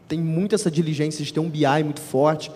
tem 0.10 0.20
muito 0.20 0.54
essa 0.54 0.70
diligência 0.70 1.24
de 1.24 1.34
ter 1.34 1.40
um 1.40 1.50
BI 1.50 1.84
muito 1.86 2.02
forte, 2.02 2.52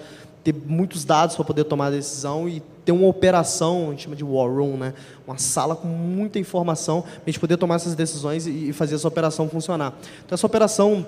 ter 0.51 0.55
muitos 0.65 1.05
dados 1.05 1.35
para 1.35 1.45
poder 1.45 1.63
tomar 1.63 1.87
a 1.87 1.91
decisão 1.91 2.49
e 2.49 2.61
ter 2.83 2.91
uma 2.91 3.07
operação, 3.07 3.87
a 3.87 3.89
gente 3.91 4.03
chama 4.03 4.15
de 4.15 4.23
war 4.23 4.49
room, 4.49 4.77
né? 4.77 4.93
uma 5.27 5.37
sala 5.37 5.75
com 5.75 5.87
muita 5.87 6.39
informação 6.39 7.01
para 7.01 7.21
a 7.27 7.29
gente 7.29 7.39
poder 7.39 7.57
tomar 7.57 7.75
essas 7.75 7.93
decisões 7.93 8.47
e 8.47 8.73
fazer 8.73 8.95
essa 8.95 9.07
operação 9.07 9.47
funcionar. 9.47 9.93
Então, 10.25 10.35
essa 10.35 10.47
operação 10.47 11.05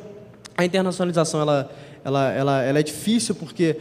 a 0.55 0.65
internacionalização 0.65 1.41
ela, 1.41 1.71
ela, 2.03 2.31
ela, 2.31 2.61
ela 2.63 2.79
é 2.79 2.83
difícil 2.83 3.33
porque, 3.35 3.77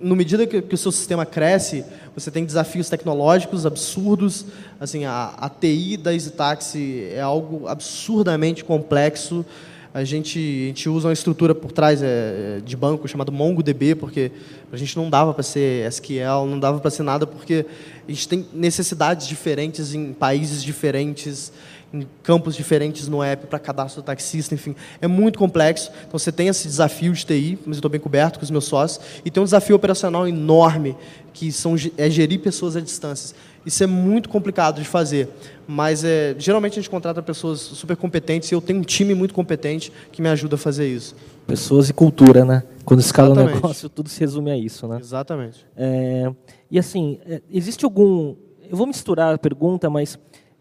no 0.00 0.16
medida 0.16 0.46
que, 0.46 0.60
que, 0.62 0.74
o 0.74 0.78
seu 0.78 0.90
sistema 0.90 1.24
cresce, 1.24 1.84
você 2.14 2.30
tem 2.30 2.44
desafios 2.44 2.88
tecnológicos 2.88 3.64
absurdos. 3.64 4.46
Assim, 4.80 5.04
a, 5.04 5.34
a 5.36 5.48
TI 5.48 5.96
da 5.96 6.12
EasyTaxi 6.12 7.08
é 7.12 7.20
algo 7.20 7.68
absurdamente 7.68 8.64
complexo. 8.64 9.44
A 9.94 10.02
gente, 10.02 10.40
a 10.40 10.66
gente 10.66 10.88
usa 10.88 11.06
uma 11.06 11.12
estrutura 11.12 11.54
por 11.54 11.70
trás 11.70 12.02
é, 12.02 12.60
de 12.64 12.76
banco 12.76 13.06
chamada 13.06 13.30
MongoDB, 13.30 13.94
porque 13.94 14.32
a 14.72 14.76
gente 14.76 14.96
não 14.96 15.08
dava 15.08 15.32
para 15.32 15.44
ser 15.44 15.86
SQL, 15.86 16.46
não 16.48 16.58
dava 16.58 16.80
para 16.80 16.90
ser 16.90 17.04
nada, 17.04 17.28
porque 17.28 17.64
a 18.08 18.10
gente 18.10 18.28
tem 18.28 18.44
necessidades 18.52 19.28
diferentes 19.28 19.94
em 19.94 20.12
países 20.12 20.64
diferentes 20.64 21.52
em 21.94 22.08
campos 22.24 22.56
diferentes 22.56 23.06
no 23.06 23.22
app 23.22 23.46
para 23.46 23.56
cadastro 23.60 24.02
do 24.02 24.04
taxista, 24.04 24.52
enfim, 24.52 24.74
é 25.00 25.06
muito 25.06 25.38
complexo. 25.38 25.92
Então 26.00 26.18
você 26.18 26.32
tem 26.32 26.48
esse 26.48 26.66
desafio 26.66 27.12
de 27.12 27.24
TI, 27.24 27.56
mas 27.64 27.76
eu 27.76 27.78
estou 27.78 27.90
bem 27.90 28.00
coberto 28.00 28.40
com 28.40 28.44
os 28.44 28.50
meus 28.50 28.64
sócios, 28.64 29.00
e 29.24 29.30
tem 29.30 29.40
um 29.40 29.44
desafio 29.44 29.76
operacional 29.76 30.26
enorme, 30.26 30.96
que 31.32 31.52
são, 31.52 31.76
é 31.96 32.10
gerir 32.10 32.40
pessoas 32.40 32.74
à 32.74 32.80
distância. 32.80 33.36
Isso 33.64 33.82
é 33.82 33.86
muito 33.86 34.28
complicado 34.28 34.80
de 34.80 34.86
fazer, 34.86 35.28
mas 35.66 36.04
é, 36.04 36.34
geralmente 36.38 36.72
a 36.72 36.76
gente 36.76 36.90
contrata 36.90 37.22
pessoas 37.22 37.60
super 37.60 37.96
competentes 37.96 38.50
e 38.50 38.54
eu 38.54 38.60
tenho 38.60 38.80
um 38.80 38.82
time 38.82 39.14
muito 39.14 39.32
competente 39.32 39.90
que 40.12 40.20
me 40.20 40.28
ajuda 40.28 40.56
a 40.56 40.58
fazer 40.58 40.86
isso. 40.86 41.16
Pessoas 41.46 41.88
e 41.88 41.92
cultura, 41.92 42.44
né? 42.44 42.62
Quando 42.84 43.00
escala 43.00 43.32
o 43.32 43.44
negócio, 43.44 43.88
tudo 43.88 44.08
se 44.08 44.20
resume 44.20 44.50
a 44.50 44.56
isso, 44.56 44.86
né? 44.86 44.98
Exatamente. 45.00 45.66
É, 45.76 46.30
e 46.70 46.78
assim, 46.78 47.18
é, 47.26 47.40
existe 47.50 47.84
algum... 47.84 48.34
Eu 48.70 48.76
vou 48.76 48.86
misturar 48.86 49.34
a 49.34 49.38
pergunta, 49.38 49.88
mas 49.88 50.18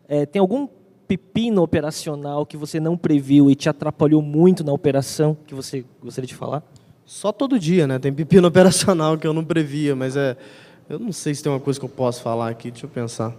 é, 0.07 0.25
tem 0.25 0.39
algum 0.39 0.67
pepino 1.07 1.61
operacional 1.61 2.45
que 2.45 2.57
você 2.57 2.79
não 2.79 2.97
previu 2.97 3.51
e 3.51 3.55
te 3.55 3.69
atrapalhou 3.69 4.21
muito 4.21 4.63
na 4.63 4.71
operação 4.71 5.37
que 5.45 5.53
você 5.53 5.85
gostaria 6.01 6.27
de 6.27 6.35
falar? 6.35 6.63
Só 7.05 7.31
todo 7.31 7.59
dia, 7.59 7.85
né? 7.85 7.99
Tem 7.99 8.11
pepino 8.13 8.47
operacional 8.49 9.17
que 9.17 9.27
eu 9.27 9.33
não 9.33 9.43
previa, 9.43 9.95
mas 9.95 10.15
é. 10.15 10.35
Eu 10.89 10.99
não 10.99 11.11
sei 11.11 11.33
se 11.33 11.41
tem 11.41 11.51
uma 11.51 11.59
coisa 11.59 11.79
que 11.79 11.85
eu 11.85 11.89
posso 11.89 12.21
falar 12.21 12.49
aqui, 12.49 12.69
deixa 12.69 12.85
eu 12.85 12.89
pensar. 12.89 13.33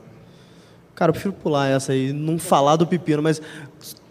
Cara, 0.95 1.11
eu 1.11 1.13
prefiro 1.13 1.35
pular 1.35 1.69
essa 1.69 1.93
aí, 1.93 2.13
não 2.13 2.39
falar 2.39 2.77
do 2.77 2.87
pepino, 2.87 3.23
mas 3.23 3.41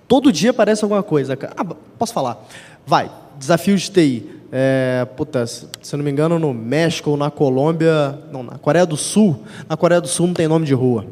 todo 0.08 0.32
dia 0.32 0.52
aparece 0.52 0.84
alguma 0.84 1.02
coisa. 1.02 1.38
Ah, 1.58 1.66
posso 1.98 2.14
falar. 2.14 2.46
Vai, 2.86 3.10
desafio 3.38 3.76
de 3.76 3.90
TI. 3.90 4.30
É, 4.52 5.08
puta, 5.18 5.48
se 5.48 5.98
não 5.98 6.04
me 6.04 6.12
engano, 6.12 6.38
no 6.38 6.54
México 6.54 7.10
ou 7.10 7.18
na 7.18 7.32
Colômbia, 7.32 8.20
não, 8.32 8.44
na 8.44 8.60
Coreia 8.60 8.86
do 8.86 8.96
Sul, 8.96 9.44
na 9.68 9.76
Coreia 9.76 10.00
do 10.00 10.08
Sul 10.08 10.28
não 10.28 10.34
tem 10.34 10.48
nome 10.48 10.66
de 10.66 10.76
rua. 10.76 11.06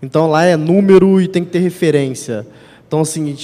Então 0.00 0.28
lá 0.28 0.44
é 0.44 0.56
número 0.56 1.20
e 1.20 1.26
tem 1.26 1.44
que 1.44 1.50
ter 1.50 1.58
referência. 1.58 2.46
Então, 2.86 3.00
assim, 3.00 3.24
a 3.24 3.34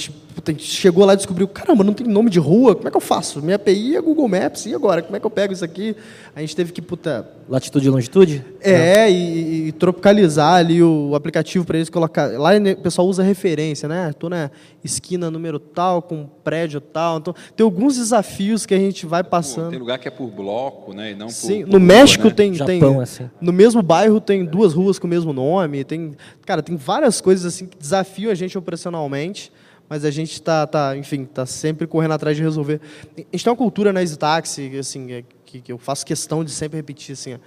a 0.45 0.51
gente 0.51 0.63
chegou 0.63 1.05
lá 1.05 1.13
e 1.13 1.17
descobriu, 1.17 1.47
caramba, 1.47 1.83
não 1.83 1.93
tem 1.93 2.07
nome 2.07 2.29
de 2.29 2.39
rua, 2.39 2.75
como 2.75 2.87
é 2.87 2.91
que 2.91 2.97
eu 2.97 3.01
faço? 3.01 3.41
Minha 3.41 3.55
API 3.55 3.95
é 3.95 4.01
Google 4.01 4.27
Maps, 4.27 4.65
e 4.65 4.73
agora? 4.73 5.01
Como 5.01 5.15
é 5.15 5.19
que 5.19 5.25
eu 5.25 5.29
pego 5.29 5.53
isso 5.53 5.65
aqui? 5.65 5.95
A 6.35 6.41
gente 6.41 6.55
teve 6.55 6.71
que, 6.71 6.81
puta... 6.81 7.27
Latitude 7.49 7.87
e 7.87 7.89
longitude? 7.89 8.45
É, 8.61 9.09
e, 9.09 9.67
e, 9.67 9.71
tropicalizar 9.71 10.55
ali 10.55 10.83
o 10.83 11.15
aplicativo 11.15 11.65
para 11.65 11.77
eles 11.77 11.89
colocar... 11.89 12.27
Lá 12.39 12.51
o 12.55 12.81
pessoal 12.81 13.07
usa 13.07 13.23
referência, 13.23 13.89
né? 13.89 14.09
Estou 14.11 14.29
na 14.29 14.51
esquina 14.83 15.31
número 15.31 15.59
tal, 15.59 16.01
com 16.01 16.27
prédio 16.43 16.79
tal. 16.79 17.17
Então, 17.17 17.35
tem 17.55 17.63
alguns 17.63 17.97
desafios 17.97 18.65
que 18.65 18.73
a 18.73 18.77
gente 18.77 19.05
vai 19.05 19.23
passando. 19.23 19.71
Tem 19.71 19.79
lugar 19.79 19.97
que 19.97 20.07
é 20.07 20.11
por 20.11 20.29
bloco, 20.29 20.93
né? 20.93 21.11
E 21.11 21.15
não 21.15 21.29
Sim, 21.29 21.65
por, 21.65 21.73
no 21.73 21.79
México 21.79 22.23
rua, 22.23 22.29
né? 22.31 22.35
tem... 22.35 22.53
Japão, 22.53 22.77
tem 22.77 23.01
assim. 23.01 23.29
No 23.41 23.51
mesmo 23.51 23.81
bairro 23.81 24.21
tem 24.21 24.45
duas 24.45 24.73
ruas 24.73 24.99
com 24.99 25.07
o 25.07 25.09
mesmo 25.09 25.33
nome, 25.33 25.83
tem... 25.83 26.15
Cara, 26.45 26.61
tem 26.61 26.75
várias 26.75 27.19
coisas 27.19 27.45
assim 27.45 27.65
que 27.65 27.77
desafiam 27.77 28.31
a 28.31 28.35
gente 28.35 28.57
operacionalmente 28.57 29.51
mas 29.89 30.05
a 30.05 30.11
gente 30.11 30.33
está, 30.33 30.67
tá, 30.67 30.95
enfim, 30.95 31.23
está 31.23 31.45
sempre 31.47 31.87
correndo 31.87 32.11
atrás 32.11 32.37
de 32.37 32.43
resolver. 32.43 32.79
A 33.17 33.19
gente 33.19 33.43
tem 33.43 33.51
uma 33.51 33.57
cultura 33.57 33.91
na 33.91 34.01
EasyTaxi, 34.01 34.77
assim, 34.77 35.11
é, 35.11 35.23
que, 35.43 35.59
que, 35.61 35.71
eu 35.71 35.79
faço 35.79 36.05
questão 36.05 36.43
de 36.43 36.51
sempre 36.51 36.77
repetir, 36.77 37.13
assim, 37.13 37.37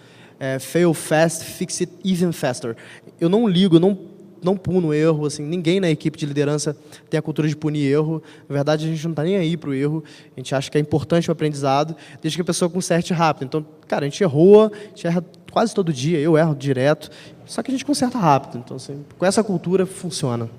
é, 0.40 0.58
fail 0.58 0.92
fast, 0.92 1.44
fix 1.44 1.80
it 1.80 1.92
even 2.04 2.32
faster. 2.32 2.76
Eu 3.20 3.28
não 3.28 3.46
ligo, 3.46 3.78
não, 3.78 3.96
não 4.42 4.56
puno 4.56 4.92
erro, 4.92 5.24
assim, 5.24 5.44
ninguém 5.44 5.78
na 5.78 5.88
equipe 5.88 6.18
de 6.18 6.26
liderança 6.26 6.76
tem 7.08 7.16
a 7.16 7.22
cultura 7.22 7.46
de 7.46 7.54
punir 7.54 7.86
erro. 7.86 8.20
Na 8.48 8.54
verdade, 8.54 8.86
a 8.86 8.90
gente 8.90 9.04
não 9.04 9.12
está 9.12 9.22
nem 9.22 9.36
aí 9.36 9.56
para 9.56 9.70
o 9.70 9.74
erro, 9.74 10.02
a 10.36 10.40
gente 10.40 10.52
acha 10.52 10.68
que 10.68 10.76
é 10.76 10.80
importante 10.80 11.28
o 11.28 11.32
aprendizado, 11.32 11.94
desde 12.20 12.36
que 12.36 12.42
a 12.42 12.44
pessoa 12.44 12.68
conserte 12.68 13.12
rápido. 13.12 13.44
Então, 13.44 13.66
cara, 13.86 14.04
a 14.04 14.08
gente 14.08 14.20
errou, 14.20 14.64
a 14.64 14.88
gente 14.88 15.06
erra 15.06 15.24
quase 15.52 15.72
todo 15.72 15.92
dia, 15.92 16.18
eu 16.18 16.36
erro 16.36 16.56
direto, 16.56 17.08
só 17.46 17.62
que 17.62 17.70
a 17.70 17.72
gente 17.72 17.84
conserta 17.84 18.18
rápido. 18.18 18.58
Então, 18.58 18.76
assim, 18.76 19.04
com 19.16 19.24
essa 19.24 19.44
cultura, 19.44 19.86
funciona. 19.86 20.50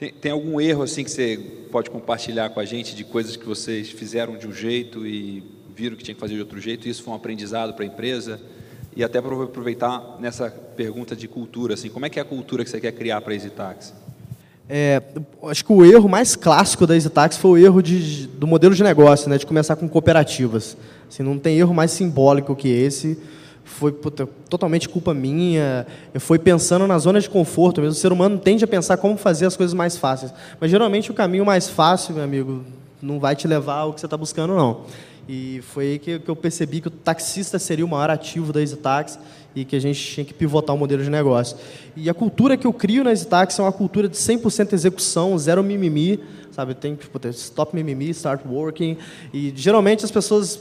Tem, 0.00 0.10
tem, 0.10 0.32
algum 0.32 0.58
erro 0.58 0.82
assim 0.82 1.04
que 1.04 1.10
você 1.10 1.36
pode 1.70 1.90
compartilhar 1.90 2.48
com 2.48 2.58
a 2.58 2.64
gente 2.64 2.96
de 2.96 3.04
coisas 3.04 3.36
que 3.36 3.44
vocês 3.44 3.90
fizeram 3.90 4.38
de 4.38 4.48
um 4.48 4.52
jeito 4.52 5.06
e 5.06 5.44
viram 5.76 5.94
que 5.94 6.02
tinha 6.02 6.14
que 6.14 6.20
fazer 6.20 6.32
de 6.32 6.40
outro 6.40 6.58
jeito? 6.58 6.88
E 6.88 6.90
isso 6.90 7.02
foi 7.02 7.12
um 7.12 7.16
aprendizado 7.16 7.74
para 7.74 7.84
a 7.84 7.86
empresa? 7.86 8.40
E 8.96 9.04
até 9.04 9.20
para 9.20 9.44
aproveitar 9.44 10.16
nessa 10.18 10.50
pergunta 10.50 11.14
de 11.14 11.28
cultura, 11.28 11.74
assim, 11.74 11.90
como 11.90 12.06
é 12.06 12.08
que 12.08 12.18
é 12.18 12.22
a 12.22 12.24
cultura 12.24 12.64
que 12.64 12.70
você 12.70 12.80
quer 12.80 12.92
criar 12.92 13.20
para 13.20 13.34
a 13.34 13.36
EasyTax? 13.36 13.92
É, 14.70 15.02
acho 15.42 15.62
que 15.62 15.72
o 15.72 15.84
erro 15.84 16.08
mais 16.08 16.34
clássico 16.34 16.86
da 16.86 16.94
EasyTax 16.94 17.36
foi 17.36 17.50
o 17.50 17.58
erro 17.62 17.82
de, 17.82 18.26
do 18.26 18.46
modelo 18.46 18.74
de 18.74 18.82
negócio, 18.82 19.28
né, 19.28 19.36
de 19.36 19.44
começar 19.44 19.76
com 19.76 19.86
cooperativas. 19.86 20.78
Assim, 21.10 21.22
não 21.22 21.38
tem 21.38 21.58
erro 21.58 21.74
mais 21.74 21.90
simbólico 21.90 22.56
que 22.56 22.68
esse 22.68 23.18
foi 23.70 23.92
puta, 23.92 24.28
totalmente 24.48 24.88
culpa 24.88 25.14
minha. 25.14 25.86
Eu 26.12 26.20
fui 26.20 26.38
pensando 26.38 26.86
na 26.86 26.98
zona 26.98 27.20
de 27.20 27.30
conforto 27.30 27.80
mesmo. 27.80 27.92
O 27.92 27.96
ser 27.96 28.12
humano 28.12 28.38
tende 28.38 28.64
a 28.64 28.68
pensar 28.68 28.96
como 28.96 29.16
fazer 29.16 29.46
as 29.46 29.56
coisas 29.56 29.72
mais 29.72 29.96
fáceis. 29.96 30.34
Mas 30.60 30.70
geralmente 30.70 31.10
o 31.10 31.14
caminho 31.14 31.46
mais 31.46 31.68
fácil, 31.68 32.14
meu 32.14 32.24
amigo, 32.24 32.64
não 33.00 33.18
vai 33.18 33.34
te 33.34 33.46
levar 33.46 33.78
ao 33.78 33.94
que 33.94 34.00
você 34.00 34.06
está 34.06 34.16
buscando, 34.16 34.54
não. 34.54 34.82
E 35.28 35.62
foi 35.62 35.92
aí 35.92 35.98
que, 35.98 36.18
que, 36.18 36.28
eu 36.28 36.34
percebi 36.34 36.80
que 36.80 36.88
o 36.88 36.90
taxista 36.90 37.58
seria 37.58 37.84
o 37.84 37.88
maior 37.88 38.10
ativo 38.10 38.52
da 38.52 38.60
EasyTax 38.60 39.18
e 39.54 39.64
que 39.64 39.76
a 39.76 39.80
gente 39.80 40.00
tinha 40.00 40.24
que 40.24 40.34
pivotar 40.34 40.74
o 40.74 40.78
modelo 40.78 41.02
de 41.02 41.10
negócio. 41.10 41.56
E 41.96 42.10
a 42.10 42.14
cultura 42.14 42.56
que 42.56 42.66
eu 42.66 42.72
crio 42.72 43.04
na 43.04 43.10
EasyTax 43.10 43.58
é 43.58 43.62
uma 43.62 43.72
cultura 43.72 44.08
de 44.08 44.16
100% 44.16 44.72
execução, 44.72 45.38
zero 45.38 45.62
mimimi, 45.62 46.20
sabe? 46.50 46.74
Tem 46.74 46.96
tipo, 46.96 47.18
stop 47.28 47.74
mimimi, 47.74 48.10
start 48.10 48.42
working. 48.44 48.96
E 49.32 49.52
geralmente 49.54 50.04
as 50.04 50.10
pessoas 50.10 50.60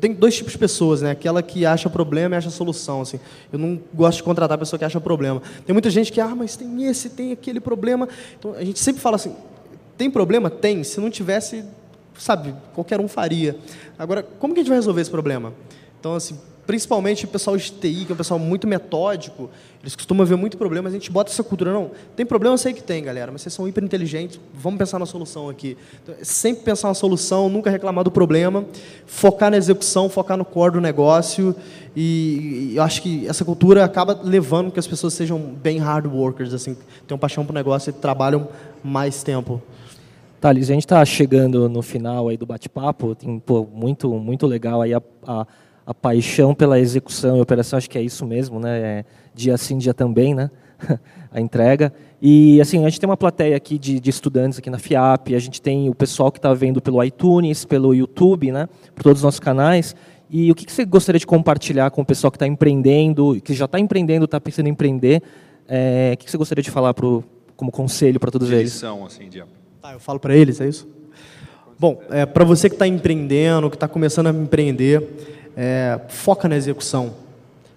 tem 0.00 0.12
dois 0.12 0.36
tipos 0.36 0.52
de 0.52 0.58
pessoas, 0.58 1.02
né? 1.02 1.10
Aquela 1.10 1.42
que 1.42 1.64
acha 1.64 1.88
problema 1.88 2.34
e 2.34 2.38
acha 2.38 2.50
solução, 2.50 3.00
assim. 3.00 3.18
Eu 3.52 3.58
não 3.58 3.80
gosto 3.94 4.18
de 4.18 4.22
contratar 4.22 4.56
a 4.56 4.58
pessoa 4.58 4.78
que 4.78 4.84
acha 4.84 5.00
problema. 5.00 5.42
Tem 5.64 5.72
muita 5.72 5.90
gente 5.90 6.12
que, 6.12 6.20
ah, 6.20 6.34
mas 6.34 6.56
tem 6.56 6.84
esse, 6.84 7.10
tem 7.10 7.32
aquele 7.32 7.60
problema. 7.60 8.08
Então 8.38 8.54
a 8.54 8.64
gente 8.64 8.78
sempre 8.78 9.00
fala 9.00 9.16
assim, 9.16 9.34
tem 9.96 10.10
problema? 10.10 10.50
Tem. 10.50 10.84
Se 10.84 11.00
não 11.00 11.10
tivesse, 11.10 11.64
sabe, 12.18 12.54
qualquer 12.74 13.00
um 13.00 13.08
faria. 13.08 13.56
Agora, 13.98 14.22
como 14.22 14.52
que 14.52 14.60
a 14.60 14.62
gente 14.62 14.68
vai 14.68 14.78
resolver 14.78 15.00
esse 15.00 15.10
problema? 15.10 15.52
Então, 15.98 16.14
assim, 16.14 16.38
principalmente 16.66 17.24
o 17.24 17.28
pessoal 17.28 17.56
de 17.56 17.70
TI, 17.70 18.04
que 18.04 18.12
é 18.12 18.14
um 18.14 18.16
pessoal 18.16 18.40
muito 18.40 18.66
metódico, 18.66 19.48
eles 19.82 19.94
costumam 19.94 20.26
ver 20.26 20.36
muito 20.36 20.56
problema, 20.56 20.88
a 20.88 20.92
gente 20.92 21.10
bota 21.10 21.30
essa 21.30 21.44
cultura, 21.44 21.72
não, 21.72 21.92
tem 22.16 22.26
problema, 22.26 22.54
eu 22.54 22.58
sei 22.58 22.72
que 22.72 22.82
tem, 22.82 23.04
galera, 23.04 23.30
mas 23.30 23.42
vocês 23.42 23.54
são 23.54 23.68
hiper 23.68 23.84
inteligentes, 23.84 24.40
vamos 24.52 24.78
pensar 24.78 24.98
na 24.98 25.06
solução 25.06 25.48
aqui. 25.48 25.76
Então, 26.02 26.14
é 26.20 26.24
sempre 26.24 26.64
pensar 26.64 26.88
na 26.88 26.94
solução, 26.94 27.48
nunca 27.48 27.70
reclamar 27.70 28.02
do 28.02 28.10
problema, 28.10 28.64
focar 29.06 29.50
na 29.50 29.56
execução, 29.56 30.08
focar 30.08 30.36
no 30.36 30.44
core 30.44 30.72
do 30.72 30.80
negócio, 30.80 31.54
e, 31.94 32.70
e 32.72 32.76
eu 32.76 32.82
acho 32.82 33.00
que 33.00 33.28
essa 33.28 33.44
cultura 33.44 33.84
acaba 33.84 34.18
levando 34.20 34.72
que 34.72 34.80
as 34.80 34.86
pessoas 34.86 35.14
sejam 35.14 35.38
bem 35.38 35.78
hard 35.78 36.06
workers, 36.06 36.52
assim, 36.52 36.76
tenham 37.06 37.18
paixão 37.18 37.44
para 37.44 37.52
o 37.52 37.54
negócio 37.54 37.90
e 37.90 37.92
trabalham 37.92 38.48
mais 38.82 39.22
tempo. 39.22 39.62
Thales, 40.40 40.68
a 40.68 40.74
gente 40.74 40.84
está 40.84 41.04
chegando 41.04 41.68
no 41.68 41.80
final 41.80 42.28
aí 42.28 42.36
do 42.36 42.44
bate-papo, 42.44 43.16
muito, 43.72 44.10
muito 44.14 44.46
legal 44.46 44.82
aí 44.82 44.92
a, 44.92 45.02
a 45.26 45.46
a 45.86 45.94
paixão 45.94 46.52
pela 46.52 46.80
execução 46.80 47.38
e 47.38 47.40
operação, 47.40 47.76
acho 47.76 47.88
que 47.88 47.96
é 47.96 48.02
isso 48.02 48.26
mesmo, 48.26 48.58
né? 48.58 48.78
É 48.80 49.04
dia 49.32 49.56
sim, 49.56 49.78
dia 49.78 49.94
também, 49.94 50.34
né? 50.34 50.50
a 51.30 51.40
entrega. 51.40 51.92
E 52.20 52.60
assim, 52.60 52.84
a 52.84 52.88
gente 52.88 52.98
tem 52.98 53.08
uma 53.08 53.16
plateia 53.16 53.56
aqui 53.56 53.78
de, 53.78 54.00
de 54.00 54.10
estudantes 54.10 54.58
aqui 54.58 54.68
na 54.68 54.78
FIAP, 54.78 55.34
a 55.34 55.38
gente 55.38 55.62
tem 55.62 55.88
o 55.88 55.94
pessoal 55.94 56.32
que 56.32 56.38
está 56.38 56.52
vendo 56.52 56.80
pelo 56.82 57.02
iTunes, 57.04 57.64
pelo 57.64 57.94
YouTube, 57.94 58.50
né? 58.50 58.68
Por 58.94 59.04
todos 59.04 59.20
os 59.20 59.24
nossos 59.24 59.40
canais. 59.40 59.94
E 60.28 60.50
o 60.50 60.54
que, 60.56 60.66
que 60.66 60.72
você 60.72 60.84
gostaria 60.84 61.20
de 61.20 61.26
compartilhar 61.26 61.90
com 61.92 62.02
o 62.02 62.04
pessoal 62.04 62.32
que 62.32 62.36
está 62.36 62.48
empreendendo, 62.48 63.40
que 63.44 63.54
já 63.54 63.66
está 63.66 63.78
empreendendo, 63.78 64.24
está 64.24 64.40
pensando 64.40 64.66
em 64.66 64.70
empreender? 64.70 65.22
É, 65.68 66.12
o 66.14 66.16
que, 66.16 66.24
que 66.24 66.30
você 66.30 66.36
gostaria 66.36 66.62
de 66.62 66.70
falar 66.70 66.94
pro, 66.94 67.22
como 67.56 67.70
conselho 67.70 68.18
para 68.18 68.30
todos 68.30 68.50
eles? 68.50 68.72
Lição, 68.72 69.04
assim, 69.06 69.28
de... 69.28 69.44
Ah, 69.82 69.92
eu 69.92 70.00
falo 70.00 70.18
para 70.18 70.34
eles, 70.34 70.60
é 70.60 70.68
isso? 70.68 70.88
Bom, 71.78 72.00
é, 72.10 72.26
para 72.26 72.44
você 72.44 72.68
que 72.68 72.74
está 72.74 72.88
empreendendo, 72.88 73.68
que 73.68 73.76
está 73.76 73.86
começando 73.86 74.28
a 74.28 74.30
empreender, 74.30 75.00
é, 75.56 75.98
foca 76.08 76.48
na 76.48 76.56
execução. 76.56 77.14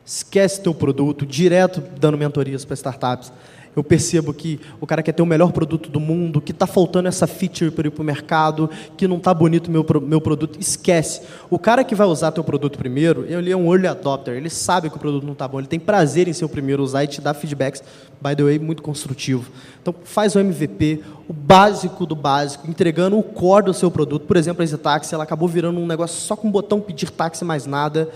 Esquece 0.05 0.61
teu 0.61 0.73
produto, 0.73 1.25
direto 1.25 1.81
dando 1.99 2.17
mentorias 2.17 2.65
para 2.65 2.73
startups. 2.73 3.31
Eu 3.75 3.83
percebo 3.83 4.33
que 4.33 4.59
o 4.81 4.87
cara 4.87 5.03
quer 5.03 5.11
ter 5.11 5.21
o 5.21 5.25
melhor 5.25 5.51
produto 5.51 5.89
do 5.89 5.99
mundo, 5.99 6.41
que 6.41 6.51
está 6.51 6.65
faltando 6.65 7.07
essa 7.07 7.27
feature 7.27 7.71
para 7.71 7.87
ir 7.87 7.91
para 7.91 8.01
o 8.01 8.05
mercado, 8.05 8.69
que 8.97 9.07
não 9.07 9.17
está 9.17 9.33
bonito 9.33 9.69
meu, 9.71 9.85
meu 10.01 10.19
produto. 10.19 10.59
Esquece. 10.59 11.21
O 11.49 11.59
cara 11.59 11.83
que 11.83 11.95
vai 11.95 12.07
usar 12.07 12.31
teu 12.31 12.43
produto 12.43 12.77
primeiro, 12.77 13.25
ele 13.27 13.51
é 13.51 13.55
um 13.55 13.71
early 13.71 13.87
adopter, 13.87 14.35
ele 14.35 14.49
sabe 14.49 14.89
que 14.89 14.97
o 14.97 14.99
produto 14.99 15.23
não 15.23 15.33
está 15.33 15.47
bom, 15.47 15.59
ele 15.59 15.67
tem 15.67 15.79
prazer 15.79 16.27
em 16.27 16.33
ser 16.33 16.45
o 16.45 16.49
primeiro 16.49 16.81
a 16.81 16.85
usar 16.85 17.03
e 17.03 17.07
te 17.07 17.21
dar 17.21 17.33
feedbacks, 17.33 17.83
by 18.21 18.35
the 18.35 18.43
way, 18.43 18.59
muito 18.59 18.81
construtivo. 18.81 19.49
Então, 19.81 19.95
faz 20.03 20.35
o 20.35 20.39
MVP, 20.39 21.01
o 21.27 21.33
básico 21.33 22.05
do 22.05 22.15
básico, 22.15 22.69
entregando 22.69 23.17
o 23.17 23.23
core 23.23 23.65
do 23.65 23.73
seu 23.73 23.89
produto. 23.89 24.25
Por 24.25 24.35
exemplo, 24.35 24.61
a 24.61 24.65
EasyTaxi, 24.65 25.13
ela 25.13 25.23
acabou 25.23 25.47
virando 25.47 25.79
um 25.79 25.85
negócio 25.85 26.19
só 26.19 26.35
com 26.35 26.51
botão 26.51 26.81
pedir 26.81 27.09
táxi 27.11 27.45
mais 27.45 27.65
nada. 27.65 28.09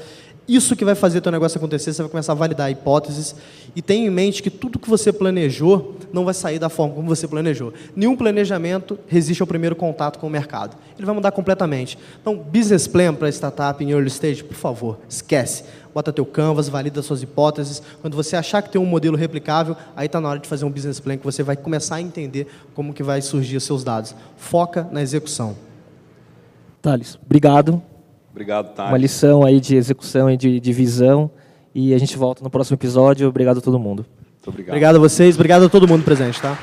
Isso 0.47 0.75
que 0.75 0.83
vai 0.83 0.93
fazer 0.93 1.21
teu 1.21 1.31
negócio 1.31 1.57
acontecer, 1.57 1.93
você 1.93 2.01
vai 2.01 2.11
começar 2.11 2.33
a 2.33 2.35
validar 2.35 2.69
hipóteses 2.69 3.33
e 3.73 3.81
tenha 3.81 4.05
em 4.05 4.09
mente 4.09 4.43
que 4.43 4.49
tudo 4.49 4.77
que 4.77 4.89
você 4.89 5.13
planejou 5.13 5.95
não 6.11 6.25
vai 6.25 6.33
sair 6.33 6.59
da 6.59 6.67
forma 6.67 6.93
como 6.95 7.07
você 7.07 7.25
planejou. 7.27 7.73
Nenhum 7.95 8.15
planejamento 8.17 8.99
resiste 9.07 9.41
ao 9.41 9.47
primeiro 9.47 9.73
contato 9.73 10.19
com 10.19 10.27
o 10.27 10.29
mercado. 10.29 10.75
Ele 10.97 11.05
vai 11.05 11.15
mudar 11.15 11.31
completamente. 11.31 11.97
Então, 12.21 12.35
business 12.35 12.87
plan 12.87 13.13
para 13.13 13.29
startup 13.29 13.81
em 13.81 13.91
early 13.91 14.09
stage, 14.09 14.43
por 14.43 14.55
favor, 14.55 14.99
esquece. 15.07 15.63
Bota 15.93 16.11
teu 16.11 16.25
canvas, 16.25 16.67
valida 16.67 17.01
suas 17.01 17.21
hipóteses. 17.21 17.81
Quando 18.01 18.15
você 18.15 18.35
achar 18.35 18.61
que 18.61 18.69
tem 18.69 18.81
um 18.81 18.85
modelo 18.85 19.15
replicável, 19.15 19.77
aí 19.95 20.07
está 20.07 20.19
na 20.19 20.27
hora 20.27 20.39
de 20.39 20.47
fazer 20.47 20.65
um 20.65 20.69
business 20.69 20.99
plan 20.99 21.15
que 21.15 21.23
você 21.23 21.41
vai 21.41 21.55
começar 21.55 21.95
a 21.95 22.01
entender 22.01 22.47
como 22.75 22.93
que 22.93 23.03
vai 23.03 23.21
surgir 23.21 23.55
os 23.55 23.63
seus 23.63 23.83
dados. 23.83 24.13
Foca 24.35 24.89
na 24.91 25.01
execução. 25.01 25.55
Thales, 26.81 27.17
obrigado. 27.23 27.81
Obrigado, 28.33 28.73
Thales. 28.73 28.91
Uma 28.91 28.97
lição 28.97 29.45
aí 29.45 29.59
de 29.59 29.75
execução 29.75 30.29
e 30.29 30.35
de, 30.35 30.59
de 30.59 30.73
visão. 30.73 31.29
E 31.73 31.93
a 31.93 31.97
gente 31.97 32.17
volta 32.17 32.43
no 32.43 32.49
próximo 32.49 32.75
episódio. 32.75 33.29
Obrigado 33.29 33.59
a 33.59 33.61
todo 33.61 33.79
mundo. 33.79 34.05
Muito 34.43 34.49
obrigado. 34.49 34.73
Obrigado 34.73 34.95
a 34.95 34.99
vocês, 34.99 35.35
obrigado 35.35 35.65
a 35.65 35.69
todo 35.69 35.87
mundo 35.87 36.03
presente, 36.03 36.41
tá? 36.41 36.57